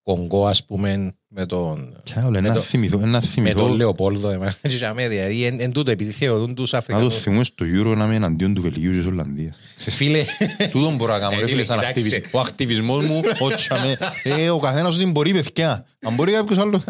Κονγκό, 0.02 0.46
ας 0.46 0.64
πούμε, 0.64 1.14
με 1.28 1.46
τον, 1.46 2.00
Κι 2.02 2.12
άλλο, 2.16 2.30
Με 2.30 2.40
να 2.40 2.54
το- 2.54 2.60
θυμηθώ, 2.60 2.98
να 2.98 3.06
με 3.06 3.20
θυμηθώ, 3.20 3.60
τον 3.60 3.72
Λεοπόλδο. 3.76 4.30
εμένα, 4.30 4.54
και 4.62 4.76
για 4.76 4.94
μένα, 4.94 5.08
Δηλαδή, 5.08 5.44
εν, 5.44 5.60
εν 5.60 5.72
τούτο, 5.72 5.90
επειδή 5.90 6.10
θεωρούν 6.10 6.54
τους 6.54 6.72
να 6.72 6.78
το 6.78 6.84
Αφρικανούς. 6.84 7.20
θυμούμε 7.20 7.44
στο 7.44 7.64
Euro 7.64 7.96
να 7.96 8.04
είμαι 8.04 8.14
εναντίον 8.14 8.54
του 8.54 8.62
Βελγίου 8.62 8.90
και 8.92 8.96
της 8.98 9.06
Ολλανδίας. 9.06 9.56
Φίλε, 9.76 10.24
Τούτον 10.70 10.96
μπορώ 10.96 11.12
να 11.12 11.18
κάνω, 11.18 11.38
ρε 11.38 11.44
Ε, 11.44 11.48
φίλε, 11.48 11.64
σαν 11.64 11.78
κοιτάξτε. 11.78 12.00
ακτιβισ- 12.00 12.34
Ο 12.34 12.40
ακτιβισμός 12.40 13.04
μου, 13.06 13.20
ότσα 13.38 13.76
με, 13.86 13.98
ε, 14.22 14.50
ο 14.50 14.58
καθένας 14.58 14.94
ότι 14.96 15.06
μπορεί, 15.06 15.32
παιδιά. 15.32 15.86
Αν 16.06 16.14
μπορεί 16.14 16.32
κάποιος 16.32 16.58
άλλος, 16.58 16.80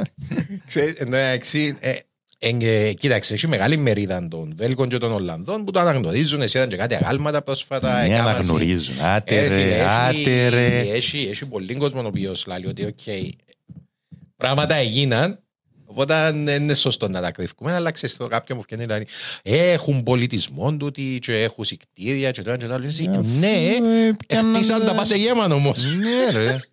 Ξέρεις, 0.66 0.92
εν 0.92 1.04
τω 1.04 1.16
μεταξύ, 1.16 1.76
ε, 1.80 1.92
εν, 2.38 2.58
ε, 2.62 2.92
κοίταξε, 2.92 3.34
έχει 3.34 3.46
μεγάλη 3.46 3.76
μερίδα 3.76 4.28
των 4.28 4.52
Βέλγων 4.56 4.88
και 4.88 4.98
των 4.98 5.12
Ολλανδών 5.12 5.64
που 5.64 5.70
το 5.70 5.80
αναγνωρίζουν. 5.80 6.40
Εσύ 6.42 6.56
ήταν 6.56 6.68
και 6.68 6.76
κάτι 6.76 6.94
αγάλματα 6.94 7.42
πρόσφατα. 7.42 7.92
ναι, 8.00 8.04
έκαναν- 8.14 8.28
αναγνωρίζουν. 8.28 8.94
Ε, 9.00 9.08
Άτε 9.08 9.40
φίλε, 9.40 9.54
ρε, 9.56 9.74
έχει- 9.74 9.82
άτε 10.20 10.48
ρε. 10.48 10.78
Έχει, 10.92 11.28
έχει 11.30 11.46
πολύ 11.46 11.74
κόσμο 11.74 12.00
ο 12.02 12.06
οποίος 12.06 12.46
λέει 12.46 12.64
ότι 12.68 12.84
οκ, 12.84 13.06
πράγματα 14.36 14.74
έγιναν, 14.74 15.40
οπότε 15.86 16.32
δεν 16.32 16.62
είναι 16.62 16.74
σωστό 16.74 17.08
να 17.08 17.20
τα 17.20 17.30
κρύβουμε, 17.30 17.72
αλλά 17.72 17.90
ξέρεις 17.90 18.16
το 18.16 18.26
κάποιον 18.26 18.58
μου 18.58 18.64
φτιάχνει 18.64 18.86
δηλαδή, 18.86 19.06
έχουν 19.42 20.02
πολιτισμό 20.02 20.76
τούτοι 20.76 21.18
και 21.22 21.42
έχουν 21.42 21.64
συκτήρια 21.64 22.30
και 22.30 22.42
το 22.42 22.50
ένα 22.50 22.58
και 22.58 22.66
το 22.66 22.74
άλλο. 22.74 22.86
Εσύ, 22.86 23.10
Ναι, 23.38 23.46
Ε, 23.46 24.12
πιάνναν- 24.26 24.56
χτίσαν 24.56 24.80
τα 24.80 24.86
πάνω 24.90 25.04
σε 25.04 25.16
γέμαν 25.16 25.52
όμως. 25.52 25.84
Ναι 25.84 26.38
ρε. 26.38 26.60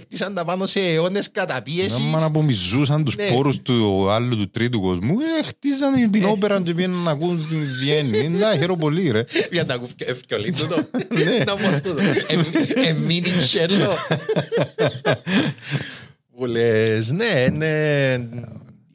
Χτίσαν 0.00 0.34
τα 0.34 0.44
πάνω 0.44 0.66
σε 0.66 0.80
αιώνες 0.80 1.30
καταπίεσης. 1.30 1.96
Άμα 2.04 2.20
να 2.20 2.26
απομυζούσαν 2.26 3.04
τους 3.04 3.16
Ναι. 3.16 3.26
πόρους 3.28 3.62
του 3.62 4.10
άλλου 4.10 4.36
του 4.36 4.50
τρίτου 4.50 4.80
κόσμου, 4.80 5.16
ε, 5.40 5.42
χτίζαν 5.46 6.10
την 6.10 6.24
όπερα 6.24 6.60
και 6.62 6.74
πήγαιναν 6.74 7.02
να 7.02 7.10
ακούν 7.10 7.42
στην 7.42 7.58
Βιέννη. 7.80 8.28
Να, 8.38 8.56
χαίρομαι 8.56 8.80
πολύ 8.80 9.10
ρε. 9.10 9.24
Για 9.52 9.64
να 9.64 9.74
ακού 9.74 9.88
ευκολή 9.98 10.52
τούτο. 10.52 10.76
Ναι. 11.24 11.44
Να 11.46 11.56
πω 11.56 11.80
τούτο. 11.88 12.02
Ε, 12.02 12.88
Εμείνει 12.88 13.30
τσέλο. 13.38 13.96
Που 16.36 16.46
λες, 16.46 17.10
ναι, 17.10 17.44
είναι... 17.48 18.28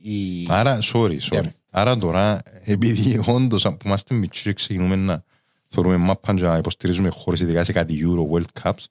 η- 0.02 0.46
Άρα, 0.50 0.80
sorry, 0.94 1.18
sorry. 1.20 1.42
Ναι. 1.44 1.54
Άρα 1.70 1.98
τώρα, 1.98 2.42
επειδή 2.64 3.22
όντως 3.26 3.64
που 3.64 3.78
είμαστε 3.86 4.14
μικροί 4.16 4.42
και 4.42 4.54
ξεκινούμε 4.54 4.96
να 4.96 5.24
θεωρούμε 5.68 5.98
μάπαν 5.98 6.36
και 6.36 6.44
να 6.44 6.58
υποστηρίζουμε 6.58 7.10
χώρες 7.10 7.40
ειδικά 7.42 7.64
σε 7.64 7.72
κάτι 7.72 8.00
Euro 8.06 8.32
World 8.32 8.62
Cups, 8.62 8.84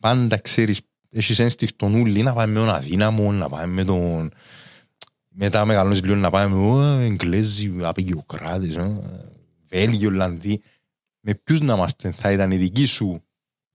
πάντα 0.00 0.36
ξέρεις, 0.36 0.80
έχεις 1.10 1.38
ένστικτον 1.38 1.94
ούλοι 2.00 2.22
να 2.22 2.32
πάμε 2.32 2.52
με 2.52 2.58
τον 2.58 2.68
αδύναμο, 2.68 3.32
να 3.32 3.48
πάμε 3.48 3.66
με 3.66 3.84
τον... 3.84 4.30
Μετά 5.28 5.64
μεγαλώνεις 5.64 6.02
λίγο 6.02 6.14
να 6.14 6.30
πάμε 6.30 6.54
με 6.54 6.60
«Ω, 6.60 6.98
Εγγλέζοι, 7.00 7.76
απεικιοκράτες, 7.82 8.76
ε, 8.76 9.00
Βέλγοι, 9.68 10.06
Ολλανδοί». 10.06 10.62
Με 11.20 11.34
ποιους 11.34 11.60
να 11.60 11.74
είμαστε, 11.74 12.10
θα 12.12 12.32
ήταν 12.32 12.50
η 12.50 12.56
δική 12.56 12.86
σου 12.86 13.22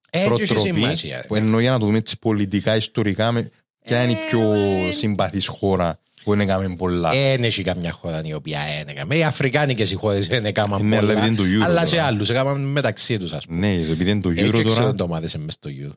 Ε, 0.09 0.17
και 0.17 0.17
έχει 0.17 0.27
προτροπή, 0.27 0.59
σημασία. 0.79 1.25
που 1.27 1.35
εννοώ 1.35 1.59
για 1.59 1.71
να 1.71 1.79
το 1.79 1.85
δούμε 1.85 1.97
έτσι 1.97 2.19
πολιτικά, 2.19 2.75
ιστορικά, 2.75 3.31
με 3.31 3.49
ποια 3.83 4.03
είναι 4.03 4.11
η 4.11 4.17
πιο 4.29 4.53
συμπαθής 4.91 5.47
χώρα 5.47 5.99
που 6.23 6.33
είναι 6.33 6.45
κάμε 6.45 6.75
πολλά; 6.75 7.09
Δεν 7.09 7.43
έχει 7.43 7.61
καμιά 7.63 7.91
χώρα 7.91 8.21
η 8.25 8.33
οποία 8.33 8.59
ένεκαμε. 8.79 9.15
Οι 9.17 9.23
Αφρικάνικες 9.23 9.91
οι 9.91 9.95
χώρες 9.95 10.27
δεν 10.27 10.45
έκαναν 10.45 10.85
Ναι, 10.87 10.97
αλλά 10.97 11.07
πολλά. 11.13 11.25
επειδή 11.25 11.41
είναι 11.43 11.57
το 11.59 11.63
Euro 11.63 11.67
Αλλά 11.69 11.85
σε 11.85 11.95
τώρα. 11.95 12.07
άλλους 12.07 12.29
έκαναν 12.29 12.71
μεταξύ 12.71 13.17
τους 13.17 13.31
ας 13.31 13.45
πούμε. 13.45 13.59
Ναι, 13.59 13.73
επειδή 13.73 14.09
είναι 14.09 14.21
το 14.21 14.29
Ε, 14.29 14.33
Euro 14.33 14.51
και 14.53 14.63
ξέρω 14.63 14.81
τώρα. 14.81 14.95
το 14.95 15.03
ομάδες 15.03 15.35
μες 15.37 15.53
στο 15.53 15.69
Euro. 15.87 15.93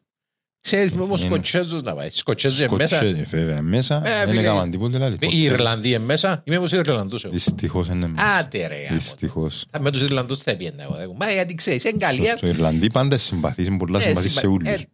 Ξέρεις 0.60 0.92
με 0.92 1.02
όμως 1.02 1.20
Είναι. 1.20 1.30
Σκοτσέζους 1.30 1.82
να 1.82 1.94
πάει. 1.94 2.08
Σκοτσέζους 2.12 2.58
είναι 2.60 2.68
μέσα. 2.76 2.96
Σκοτσέ, 2.96 3.26
βέβαια, 3.30 3.62
μέσα, 3.62 4.02
Ε, 4.04 4.18
δεν 4.18 4.28
φίλε. 4.28 4.40
έκαναν 4.40 4.70
τίποτε 4.70 5.04
άλλο. 5.04 5.16
Οι 5.20 5.42
Ιρλανδοί 5.42 5.88
είναι 5.88 5.98
μέσα. 5.98 6.42
Είμαι 6.44 6.56
όπως 6.56 6.72
οι 6.72 6.76
Ιρλανδούς 6.76 7.24
εγώ. 7.24 7.32
Δυστυχώς 7.32 7.88
είναι 7.88 8.06
μέσα. 8.06 8.36
Άτε 8.38 8.66
ρε. 8.66 8.74
γάμο. 8.84 8.98
Δυστυχώς. 8.98 9.64
Θα 9.70 9.80
Με 9.80 9.90
τους 9.90 10.00
Ιρλανδούς 10.02 10.38
θα 10.38 10.56
πιέντα 10.56 10.82
εγώ. 11.02 11.14
Μα 11.18 11.30
γιατί 11.30 11.54
ξέρεις, 11.54 11.84
είναι 11.84 11.98
Γαλλία. 12.06 12.36
Στο 12.36 12.46
Ιρλανδί 12.46 12.86
πάντα 12.92 13.16
συμπαθείς, 13.16 13.66
είναι 13.66 13.76
πολλά 13.76 13.98
Ναι, 13.98 14.04
συμπαθείς 14.04 14.30
συμπα- 14.32 14.40
σε 14.40 14.46
ε, 14.46 14.50
ούλους. 14.50 14.84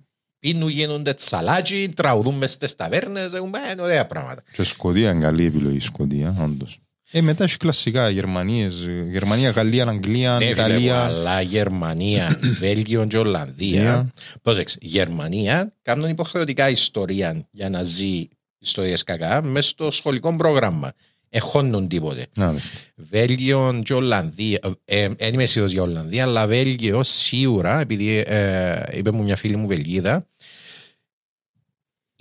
Πίνουν, 0.42 0.68
γίνονται 0.68 1.14
τσαλάτσι, 1.14 1.88
τραγουδούν 1.96 2.34
μες 2.34 2.52
στις 2.52 2.74
ταβέρνες, 2.74 3.32
έχουμε 3.32 3.58
είναι 3.72 3.82
ωραία 3.82 4.06
πράγματα. 4.06 4.42
Και 4.52 4.64
Σκοτία 4.64 5.10
είναι 5.10 5.20
καλή 5.20 5.44
επιλογή, 5.44 5.80
Σκοτία, 5.80 6.36
όντως. 6.42 6.78
Ε, 7.14 7.20
μετά 7.20 7.44
έχει 7.44 7.56
κλασικά 7.56 8.10
Γερμανίες, 8.10 8.74
ε, 8.86 9.06
Γερμανία, 9.10 9.50
Γαλλία, 9.50 9.86
Αγγλία, 9.88 10.36
Ναι, 10.38 10.44
φίλε 10.44 10.62
μου, 10.62 10.68
Ιταλία. 10.68 11.00
αλλά 11.04 11.40
Γερμανία, 11.42 12.38
Βέλγιο 12.60 13.06
και 13.06 13.18
Ολλανδία. 13.18 13.82
Ναι. 13.96 14.10
Πρόσεξε, 14.42 14.78
Γερμανία 14.80 15.74
κάνουν 15.82 16.08
υποχρεωτικά 16.10 16.70
ιστορία 16.70 17.46
για 17.50 17.68
να 17.70 17.82
ζει 17.82 18.28
ιστορίες 18.58 19.02
κακά 19.02 19.42
μέσα 19.44 19.68
στο 19.68 19.90
σχολικό 19.90 20.36
πρόγραμμα. 20.36 20.92
Εχώνουν 21.34 21.88
τίποτε. 21.88 22.26
Να, 22.36 22.52
δεις. 22.52 22.70
Βέλγιο 22.96 23.80
και 23.84 23.94
Ολλανδία. 23.94 24.58
Ε, 24.84 25.08
δεν 25.18 25.32
είμαι 25.34 25.46
σίγουρος 25.46 25.72
για 25.72 25.82
Ολλανδία, 25.82 26.22
αλλά 26.22 26.46
Βέλγιο 26.46 27.02
σίγουρα, 27.02 27.80
επειδή 27.80 28.24
ε, 28.26 28.82
είπε 28.92 29.10
μου 29.10 29.22
μια 29.22 29.36
φίλη 29.36 29.56
μου 29.56 29.66
Βελγίδα, 29.66 30.26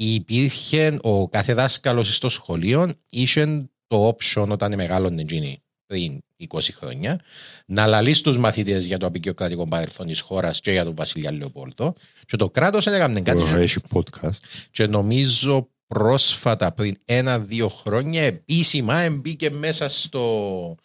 υπήρχε 0.06 0.98
ο 1.02 1.28
κάθε 1.28 1.54
δάσκαλος 1.54 2.16
στο 2.16 2.30
σχολείο 2.30 2.94
είχε 3.10 3.70
το 3.88 4.16
option 4.18 4.48
όταν 4.50 4.76
μεγάλωνε 4.76 5.22
εκείνη 5.22 5.64
πριν 5.86 6.22
20 6.50 6.60
χρόνια 6.78 7.20
να 7.66 7.86
λαλεί 7.86 8.14
στους 8.14 8.38
μαθητές 8.38 8.86
για 8.86 8.98
το 8.98 9.06
απεικιοκρατικό 9.06 9.68
παρελθόν 9.68 10.08
της 10.08 10.20
χώρας 10.20 10.60
και 10.60 10.72
για 10.72 10.84
τον 10.84 10.96
Βασιλιά 10.96 11.32
Λεοπόλτο 11.32 11.94
και 12.26 12.36
το 12.36 12.50
κράτος 12.50 12.84
δεν 12.84 12.94
έκανε 12.94 13.22
κάτι 13.22 13.42
Ωραία, 13.42 13.58
έχει 13.58 13.78
podcast. 13.94 14.38
και 14.72 14.88
νομίζω 14.88 15.70
πρόσφατα 15.88 16.72
πριν 16.72 16.96
ένα-δύο 17.06 17.70
χρόνια 17.70 18.22
επίσημα 18.24 19.10
μπήκε 19.10 19.50
μέσα 19.50 19.90
στο, 19.90 20.76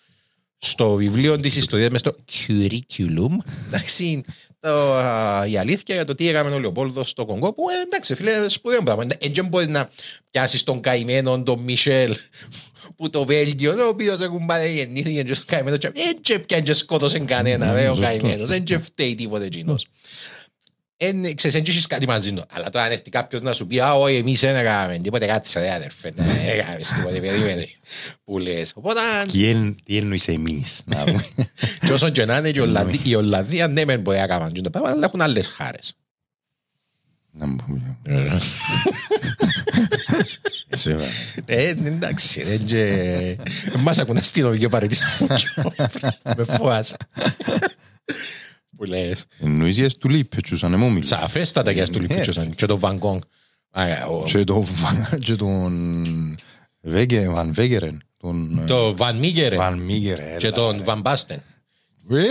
στο 0.59 0.95
βιβλίο 0.95 1.39
της 1.39 1.57
ιστορίας, 1.57 1.91
μέσα 1.91 2.05
στο 2.05 2.17
curriculum. 2.33 3.37
Εντάξει, 3.67 4.23
το, 4.67 4.95
α, 4.95 5.47
η 5.47 5.57
αλήθεια 5.59 5.95
για 5.95 6.05
το 6.05 6.14
τι 6.14 6.29
έκαμε 6.29 6.51
ο 6.51 6.59
Λεοπόλδος 6.59 7.11
στο 7.11 7.25
Κονγκό, 7.25 7.53
που 7.53 7.64
ε, 7.71 7.83
εντάξει, 7.83 8.14
φίλε, 8.14 8.49
σπουδαίο 8.49 8.83
πράγμα. 8.83 9.05
Ε, 9.19 9.29
Δεν 9.29 9.47
μπορεί 9.47 9.67
να 9.67 9.91
πιάσεις 10.31 10.62
τον 10.62 10.81
καημένο, 10.81 11.43
τον 11.43 11.59
Μισελ, 11.59 12.17
που 12.97 13.11
το 13.11 13.25
Βέλγιο, 13.25 13.85
ο 13.85 13.89
οποίος 13.89 14.21
έχουν 14.21 14.47
πάρει 14.47 14.73
γεννήθηκε 14.73 15.23
και 15.23 15.35
στο 15.35 15.45
καημένο, 15.47 15.77
και 15.77 15.91
δεν 15.95 16.19
και 16.21 16.39
πιάνε 16.39 16.62
και 16.62 16.73
σκότωσε 16.73 17.19
κανένα, 17.19 17.73
δε, 17.73 17.89
ο 17.89 17.95
Σωστό. 17.95 18.03
καημένος, 18.03 18.49
δεν 18.49 18.64
και 18.64 18.79
φταίει 18.79 19.14
τίποτε 19.14 19.45
εκείνος. 19.45 19.87
Εν, 20.99 21.35
ξέρεις, 21.35 21.57
δεν 21.57 21.65
έχεις 21.69 21.87
κάτι 21.87 22.07
μαζί 22.07 22.33
του. 22.33 22.45
Αλλά 22.53 22.71
τώρα 22.71 22.85
αν 22.85 22.93
έρθει 22.93 23.11
κάποιος 23.11 23.43
να 23.43 23.53
σου 23.53 23.67
πει 23.67 23.81
«Α, 23.81 23.95
όχι, 23.95 24.15
εμείς 24.15 24.41
δεν 24.41 24.57
έκαναμε 24.57 24.99
τίποτε, 24.99 25.27
κάτσε 25.27 25.61
ρε 25.61 25.73
αδερφέ, 25.75 26.13
δεν 26.17 26.27
έκανες 26.59 26.89
τίποτε, 26.89 27.21
περίμενε». 27.21 27.69
Που 28.25 28.39
λες. 28.39 28.73
Οπότε, 28.75 29.01
Τι 29.33 29.49
εν- 29.49 29.77
Τι 29.85 29.97
εννοείς 29.97 30.29
εμείς, 30.29 30.83
να 30.85 31.05
πούμε. 31.05 31.25
και 31.87 31.93
όσο 31.93 32.09
και 32.11 32.25
να 32.25 32.37
είναι, 32.37 32.51
και 32.51 32.59
η 32.59 32.63
Ολλανδία- 32.63 33.01
η 33.05 33.15
Ολλανδία 33.15 33.69
ναι 33.69 33.85
μεν 33.85 34.01
μπορεί 34.01 34.19
να 34.19 34.27
κάνουν 34.27 34.63
το 34.63 34.71
πράγμα, 34.71 34.91
αλλά 34.91 35.05
έχουν 35.05 35.21
άλλες 35.21 35.47
χάρες. 35.47 35.97
Να 37.39 37.47
μου 37.47 37.57
πούμε. 37.67 37.97
Εσύ, 40.69 40.91
βέβαια. 40.95 41.09
Ε, 41.45 41.69
εντάξει, 41.95 42.43
δεν 42.43 42.65
και... 42.65 43.39
Μας 43.79 43.99
ακούν 43.99 44.17
αστυνομική 44.17 44.69
παρέτηση. 44.69 45.03
Με 46.37 46.45
φόασα. 46.45 46.97
Που 48.77 48.85
λες. 48.85 49.24
Εννοείς 49.41 49.77
για 49.77 49.91
του 49.91 50.09
Λίπετσους, 50.09 50.64
αν 50.64 50.74
μου 50.79 50.91
μιλείς. 50.91 51.07
Σαφέστατα 51.09 51.72
και 51.72 51.85
στο 51.85 51.99
Λιπούτσος 51.99 52.39
και 52.55 52.66
το 52.66 52.79
Βαγκόγκ. 52.79 53.20
Και 54.24 54.45
το 54.45 54.62
Βαν- 54.62 55.18
και 55.18 55.35
τον 55.35 56.37
Βέγκε- 56.81 57.29
Βαν 57.31 57.53
Βέγκερεν. 57.53 58.01
τον, 58.16 58.59
ε, 58.62 58.64
Το 58.64 58.97
Βαν 58.97 59.16
Μίγκερε 59.16 59.57
Βαν 59.57 59.79
Μίγερε. 59.79 60.35
και 60.39 60.51
τον 60.51 60.85
Βαν 60.85 61.01
Μπάστεν. 61.01 61.43
Έλα 62.11 62.24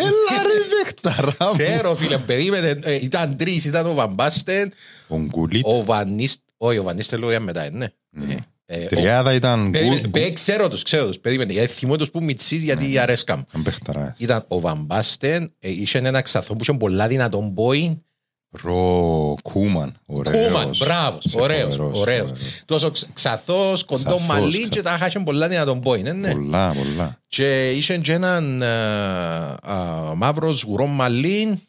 ρε 0.48 0.60
Βέχταρα 0.84 1.36
μου. 1.40 1.58
Ξέρω 1.58 1.96
φίλε, 1.96 2.18
περίμενε, 2.18 2.80
ε, 2.84 2.96
ήταν 2.96 3.38
τρεις, 3.38 3.66
ήταν 3.66 3.86
ο 3.88 3.94
Βαν 3.94 4.14
Μπάστεν, 4.14 4.72
Ο 5.08 5.18
Γκουλίτ. 5.18 5.66
ο 5.68 5.84
Βανίστ, 5.84 6.40
όχι 6.58 6.78
ο 6.78 6.84
Βανίστελ 6.84 7.20
λόγια 7.20 7.40
μετά, 7.40 7.64
ε, 7.64 7.70
ναι. 7.70 7.88
Ε, 8.68 8.84
ο- 8.84 8.86
Τριάδα 8.88 9.34
ήταν 9.34 9.72
Περίμενε, 9.72 10.00
Γκουλ- 10.02 10.12
παι- 10.12 10.34
ξέρω 10.34 10.70
τους, 10.70 10.84
ξέρω 10.84 11.08
τους, 11.08 11.20
περίμενε, 11.20 11.54
γιατί 11.54 11.74
θυμώ 11.74 11.98
τους 11.98 12.10
που 12.10 12.24
μιτσί 12.24 12.56
γιατί 12.56 12.98
αρέσκαμ. 13.00 13.40
Ήταν 13.50 13.64
Βέχταρα. 13.64 14.16
Ήταν 14.18 14.46
ο 14.48 14.60
Βαν 14.60 14.84
Μπάστεν, 14.86 15.52
ε, 15.60 15.70
είχε 15.72 15.98
ένα 15.98 16.22
ξαθό 16.22 16.54
που 16.54 16.60
είχε 16.62 16.74
πολλά 16.74 17.08
δυνατόν 17.08 17.54
πόη. 17.54 18.00
Ρο 18.64 19.36
Κούμαν. 19.44 19.96
ωραίος. 20.06 20.46
Κούμαν, 20.48 20.70
μπράβος, 20.78 21.26
Είσαι 21.26 21.40
ωραίος, 21.42 21.76
φοβερός, 21.76 22.00
ωραίος. 22.00 22.20
φοβερός. 22.30 22.62
Τόσος 22.66 22.92
ξ- 22.92 23.14
ξαθός, 23.14 23.84
κοντό 23.84 24.04
Ξαθός, 24.04 24.26
μαλλί 24.28 24.52
ξαθός. 24.52 24.70
και 24.70 24.82
τα 24.82 25.06
είχε 25.08 25.20
πολλά 25.20 25.48
δυνατόν 25.48 25.80
πόη, 25.82 26.02
ναι, 26.02 26.12
ναι. 26.14 26.32
Πολλά, 26.32 26.74
πολλά. 26.74 27.20
Και 27.28 27.72
είχε 27.72 27.98
και 27.98 28.14
έναν 28.14 28.62
ε, 28.62 28.68
α, 29.62 30.14
μαύρος 30.16 30.58
σγουρό 30.60 30.86
μαλλί. 30.86 31.62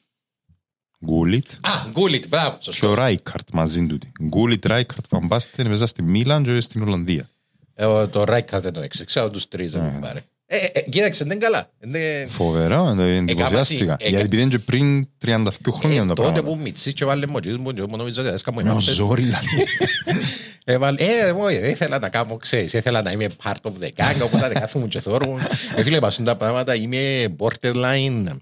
Γκούλιτ. 1.04 1.50
Α, 1.60 1.70
Γκούλιτ, 1.90 2.24
μπράβο, 2.28 2.50
Και 2.50 2.56
σωστό. 2.60 2.90
ο 2.90 2.94
Ράικαρτ 2.94 3.48
μαζί 3.52 3.86
του. 3.86 3.98
Γκούλιτ, 4.28 4.66
Ράικαρτ, 4.66 5.04
Βαν 5.10 5.26
Μπάστεν, 5.26 5.66
μέσα 5.66 5.86
στη 5.86 6.02
Μίλαν 6.02 6.42
και 6.42 6.60
στην 6.60 6.82
Ολλανδία. 6.82 7.28
Ε, 7.74 8.06
Το 8.06 8.24
Ράικαρτ 8.24 8.62
δεν 8.62 8.72
το 8.72 8.80
έξω, 8.80 9.04
ξέρω 9.04 9.30
τους 9.30 9.48
τρεις 9.48 9.72
δεν 9.72 9.80
μου 9.92 9.98
πάρει. 10.00 10.20
Ε, 10.48 10.56
ε, 10.72 10.80
κοίταξε, 10.80 11.24
δεν 11.24 11.36
είναι 11.36 11.44
καλά. 11.44 11.70
Δεν- 11.78 12.28
Φοβερό, 12.28 12.96
ε, 12.98 13.16
εντυπωσιάστηκα. 13.16 13.96
Ε, 14.00 14.08
Γιατί 14.08 14.24
επειδή 14.24 14.42
είναι 14.42 14.50
και 14.50 14.58
πριν 14.58 15.08
32 15.24 15.72
χρόνια 15.72 15.96
Ε, 16.02 16.06
τα 16.06 16.14
τότε 16.14 16.22
πράγματα. 16.22 16.42
που 16.42 16.58
μιτσί 16.62 16.92
και 16.92 17.04
βάλε 17.04 17.26
μοτζίδους 17.26 17.60
μου, 17.60 17.72
και 17.72 17.80
εγώ 17.80 17.96
νομίζω 17.96 18.22
ότι 18.22 18.30
έσκαμε 18.32 18.62
Με 18.62 18.70
ο 18.70 18.72
μάπες. 18.72 18.94
ζόρι 18.94 19.22
δηλαδή. 19.22 19.46
Έβαλε, 20.64 21.02
ε, 21.02 21.26
εγώ 21.26 21.48
ε, 21.48 21.68
ήθελα 21.70 21.98
να 21.98 22.08
κάνω, 22.08 22.36
ξέρεις, 22.36 22.72
ήθελα 22.72 23.02
να 23.02 23.10
είμαι 23.12 23.26
part 23.44 23.62
of 23.62 23.70
the 23.82 23.88
gang, 23.96 24.22
οπότε 24.22 24.48
δεν 24.48 24.60
κάθομαι 24.60 24.86
και 24.86 25.00
θόρμουν. 25.00 25.40
Ε, 25.76 25.82
φίλε, 25.82 25.98
πασούν 25.98 26.24
τα 26.24 26.36
πράγματα, 26.36 26.74
είμαι 26.74 27.34
borderline. 27.38 28.36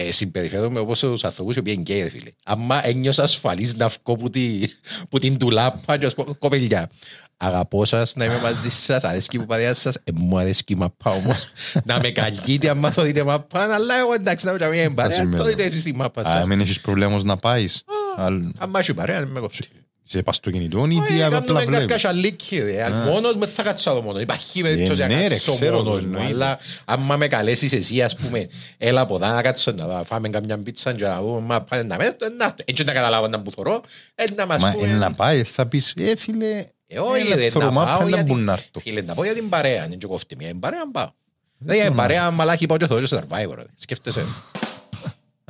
Ε, 0.00 0.12
συμπεριφέρομαι 0.12 0.78
όπως 0.78 0.98
τους 1.00 1.24
ανθρώπους 1.24 1.56
οι 1.56 1.58
οποίοι 1.58 1.72
είναι 1.76 1.82
γκέι, 1.82 2.02
ρε 2.02 2.08
φίλε. 2.10 2.30
Άμα 2.44 2.86
ένιωσα 2.86 3.22
ασφαλής 3.22 3.76
να 3.76 3.88
βγω 3.88 4.16
που, 4.16 4.30
τη, 4.30 4.60
που 5.08 5.18
την 5.18 5.38
τουλάπα 5.38 5.96
και 5.98 6.04
να 6.04 6.10
σου 6.10 6.14
πω, 6.16 6.34
κοπελιά, 6.38 6.90
αγαπώ 7.36 7.84
σας, 7.84 8.14
να 8.16 8.24
είμαι 8.24 8.40
μαζί 8.42 8.70
σας, 8.70 9.04
αρέσκει 9.04 9.38
που 9.38 9.46
παρέα 9.46 9.74
σας, 9.74 9.94
ε, 9.94 10.10
μου 10.14 10.38
αρέσκει 10.38 10.72
η 10.72 10.76
μαπά 10.76 11.10
όμως. 11.10 11.48
να 11.84 11.98
με 12.00 12.10
καλκείτε 12.10 12.68
άμα 12.68 12.92
το 12.92 13.02
δείτε 13.02 13.22
μαπά, 13.24 13.74
αλλά 13.74 13.98
εγώ 13.98 14.12
εντάξει 14.14 14.46
να 14.46 14.52
μην 14.52 14.78
είμαι 14.78 14.94
παρέα, 14.94 15.16
σημαίνει. 15.16 15.36
το 15.36 15.44
δείτε 15.44 15.64
εσείς 15.64 15.82
τη 15.82 15.94
μάπας 15.94 16.24
Α, 16.24 16.36
σας. 16.36 16.46
μην 16.46 16.60
έχεις 16.60 16.80
πρόβλημα 16.80 17.08
όμως 17.10 17.24
να 17.24 17.36
πάεις. 17.36 17.82
Αλ- 18.16 18.46
Άμα 18.58 18.78
έχει 18.78 18.94
παρέα, 18.94 19.18
δεν 19.18 19.28
με 19.28 19.40
κόψεις. 19.40 19.68
Σε 20.10 20.22
πας 20.22 20.36
στο 20.36 20.50
κινητό 20.50 20.84
ή 20.86 20.88
τι 20.88 20.96
Όχι, 21.12 21.22
απλά 21.22 21.38
κάνουμε 21.40 21.60
βλέπεις. 21.64 21.76
καρκασαλίκι, 21.78 22.58
ρε. 22.58 22.82
Αν 22.84 22.92
Μόνος 22.92 23.34
μες 23.34 23.50
θα 23.52 23.62
κάτσω 23.62 23.90
εδώ 23.90 24.02
μόνος. 24.02 24.22
Υπάρχει 24.22 24.62
περίπτωση 24.62 25.00
Ε, 25.02 25.06
να 25.06 25.14
ναι, 25.14 25.22
ρε, 25.22 25.28
κάτσω 25.28 25.54
ξέρω 25.54 25.76
το, 25.76 25.82
μόνος 25.84 26.00
μου. 26.04 26.06
εννοείται. 26.16 26.32
Αλλά 26.32 26.58
άμα 26.84 27.16
με 27.16 27.28
καλέσεις 27.28 27.72
εσύ, 27.72 28.02
ας 28.02 28.16
πούμε, 28.16 28.46
έλα 28.78 29.00
από 29.00 29.14
εδώ 29.14 29.26
να 29.26 29.42
κάτσω 29.42 29.72
να 29.72 29.86
δω, 29.86 30.04
φάμε 30.04 30.28
καμιά 30.28 30.58
πίτσα 30.62 30.92
και 30.92 31.04
να 31.04 31.20
δούμε, 31.22 31.40
μα 31.40 31.62
πάνε 31.62 31.82
να 31.82 31.96
με, 31.96 32.04
ε, 32.04 32.28
να, 32.38 32.54
έτσι 32.64 32.84
να 32.84 32.92
καταλάβω 32.92 33.28
να 33.28 33.40
που 33.40 33.50
θωρώ, 33.50 33.80
ε, 34.14 34.24
να 34.36 34.46
μας 34.46 34.62
Μα 34.62 34.70
πούμε. 34.72 34.86
είναι 34.88 34.96
να 34.98 35.12
πάει, 35.12 35.42
θα 35.42 35.66
πεις, 35.66 35.94
ε 35.98 36.16
φίλε, 36.16 36.64
Ε, 36.86 36.98
όχι, 36.98 37.20
έλα, 37.26 37.36
ρε, 37.36 37.50
θωρώ 37.50 37.64
να 37.64 37.70
μάπα, 37.72 37.90
πάω 37.96 38.02
να 38.02 38.08
για 38.08 38.22
μπουν 38.22 38.36
την- 38.36 38.44
να 38.44 38.52
έρθω. 38.52 38.80
Φίλε, 38.80 39.00
να 39.02 39.14
πω 39.14 39.24
για 39.24 39.34
την 39.34 39.48
παρέα, 39.48 39.84
είναι 39.84 39.96
και 39.96 40.06
κόφτη 40.06 40.36
μια, 40.36 40.48
την 40.48 40.60
παρέα 40.60 40.78
να 40.84 40.90
πάω. 40.90 41.10
Δηλαδή, 41.58 41.88
η 41.88 41.94
παρέα 41.94 42.30
μαλάκι 42.30 42.66
πάω 42.66 42.76
και 42.76 42.86
θωρώ 42.86 43.00
και 43.00 43.06
στο 43.06 43.16
Survivor, 43.18 43.54
ρε. 43.56 43.62
σκέφτεσαι. 43.76 44.24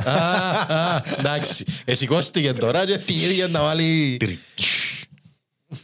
Α, 0.04 0.12
α, 0.12 1.02
Εντάξει, 1.18 1.64
εσηκώστηκε 1.84 2.52
τώρα 2.52 2.86
και 2.86 2.98
θυμήθηκε 2.98 3.46
να 3.46 3.60
βάλει 3.62 4.16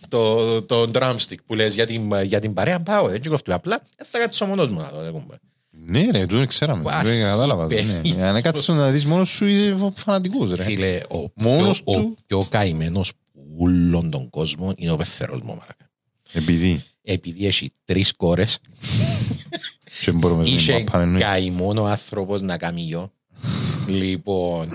το, 0.09 0.63
το 0.63 0.91
drumstick 0.93 1.37
που 1.47 1.55
λες 1.55 1.75
για 1.75 1.87
την, 1.87 2.13
για 2.23 2.41
την 2.41 2.55
παρέα 2.55 2.81
πάω, 2.81 3.09
δεν 3.09 3.29
κόφτουμε 3.29 3.57
απλά, 3.57 3.83
δεν 3.97 4.07
θα 4.11 4.19
κάτσω 4.19 4.47
μόνος 4.47 4.69
μου 4.69 4.81
να 4.81 4.89
το 4.89 5.05
δούμε. 5.11 5.39
Ναι 5.87 6.09
ρε, 6.13 6.27
το 6.27 6.47
ξέραμε, 6.47 6.83
Ουα, 6.87 7.03
δεν 7.03 7.21
κατάλαβα. 7.21 7.67
το, 7.67 7.75
ναι. 7.75 7.83
παιδί. 8.03 8.21
Αν 8.23 8.43
κάτσεις 8.43 8.69
να 8.69 8.91
δεις 8.91 9.05
μόνος 9.07 9.29
σου 9.29 9.47
είσαι 9.47 9.93
φανατικός 9.95 10.55
ρε. 10.55 10.63
Φίλε, 10.63 11.01
ο 11.11 11.31
Μόνος 11.35 11.83
πιο- 11.83 11.95
ο 11.95 12.01
του. 12.01 12.17
πιο 12.27 12.47
καημένος 12.51 13.13
ούλων 13.59 14.11
των 14.11 14.31
κόσμων 14.31 14.75
είναι 14.77 14.91
ο 14.91 14.97
πεθερός 14.97 15.41
μου, 15.43 15.55
μαρακα. 15.55 15.91
Επειδή 16.33 16.85
Επειδή 17.03 17.47
έχει 17.47 17.71
τρεις 17.85 18.13
κόρες, 18.17 18.59
και 20.05 20.13
μπορούμε 20.13 20.43
να 20.43 20.49
είχε 20.49 20.75
μην 20.75 20.85
πάμε 20.85 21.19
καημένο 21.19 21.83
ο 21.83 21.87
άνθρωπος 21.87 22.41
να 22.41 22.57
κάνει 22.57 22.81
γιο. 22.81 23.13
Λοιπόν, 23.87 24.69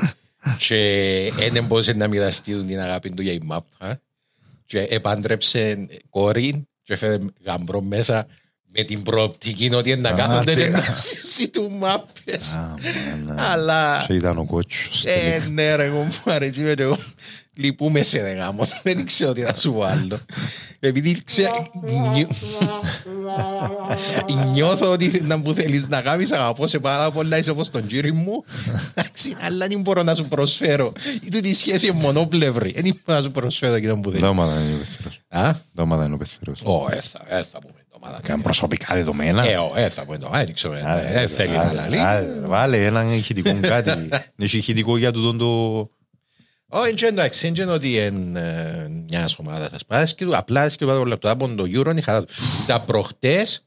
και 0.57 1.31
δεν 1.51 1.65
μπορούσε 1.65 1.93
να 1.93 2.07
μοιραστεί 2.07 2.65
την 2.65 2.79
αγάπη 2.79 3.09
του 3.09 3.21
για 3.21 3.31
η 3.33 3.39
μάπα. 3.43 4.01
Και 4.65 4.79
επάντρεψε 4.79 5.87
κόρη 6.09 6.67
και 6.83 6.93
έφερε 6.93 7.17
γαμπρό 7.45 7.81
μέσα 7.81 8.27
με 8.71 8.83
την 8.83 9.03
προοπτική 9.03 9.69
ότι 9.73 9.95
να 9.95 10.09
Α, 10.09 10.13
κάθονται 10.13 10.53
και 10.53 10.59
τε- 10.59 10.71
να 10.71 10.81
συζητούν 10.95 11.77
μάπες. 11.77 12.57
Αλλά... 13.35 14.03
Και 14.07 14.13
ήταν 14.13 14.37
ο 14.37 14.45
κότσος. 14.45 15.05
Ε, 15.05 15.47
ναι 15.49 15.75
ρε, 15.75 15.83
εγώ 15.83 16.01
μου 16.03 16.13
αρέσει 16.25 16.59
με 16.59 16.73
εγώ. 16.77 16.97
Λυπούμε 17.53 18.01
σε 18.01 18.21
ρε 18.21 18.31
γάμο, 18.31 18.67
δεν 18.83 19.05
ξέρω 19.05 19.33
τι 19.33 19.41
να 19.41 19.55
σου 19.55 19.73
βάλω. 19.73 20.19
Επειδή 20.79 21.23
ξέρω... 21.23 21.65
Νιώθω 24.53 24.91
ότι 24.91 25.21
να 25.23 25.37
μου 25.37 25.53
θέλεις 25.53 25.87
να 25.87 26.01
κάνεις 26.01 26.31
αγαπώ 26.31 26.67
σε 26.67 26.79
πάρα 26.79 27.11
πολλά 27.11 27.37
είσαι 27.37 27.49
όπως 27.49 27.69
τον 27.69 27.87
κύριο 27.87 28.13
μου. 28.13 28.43
Εντάξει, 28.93 29.35
αλλά 29.41 29.67
δεν 29.67 29.81
μπορώ 29.81 30.03
να 30.03 30.15
σου 30.15 30.27
προσφέρω. 30.27 30.91
Η 31.25 31.29
τούτη 31.29 31.55
σχέση 31.55 31.87
είναι 31.87 31.99
μονοπλευρή. 32.01 32.71
Δεν 32.75 32.83
μπορώ 33.05 33.19
να 33.19 33.25
σου 33.25 33.31
προσφέρω 33.31 33.73
εκείνο 33.73 33.95
που 33.99 34.09
θέλεις. 34.09 34.21
Δώματα 34.25 34.61
είναι 34.61 34.73
ο 34.73 34.77
πεθερός. 34.77 35.19
Α, 35.29 35.51
Δώματα 35.73 36.05
είναι 36.05 36.13
ο 36.13 36.17
πεθερός. 36.17 36.59
ω, 36.63 36.87
έθα, 36.91 37.25
έθα 37.37 37.59
πούμε. 37.59 37.73
το 37.91 37.97
μάνα. 38.01 38.19
Κάνε 38.23 38.41
προσωπικά 38.43 38.95
δεδομένα. 38.95 39.47
Ε, 39.49 39.57
ω, 39.57 39.71
έθα 39.75 40.05
πούμε 40.05 40.17
το, 40.17 40.29
δεν 40.31 40.53
ξέρω, 40.53 40.73
Άντε, 40.73 41.07
ε, 41.09 41.13
δεν 41.13 41.29
θέλει 41.29 41.51
να 41.55 41.61
άντε, 41.61 41.73
λαλεί. 41.73 41.99
άντε, 41.99 42.39
Βάλε 42.45 42.85
έναν 42.85 43.11
ηχητικό 43.11 43.51
κάτι. 43.61 43.91
Έχει 44.37 44.57
ηχητικό 44.57 44.97
για 44.97 45.11
τούτον 45.11 45.37
το... 45.37 45.89
Όχι, 46.71 46.93
δεν 46.93 47.09
εντάξει, 47.09 47.51
δεν 47.51 47.63
είναι 47.63 47.71
ότι 47.73 47.95
είναι 47.95 48.87
μια 49.09 49.29
ομάδα 49.37 49.69
σας 49.71 49.85
πάει 49.85 50.13
και 50.13 50.25
του 50.25 50.37
απλά 50.37 50.69
και 50.69 50.85
πάρα 50.85 50.97
πολλά 50.97 51.09
λεπτά 51.09 51.29
από 51.29 51.47
το 51.55 51.63
Euro 51.63 51.89
είναι 51.89 51.99
η 51.99 52.03
χαρά 52.03 52.23
του. 52.23 52.33
Τα 52.67 52.81
προχτές 52.81 53.65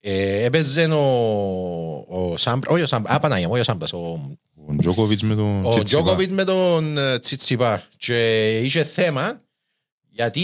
ε, 0.00 0.44
έπαιζε 0.44 0.84
ο, 0.84 2.06
ο 2.08 2.36
Σάμπρα, 2.36 2.70
όχι 2.70 2.82
ο 2.82 2.86
Σάμπρα, 2.86 3.14
α, 3.14 3.20
Παναγία 3.20 3.46
μου, 3.46 3.52
όχι 3.52 3.60
ο 3.60 3.64
Σάμπρας, 3.64 3.92
ο, 3.92 4.36
Ο 4.66 4.76
Τζόκοβιτς 4.78 5.22
με 5.22 5.34
τον 5.34 5.64
ο 5.64 5.74
Τσιτσιπά. 5.74 6.02
Τζόκοβιτ 6.02 6.30
με 6.30 6.44
τον 6.44 6.98
ε, 6.98 7.18
Τσιτσιπά 7.18 7.82
και 7.96 8.48
είχε 8.58 8.84
θέμα 8.84 9.40
γιατί 10.08 10.40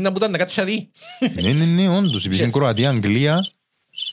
να 0.00 0.10
μου 0.10 0.16
ήταν 0.16 0.30
να 0.30 0.38
κάτσει 0.38 0.58
να 0.58 0.64
δει. 0.64 0.90
Ναι, 1.40 1.52
ναι, 1.52 1.64
ναι, 1.64 1.88
όντως. 1.88 2.24
Υπήρχε 2.24 2.50
Κροατία-Αγγλία. 2.50 3.46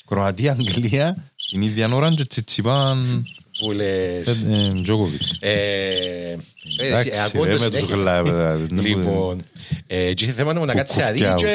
Κροατία-Αγγλία. 0.06 1.32
Την 1.54 1.62
ίδια 1.62 1.89
ώρα 1.93 2.10
και 2.10 2.26
Τσιτσιπάν 2.26 3.26
Που 3.60 3.72
λες... 3.72 4.28
ε, 4.28 4.68
Τζόκοβιτς. 4.84 5.38
Ε, 5.39 6.36
Εντάξει, 6.80 7.10
ε, 7.14 7.24
ακούω 7.24 7.43
ρε, 7.43 7.56
το 7.56 7.64
με 7.64 7.70
τους 7.70 7.78
συνέχεια. 7.80 7.95
γλάβες. 7.95 8.60
Λοιπόν, 8.70 9.41
ε, 9.88 10.14
και 10.14 10.24
είχε 10.24 10.34
θέμα 10.34 10.54
να 10.54 10.60
μου 10.60 10.66
να 10.66 10.72
Που 10.72 10.78
κάτσεις 10.78 10.97
να 10.97 11.12
δει 11.12 11.12
κουφτιάω. 11.12 11.36
και 11.36 11.45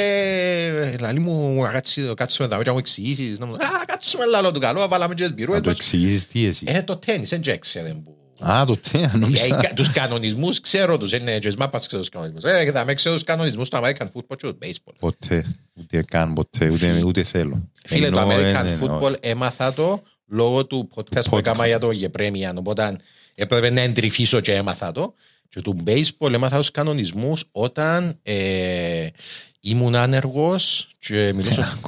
λέει 1.00 1.18
μου 1.20 1.62
να 1.62 1.68
κάτσει- 1.70 1.98
να 2.06 2.14
κάτσουμε 2.14 2.46
εδώ 2.48 2.56
και 2.58 2.64
να 2.66 2.72
μου 2.72 2.78
εξηγήσεις. 2.78 3.38
Να 3.38 3.46
μου 3.46 3.54
Α, 3.54 3.58
κάτσουμε 3.86 4.24
λάλο 4.24 4.52
του 4.52 4.60
καλό, 4.60 4.88
βάλαμε 4.88 5.14
και 5.14 5.22
τις 5.22 5.30
Να 5.30 5.36
το 5.36 5.42
πυρούετες. 5.42 5.72
εξηγήσεις 5.72 6.26
τι 6.26 6.46
εσύ. 6.46 6.64
Ε, 6.68 6.82
το 6.82 6.96
τένις, 6.96 7.28
δεν 7.28 7.40
ξέρει 7.58 8.02
που... 8.04 8.16
Α, 8.38 8.64
το 8.66 8.76
τέα, 8.92 9.10
Ε, 9.14 9.16
νόμιζα. 9.16 9.48
κα- 9.48 9.72
τους 9.74 9.90
κανονισμούς 9.92 10.60
ξέρω 10.60 10.98
τους, 10.98 11.12
είναι 11.12 11.38
και 11.38 11.46
τις 11.46 11.56
μάπας 11.56 11.86
ξέρω 11.86 12.00
τους 12.02 12.10
κανονισμούς. 12.10 12.42
Ε, 12.42 12.64
και 12.64 12.72
θα 12.72 12.84
με 12.84 12.94
ξέρω 12.94 13.14
τους 13.14 13.24
κανονισμούς 13.24 13.68
του 13.68 13.76
American 13.76 14.02
football 14.14 14.36
και 14.36 14.46
του 14.46 14.58
baseball. 14.62 14.92
Ποτέ. 14.98 15.56
Ούτε 15.74 16.02
καν 16.02 16.32
ποτέ. 16.32 16.68
Ούτε, 16.70 17.02
ούτε 17.04 17.22
θέλω. 17.22 17.68
Φίλε, 17.86 18.10
το 18.10 18.18
Ενώ, 18.18 18.30
ε, 18.32 18.52
American 18.52 18.64
ναι, 18.64 18.78
football 18.80 19.14
έμαθα 19.20 19.72
το 19.74 20.02
λόγω 20.26 20.66
του 20.66 20.88
podcast 20.94 21.04
που 21.24 21.36
podcast. 21.36 21.38
έκανα 21.38 21.66
για 21.66 21.78
το 21.78 21.90
Γεπρέμια. 21.90 22.54
Οπότε 22.56 22.96
έπρεπε 23.34 23.70
να 23.70 23.80
εντρυφήσω 23.80 24.40
και 24.40 24.54
έμαθα 24.54 24.92
το. 24.92 25.14
Και 25.48 25.60
του 25.60 25.76
baseball 25.86 26.32
έμαθα 26.32 26.56
τους 26.58 26.70
κανονισμούς 26.70 27.44
όταν 27.52 28.18
ε, 28.22 29.06
ήμουν 29.60 29.94
άνεργος 29.94 30.88
και 30.98 31.32
μιλούσα... 31.34 31.78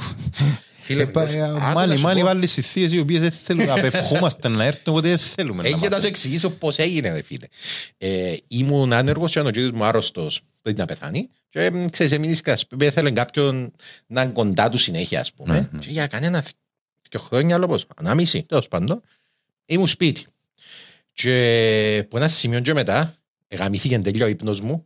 Φίλε, 0.91 1.01
Ε, 1.01 1.05
πα- 1.05 1.21
μιλούσα- 1.25 1.45
ε, 1.45 1.49
Άκου 1.49 1.59
να 1.59 1.73
Μάλι, 1.73 1.95
σου 1.97 2.01
μάλι 2.03 2.19
πω. 2.19 2.25
βάλει 2.25 2.47
στις 2.47 2.67
θείες 2.71 2.91
οι 2.91 2.99
οποίες 2.99 3.21
δεν 3.21 3.31
θέλουν 3.31 3.65
να 3.65 3.73
απευχόμαστε 3.79 4.47
να 4.47 4.63
έρθουν, 4.63 4.93
οπότε 4.93 5.07
δεν 5.09 5.17
θέλουμε 5.17 5.61
να 5.61 5.67
Ε, 5.67 5.71
για 5.71 5.77
να 5.77 5.83
σου 5.83 5.89
μάθουμε. 5.91 6.07
εξηγήσω 6.07 6.49
πώς 6.49 6.77
έγινε, 6.77 7.11
ρε 7.13 7.21
φίλε. 7.21 7.45
Ε, 7.97 8.35
ήμουν 8.47 8.93
άνεργος 8.93 9.31
και 9.31 9.39
ο 9.39 9.43
κύριος 9.49 9.71
μου 9.71 9.83
άρρωστος 9.83 10.41
πριν 10.61 10.75
να 10.77 10.85
πεθάνει 10.85 11.29
και 11.49 11.71
μ, 11.73 11.85
ξέρεις, 11.85 12.11
έμεινε 12.11 12.33
σκασπί, 12.33 12.85
ήθελε 12.85 13.11
κάποιον 13.11 13.71
να 14.07 14.21
είναι 14.21 14.31
κοντά 14.31 14.69
του 14.69 14.77
συνέχεια, 14.77 15.19
ας 15.19 15.33
πούμε. 15.33 15.53
Ναι, 15.53 15.67
ναι. 15.71 15.79
Και 15.79 15.89
για 15.89 16.07
κανένα 16.07 16.43
και 17.09 17.17
χρόνια, 17.17 17.55
άλλο 17.55 17.67
πώς, 17.67 17.85
ανάμιση, 17.95 18.43
τέλος 18.43 18.67
πάντων, 18.67 19.01
ήμουν 19.65 19.87
σπίτι. 19.87 20.25
Και 21.13 21.97
από 22.05 22.17
ένα 22.17 22.27
σημείο 22.27 22.59
και 22.59 22.73
μετά, 22.73 23.15
εγαμήθηκε 23.47 23.99
τέλειο 23.99 24.25
ο 24.25 24.27
ύπνος 24.29 24.61
μου 24.61 24.85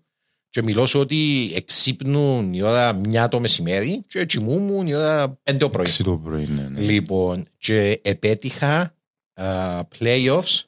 και 0.55 0.63
μιλώ 0.63 0.85
σου 0.85 0.99
ότι 0.99 1.51
εξύπνουν 1.55 2.53
η 2.53 2.61
ώρα 2.61 2.93
μια 2.93 3.27
το 3.27 3.39
μεσημέρι 3.39 4.03
και 4.07 4.25
κοιμούμουν 4.25 4.87
η 4.87 4.93
ώρα 4.93 5.39
πέντε 5.43 5.57
το 5.57 5.69
πρωί. 5.69 5.85
Έξι 5.85 6.03
το 6.03 6.17
πρωί, 6.17 6.45
ναι, 6.45 6.67
ναι. 6.69 6.79
Λοιπόν, 6.79 7.45
και 7.57 7.99
επέτυχα 8.03 8.95
α, 9.33 9.79
playoffs 9.99 10.63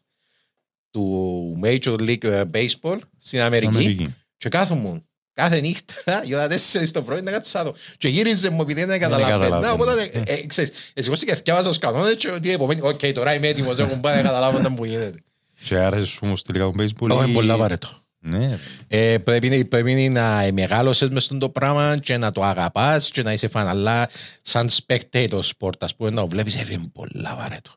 του 0.91 1.59
Major 1.63 1.99
League 1.99 2.23
ε, 2.23 2.43
Baseball 2.53 2.97
στην 3.19 3.41
Αμερική, 3.41 3.77
Αμερική. 3.77 4.15
και 4.37 4.49
κάθομουν 4.49 5.05
κάθε 5.33 5.59
νύχτα 5.59 5.93
η 6.25 6.35
ώρα 6.35 6.47
4 6.47 6.89
το 6.91 7.01
πρωί 7.01 7.21
να 7.21 7.31
κάτσω 7.31 7.57
άδω. 7.59 7.73
Και 7.97 8.07
γύριζε 8.07 8.49
μου 8.49 8.61
επειδή 8.61 8.83
δεν 8.83 8.99
καταλαβαίνα. 8.99 9.37
καταλαβαίνω. 9.39 9.73
Οπότε, 9.73 10.03
ε, 10.03 10.33
ε, 10.33 10.45
ξέρεις, 10.45 10.71
εσύ 10.93 11.25
και 11.25 11.35
θυκιάβαζα 11.35 11.67
τους 11.67 11.77
κανόνες 11.77 12.15
και 12.15 12.31
ότι 12.31 12.51
επομένη, 12.51 12.79
οκ, 12.83 12.99
τώρα 13.13 13.33
είμαι 13.33 13.47
έτοιμος, 13.47 13.77
έχουν 13.77 13.99
πάει 13.99 14.15
να 14.15 14.21
καταλάβω 14.21 14.57
όταν 14.57 14.75
που 14.75 14.85
γίνεται. 14.85 15.17
Και 15.63 15.77
άρεσε 15.77 16.05
σου 16.05 16.19
όμως 16.23 16.43
τελικά 16.43 16.65
το 16.65 16.73
baseball. 16.77 17.09
Όχι, 17.09 17.29
ή- 17.29 17.33
πολλά 17.33 17.57
βαρετό. 17.57 18.06
Ναι. 18.29 18.57
Ε, 18.87 19.17
πρέπει, 19.17 19.65
πρέπει 19.65 19.93
να 20.09 20.49
μεγάλωσες 20.53 21.09
μες 21.09 21.23
στον 21.23 21.39
το 21.39 21.49
πράγμα 21.49 21.97
και 21.97 22.17
να 22.17 22.31
το 22.31 22.43
αγαπάς 22.43 23.09
και 23.11 23.23
να 23.23 23.33
είσαι 23.33 23.47
φαν. 23.47 23.67
Αλλά 23.67 24.09
σαν 24.41 24.69
spectator 24.69 25.39
sport, 25.57 25.71
ας 25.79 25.95
πούμε, 25.95 26.09
να 26.09 26.21
το 26.21 26.27
βλέπεις, 26.27 26.55
ε, 26.55 26.65
είναι 26.69 26.89
πολλά 26.93 27.35
βαρέτο. 27.39 27.71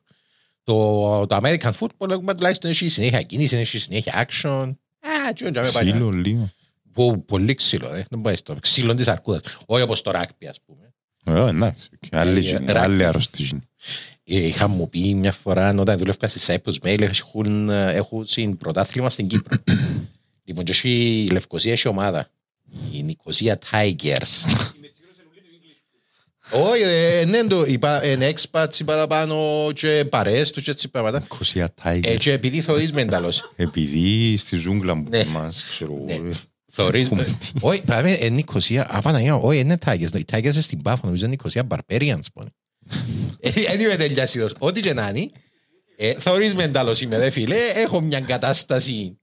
Το, 0.63 1.27
το 1.27 1.39
American 1.43 1.71
football 1.79 2.09
έχουμε 2.09 2.33
τουλάχιστον 2.33 2.69
έχει 2.69 2.89
συνέχεια 2.89 3.21
κίνηση, 3.21 3.55
έχει 3.55 3.77
συνέχεια 3.79 4.25
action. 4.27 4.75
Α, 4.99 5.33
τι 5.33 5.45
onda 5.47 5.51
με 5.53 5.69
πάει. 5.73 5.91
Ξύλο 5.91 6.09
λίγο. 6.09 6.49
Πω- 6.93 7.23
Πολύ 7.25 7.55
ξύλο, 7.55 7.93
ε. 7.93 8.05
Δεν 8.09 8.21
πάει 8.21 8.35
στο 8.35 8.55
ξύλο 8.61 8.95
της 8.95 9.07
αρκούδας. 9.07 9.41
Όχι 9.65 9.83
όπως 9.83 10.01
το 10.01 10.11
rugby, 10.15 10.45
ας 10.49 10.59
πούμε. 10.65 10.93
Ε, 11.25 11.49
εντάξει. 11.49 11.89
Και 11.99 12.09
Άλλη 12.11 12.37
Ε, 12.37 12.41
γίνει, 12.41 12.65
ράκ. 12.71 12.83
άλλη 12.83 13.05
αρρωστή 13.05 13.43
γίνει. 13.43 13.61
Ε, 14.23 14.37
Είχα 14.47 14.67
μου 14.67 14.89
πει 14.89 15.13
μια 15.15 15.31
φορά 15.31 15.75
όταν 15.79 15.97
δουλεύκα 15.97 16.27
στη 16.27 16.39
Cyprus 16.45 16.87
Mail 16.87 17.01
έχουν, 17.01 17.69
ε, 17.69 17.93
έχουν 17.93 18.25
συν 18.25 18.57
πρωτάθλημα 18.57 19.09
στην 19.09 19.27
Κύπρο. 19.27 19.57
Λοιπόν, 20.51 20.65
και 20.65 20.71
έχει, 20.71 21.23
η 21.29 21.31
Λευκοσία 21.31 21.71
έχει 21.71 21.87
ομάδα. 21.87 22.29
Η 22.91 23.03
Νικοσία 23.03 23.59
Tigers. 23.71 24.45
Όχι, 26.53 26.81
ε, 26.83 27.25
ναι, 27.25 27.43
το 27.43 27.63
είπα, 27.67 28.05
είναι 28.11 28.33
expats 28.35 28.79
οι 28.79 28.83
παραπάνω 28.83 29.67
και 29.75 30.05
παρέες 30.09 30.51
τους 30.51 30.63
και 30.63 30.71
έτσι 30.71 30.87
πράγματα. 30.89 31.19
Κοσία 31.27 31.73
Ε, 31.83 31.99
Tigers. 31.99 32.17
και 32.19 32.31
επειδή 32.31 32.61
θωρείς 32.61 32.91
μενταλός. 32.91 33.51
Επειδή 33.55 34.37
στη 34.37 34.55
ζούγκλα 34.55 34.93
που 34.93 35.09
Ναι. 35.09 35.25
μας, 35.25 35.63
ξέρω 35.63 36.03
Ναι. 36.05 36.13
εγώ, 36.13 36.25
ε, 36.27 36.31
Θωρείς, 36.73 37.05
Έχουμε 37.05 37.21
ε, 37.21 37.25
τι. 37.25 37.51
όχι, 37.61 37.81
πάμε, 37.81 38.09
είναι 38.09 38.29
Νικοσία, 38.29 38.87
α, 38.95 39.01
Παναγία, 39.01 39.35
όχι, 39.35 39.59
είναι 39.59 39.77
Tigers. 39.85 40.13
Οι 40.19 40.25
Tigers 40.31 40.43
είναι 40.43 40.61
στην 40.61 40.81
Πάφο, 40.81 41.01
νομίζω 41.03 41.23
είναι 41.25 41.31
Νικοσία 41.31 41.67
Barbarians, 41.69 42.19
πόνοι. 42.33 42.49
Δεν 43.39 43.79
είμαι 43.79 43.95
τελειάσιδος. 43.95 44.53
Ό,τι 44.59 44.81
και 44.81 44.93
να 44.93 45.09
είναι, 45.15 45.29
ε, 45.97 46.13
θωρείς 46.13 46.53
μενταλός 46.55 47.01
είμαι, 47.01 47.17
ρε 47.17 47.29
φίλε, 47.29 47.55
έχω 47.75 48.01
μια 48.01 48.19
κατάσταση, 48.19 49.19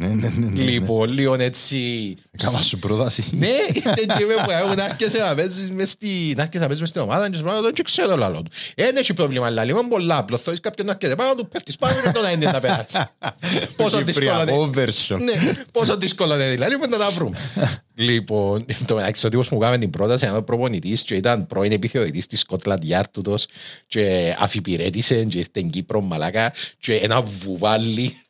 Ναι, 0.00 0.06
ναι, 0.06 0.14
ναι, 0.14 0.32
ναι, 0.38 0.46
ναι. 0.46 0.62
λοιπόν, 0.70 1.10
λίγο 1.12 1.34
έτσι... 1.34 2.14
Κάμα 2.36 2.60
σου 2.62 2.78
πρόταση. 2.78 3.24
Ναι, 3.30 3.48
είστε 3.72 3.94
και 4.18 4.24
με 4.26 4.34
που 4.44 4.50
έχουν 4.50 4.80
άρχισε 4.80 5.18
να 5.18 5.34
παίζεις 5.34 5.70
μες 5.70 5.90
στη- 5.90 6.32
να 6.36 6.42
άρχισε 6.42 6.58
να 6.58 6.66
παίζεις 6.66 6.80
μες 6.80 6.88
στην 6.90 7.00
ομάδα 7.00 7.30
και 7.30 7.36
σου 7.36 7.42
πάνω, 7.42 7.60
δεν 7.62 7.72
ξέρω 7.84 8.16
λαλό 8.16 8.42
του. 8.42 8.50
Ε, 8.74 8.84
Δεν 8.84 8.96
έχει 8.96 9.14
πρόβλημα 9.14 9.50
λαλή, 9.50 9.70
είναι 9.70 9.82
πολλά 9.88 10.16
απλό. 10.16 10.36
Θωρείς 10.36 10.60
κάποιον 10.60 10.86
να 10.86 10.92
έρχεται 10.92 11.14
πάνω 11.14 11.34
του, 11.34 11.48
πέφτεις 11.48 11.76
πάνω 11.76 12.00
και 12.04 12.10
τώρα 12.10 12.30
είναι 12.30 12.44
να 12.50 12.60
περάσει. 12.60 12.96
Πόσο 13.76 14.02
δύσκολο 14.04 14.30
είναι. 14.42 14.52
Κυπριακό 14.52 14.70
version. 14.74 15.18
Ναι, 15.20 15.52
πόσο 15.72 15.96
δύσκολο 15.96 16.34
είναι 16.34 16.50
δηλαδή, 16.50 16.78
πρέπει 16.78 16.90
να 16.92 16.98
τα 16.98 17.10
βρούμε. 17.10 17.36
Λοιπόν, 18.00 18.66
το 18.86 18.94
μεταξύ 18.94 19.26
ο 19.26 19.28
τύπος 19.28 19.48
που 19.48 19.54
μου 19.54 19.60
κάνει 19.60 19.78
την 19.78 19.90
πρόταση 19.90 20.24
ήταν 20.24 20.36
ο 20.36 20.42
προπονητής 20.42 21.02
και 21.02 21.14
ήταν 21.14 21.46
πρώην 21.46 21.72
επιθεωρητής 21.72 22.26
της 22.26 22.44
Scotland 22.48 22.78
Yard 22.90 23.04
τούτος 23.12 23.46
και 23.86 24.34
αφιπηρέτησε 24.38 25.14
και 25.24 25.36
ήρθε 25.38 25.48
στην 25.50 25.70
Κύπρο 25.70 26.00
μαλάκα 26.00 26.52
και 26.78 26.94
ένα 26.94 27.22
βουβάλι 27.22 28.02
δυο 28.02 28.27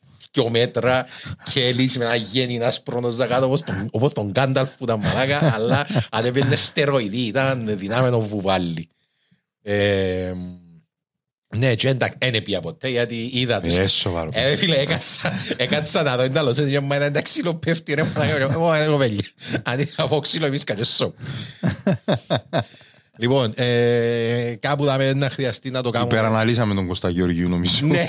μέτρα 0.49 1.05
και 1.53 1.65
έλυσε 1.67 1.97
με 1.99 2.05
ένα 2.05 2.15
γέννη 2.15 2.63
άσπρονος 2.63 3.15
δα 3.15 3.25
κάτω 3.25 3.45
όπως 3.45 3.61
τον- 3.61 3.87
όπως 3.91 4.13
τον 4.13 4.29
Γκάνταλφ 4.29 4.69
που 4.75 4.83
ήταν 4.83 4.99
μαλάκα 4.99 5.53
αλλά 5.55 5.87
ανέβαινε 6.11 6.55
στεροειδή, 6.55 7.21
ήταν 7.21 7.77
δυνάμενο 7.77 8.21
βουβάλι. 8.21 8.89
Ε, 9.61 10.33
ναι, 11.55 11.75
και 11.75 11.87
εντάξει, 11.87 12.17
δεν 12.19 12.33
έπια 12.33 12.59
ποτέ 12.61 12.89
γιατί 12.89 13.29
είδα 13.33 13.61
τους 13.61 13.77
Ε, 13.77 13.85
σοβαρό. 13.87 14.29
ε, 14.33 14.55
φίλε, 14.55 14.75
έκατσα, 14.77 15.31
έκατσα 15.57 16.03
να 16.03 16.15
δω, 16.17 16.23
είναι 16.23 16.33
τέλος, 16.33 16.57
έτσι, 16.57 16.79
μα 16.79 16.95
ήταν 16.95 17.13
τα 17.13 17.21
ξύλο 17.21 17.55
πέφτει 17.55 17.93
ρε, 17.93 18.03
μαλάκα, 18.03 18.35
εγώ 18.51 18.73
εγώ 18.73 18.97
βέλη. 18.97 19.25
Αντί 19.63 19.91
από 19.95 20.19
ξύλο 20.19 20.45
εμείς 20.45 20.63
κάνουμε 20.63 20.85
σοκ. 20.85 21.15
Λοιπόν, 23.21 23.53
ε, 23.55 24.55
κάπου 24.59 24.85
θα 24.85 25.13
να 25.13 25.29
χρειαστεί 25.29 25.69
να 25.69 25.81
το 25.81 25.89
κάνουμε. 25.89 26.13
Υπεραναλύσαμε 26.13 26.73
τον 26.73 26.87
Κώστα 26.87 27.09
Γεωργίου 27.09 27.49
νομίζω. 27.49 27.85
Ναι, 27.85 28.05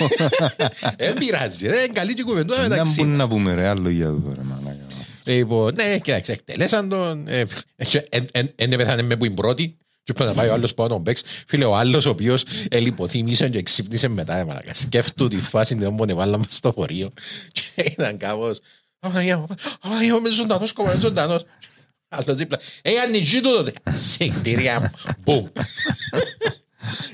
δεν 0.99 1.15
πειράζει, 1.15 1.67
δεν 1.69 1.79
είναι 1.85 1.93
καλή 1.93 2.15
και 2.15 2.23
κουβεντούρα 2.23 2.63
Να 2.63 2.69
μεταξύ. 2.69 2.95
μπορεί 2.97 3.09
να 3.17 3.29
πούμε 3.29 3.55
ρε 3.55 3.67
άλλο 3.67 3.89
για 3.89 4.07
το 4.07 4.33
ρε 4.37 4.43
μαλάκα. 4.43 4.79
Λοιπόν, 5.25 5.75
ναι, 5.75 5.99
κοίταξε, 5.99 6.33
εκτελέσαν 6.33 6.89
τον. 6.89 7.29
ε, 7.29 7.43
και 7.89 8.07
εν- 8.09 8.27
εν- 8.33 8.51
εν 8.57 8.77
πέθανε 8.77 9.03
με 9.03 9.17
που 9.17 9.25
είναι 9.25 9.35
πρώτη. 9.35 9.77
Και 10.03 10.13
πρέπει 10.13 10.31
να 10.31 10.37
πάει 10.37 10.49
ο 10.49 10.53
άλλος 10.53 10.75
πάνω 10.75 10.89
τον 10.89 11.03
παίξ. 11.03 11.23
Φίλε, 11.47 11.65
ο 11.65 11.77
άλλος 11.77 12.07
ο 12.07 12.11
οποίος 12.11 12.45
ελιποθύμησε 12.71 13.49
και 13.49 13.63
ξύπνησε 13.63 14.09
μετά. 14.09 14.39
ε, 14.39 14.45
μαλάκα. 14.45 14.75
Σκέφτου 14.75 15.29
τη 15.29 15.37
φάση 15.37 15.77
την 15.77 15.87
όπου 15.87 16.05
βάλαμε 16.15 16.45
στο 16.49 16.73
φορείο. 16.73 17.11
Και 17.53 17.83
ήταν 17.83 18.17
κάπως... 18.17 18.61
Αμαγία 19.03 19.39
μου, 19.39 19.47
αμαγία 19.81 20.13
μου, 20.13 20.19
είμαι 20.19 20.29
ζωντανός, 20.35 20.73
κόμμα, 20.73 20.93
είμαι 20.93 21.01
ζωντανός. 21.01 21.45
Άλλος 22.13 22.37
δίπλα. 22.37 22.59
Ε, 22.83 22.99
ανοιγεί 23.07 23.41
του 23.41 23.51
τότε. 23.57 23.73
Συγχτήρια 23.95 24.81
μου. 24.81 24.91
Μπουμ. 25.25 25.47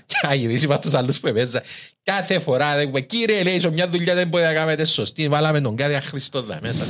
Και 0.06 0.26
να 0.26 0.34
γυρίσει 0.34 0.66
μας 0.66 0.80
τους 0.80 0.94
άλλους 0.94 1.20
που 1.20 1.26
έπαιζα. 1.26 1.62
Κάθε 2.02 2.38
φορά, 2.38 2.76
δεν 2.76 2.86
πούμε, 2.86 3.00
κύριε, 3.00 3.42
λέει, 3.42 3.60
σε 3.60 3.70
μια 3.70 3.88
δουλειά 3.88 4.14
δεν 4.14 4.28
μπορεί 4.28 4.44
να 4.44 4.52
κάνετε 4.54 4.84
σωστή. 4.84 5.28
Βάλαμε 5.28 5.60
τον 5.60 5.76
κάθε 5.76 5.94
αχρηστό 5.94 6.42
δα 6.42 6.58
μέσα. 6.62 6.86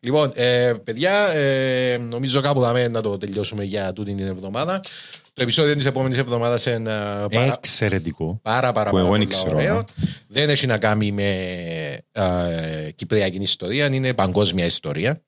Λοιπόν, 0.00 0.32
ε, 0.34 0.72
παιδιά, 0.84 1.28
ε, 1.28 1.96
νομίζω 1.96 2.40
κάπου 2.40 2.60
δάμε 2.60 2.88
να 2.88 3.00
το 3.00 3.18
τελειώσουμε 3.18 3.64
για 3.64 3.92
τούτη 3.92 4.14
την 4.14 4.26
εβδομάδα. 4.26 4.80
Το 5.34 5.42
επεισόδιο 5.42 5.74
της 5.76 5.84
επόμενης 5.84 6.18
εβδομάδας 6.18 6.66
είναι 6.66 6.90
ε, 6.90 7.36
πάρα, 7.36 7.52
Εξαιρετικό. 7.58 8.38
πάρα, 8.42 8.72
πάρα, 8.72 8.90
Που 8.90 8.96
πάρα 8.96 9.06
εγώ 9.08 9.16
δεν 9.16 9.26
πολλά 9.26 9.40
ξέρω, 9.42 9.56
ωραίο. 9.56 9.74
ναι. 9.74 9.82
Δεν 10.28 10.50
έχει 10.50 10.66
να 10.66 10.78
κάνει 10.78 11.12
με 11.12 11.30
ε, 12.12 12.90
κυπριακή 12.96 13.38
ιστορία, 13.42 13.86
είναι 13.86 14.14
παγκόσμια 14.14 14.64
ιστορία. 14.64 15.20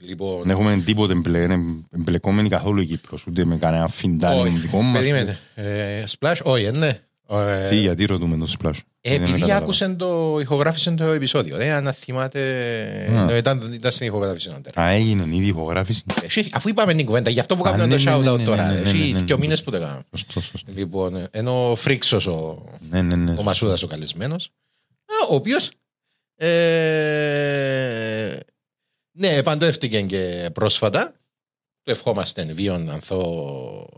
Λοιπόν, 0.00 0.38
Δεν 0.42 0.50
έχουμε 0.50 0.82
τίποτε 0.84 1.12
εμπλε- 1.12 1.50
εμπλεκόμενοι 1.90 2.48
καθόλου 2.48 2.80
η 2.80 2.86
Κύπρος, 2.86 3.26
ούτε 3.26 3.44
με 3.44 3.56
κανένα 3.56 3.88
φιντάνι 3.88 4.40
όχι, 4.40 4.58
δικό 4.58 4.80
μας. 4.82 5.00
περίμενε. 5.00 5.38
Ε, 5.54 6.02
splash, 6.18 6.36
όχι, 6.42 6.64
ε, 6.64 6.70
ναι. 6.70 6.90
Ε, 7.30 7.68
Τι, 7.68 7.76
γιατί 7.76 8.04
ρωτούμε 8.04 8.36
το 8.46 8.52
splash; 8.58 8.70
Ε, 9.00 9.10
Δεν 9.10 9.22
Επειδή 9.22 9.38
κατάλαβα. 9.40 9.62
άκουσε 9.64 9.94
το, 9.94 10.38
ηχογράφησε 10.40 10.90
το 10.90 11.04
επεισόδιο. 11.04 11.56
Ε, 11.58 11.72
αν 11.72 11.92
θυμάται, 11.92 12.40
Α. 13.16 13.32
ε, 13.32 13.36
ήταν, 13.36 13.72
ήταν 13.72 13.92
στην 13.92 14.06
ηχογράφηση 14.06 14.48
νωρίτερα. 14.48 14.82
Α, 14.82 14.88
έγινε 14.90 15.34
ήδη 15.36 15.44
η 15.44 15.48
ηχογράφηση. 15.48 16.02
Εσύ, 16.22 16.48
Αφού 16.52 16.68
είπαμε 16.68 16.94
την 16.94 17.06
κουβέντα, 17.06 17.30
γι' 17.30 17.40
αυτό 17.40 17.56
που 17.56 17.68
Α, 17.68 17.70
κάνουμε 17.70 17.88
το 17.88 17.96
ναι, 17.96 18.02
ναι, 18.10 18.16
shout 18.16 18.20
ναι, 18.22 18.30
out 18.32 18.36
ναι, 18.38 18.44
τώρα. 18.44 18.66
ναι, 18.66 18.74
ναι, 18.74 18.80
Εσύ, 18.80 18.96
ναι, 18.96 19.18
ναι, 19.18 19.24
δύο 19.24 19.36
ναι. 19.36 19.42
μήνες 19.42 19.62
που 19.62 19.70
το 19.70 19.78
κάναμε. 19.78 20.02
Σωστό, 20.16 20.40
σωστό. 20.40 20.72
Λοιπόν, 20.74 21.16
ε, 21.16 21.28
ενώ 21.30 21.70
ο 21.70 21.74
Φρίξος 21.74 22.26
ο, 22.26 22.64
Ναι, 22.90 23.02
ναι, 23.02 23.16
ναι. 23.16 23.34
ο 23.38 23.42
Μασούδας 23.42 23.82
ο 23.82 23.86
καλεσμένος, 23.86 24.50
α, 25.06 25.14
ο 25.30 25.34
οποίος 25.34 25.70
ε, 26.36 26.48
ναι, 29.18 29.42
παντρεύτηκε 29.42 30.02
και 30.02 30.50
πρόσφατα. 30.52 31.12
Του 31.82 31.90
ευχόμαστε 31.90 32.44
βίον 32.44 32.90
ανθό 32.90 33.88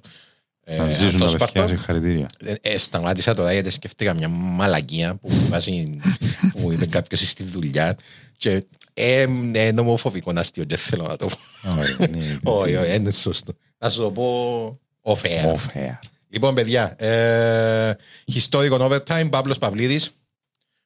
ε, 0.65 0.77
Να 0.77 0.89
ζήσουν 0.89 1.19
τα 1.19 1.25
ανθόσπαρτο. 1.25 1.53
παιδιά, 1.53 1.69
συγχαρητήρια. 1.69 2.29
Ε, 2.39 2.55
ε, 2.61 2.79
σταμάτησα 2.79 3.35
τώρα 3.35 3.53
γιατί 3.53 3.71
σκέφτηκα 3.71 4.15
μια 4.15 4.29
μαλακία 4.29 5.15
που, 5.15 5.29
βάζει, 5.49 6.01
που 6.53 6.73
είπε 6.73 6.87
κάποιος 6.87 7.29
στη 7.29 7.45
δουλειά 7.45 7.97
και 8.37 8.65
ε, 8.95 9.23
ε, 9.53 9.67
είναι 9.67 9.81
ομοφοβικό 9.81 10.33
αστείο 10.37 10.65
και 10.65 10.77
θέλω 10.77 11.07
να 11.07 11.17
το 11.17 11.27
πω. 11.27 11.37
Ωραία, 11.71 11.97
ναι. 12.11 12.39
Όχι, 12.53 12.77
όχι, 12.77 12.95
είναι 12.95 13.11
σωστό. 13.11 13.53
Να 13.79 13.91
σου 13.91 14.01
το 14.01 14.11
πω 14.11 14.79
off-air. 15.03 15.55
Off 15.55 15.77
air. 15.77 15.99
Λοιπόν, 16.29 16.55
παιδιά, 16.55 17.05
ε, 17.05 17.97
historical 18.33 18.81
overtime, 18.81 19.29
Παύλος 19.31 19.59
Παυλίδης. 19.59 20.11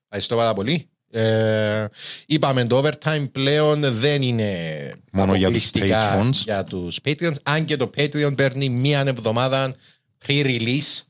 Ευχαριστώ 0.04 0.36
πάρα 0.36 0.54
πολύ. 0.54 0.88
Ε, 1.14 1.86
είπαμε 2.26 2.64
το 2.64 2.82
overtime 2.84 3.26
πλέον 3.32 3.80
δεν 3.94 4.22
είναι 4.22 4.52
Μόνο 5.12 5.34
για 5.34 5.50
τους 5.50 5.66
αποκλειστικά 5.70 6.20
patrons. 6.22 6.30
για 6.44 6.64
τους 6.64 6.98
Patreons, 7.04 7.34
αν 7.42 7.64
και 7.64 7.76
το 7.76 7.90
Patreon 7.96 8.32
παίρνει 8.36 8.68
μία 8.68 9.00
εβδομάδα 9.06 9.74
pre-release, 10.26 11.02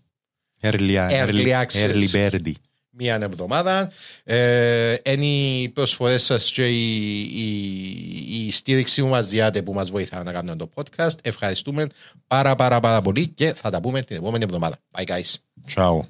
Early, 0.61 0.97
Early 0.97 1.27
early, 1.27 1.63
access. 1.63 1.91
early 1.91 2.09
birdie. 2.13 2.53
μία 2.91 3.19
εβδομάδα. 3.23 3.91
Ε, 4.25 4.95
είναι 5.05 5.25
οι 5.25 5.69
προσφορές 5.69 6.23
σας 6.25 6.51
και 6.51 6.69
η, 6.69 7.21
η, 7.21 8.47
η 8.47 8.51
στήριξη 8.53 9.01
που 9.03 9.09
μας 9.09 9.29
διάτε 9.29 9.63
που 9.63 9.73
μας 9.73 9.91
βοηθά 9.91 10.23
να 10.23 10.33
κάνουμε 10.33 10.57
το 10.57 10.71
podcast. 10.75 11.15
Ευχαριστούμε 11.23 11.87
πάρα 12.27 12.57
πάρα 12.57 12.81
πάρα 12.81 13.03
πολύ 13.03 13.29
και 13.29 13.53
θα 13.55 13.71
τα 13.71 13.81
πούμε 13.81 14.03
την 14.03 14.17
επόμενη 14.17 14.45
εβδομάδα. 14.45 14.77
Bye 14.99 15.05
guys. 15.05 15.35
Ciao. 15.75 16.01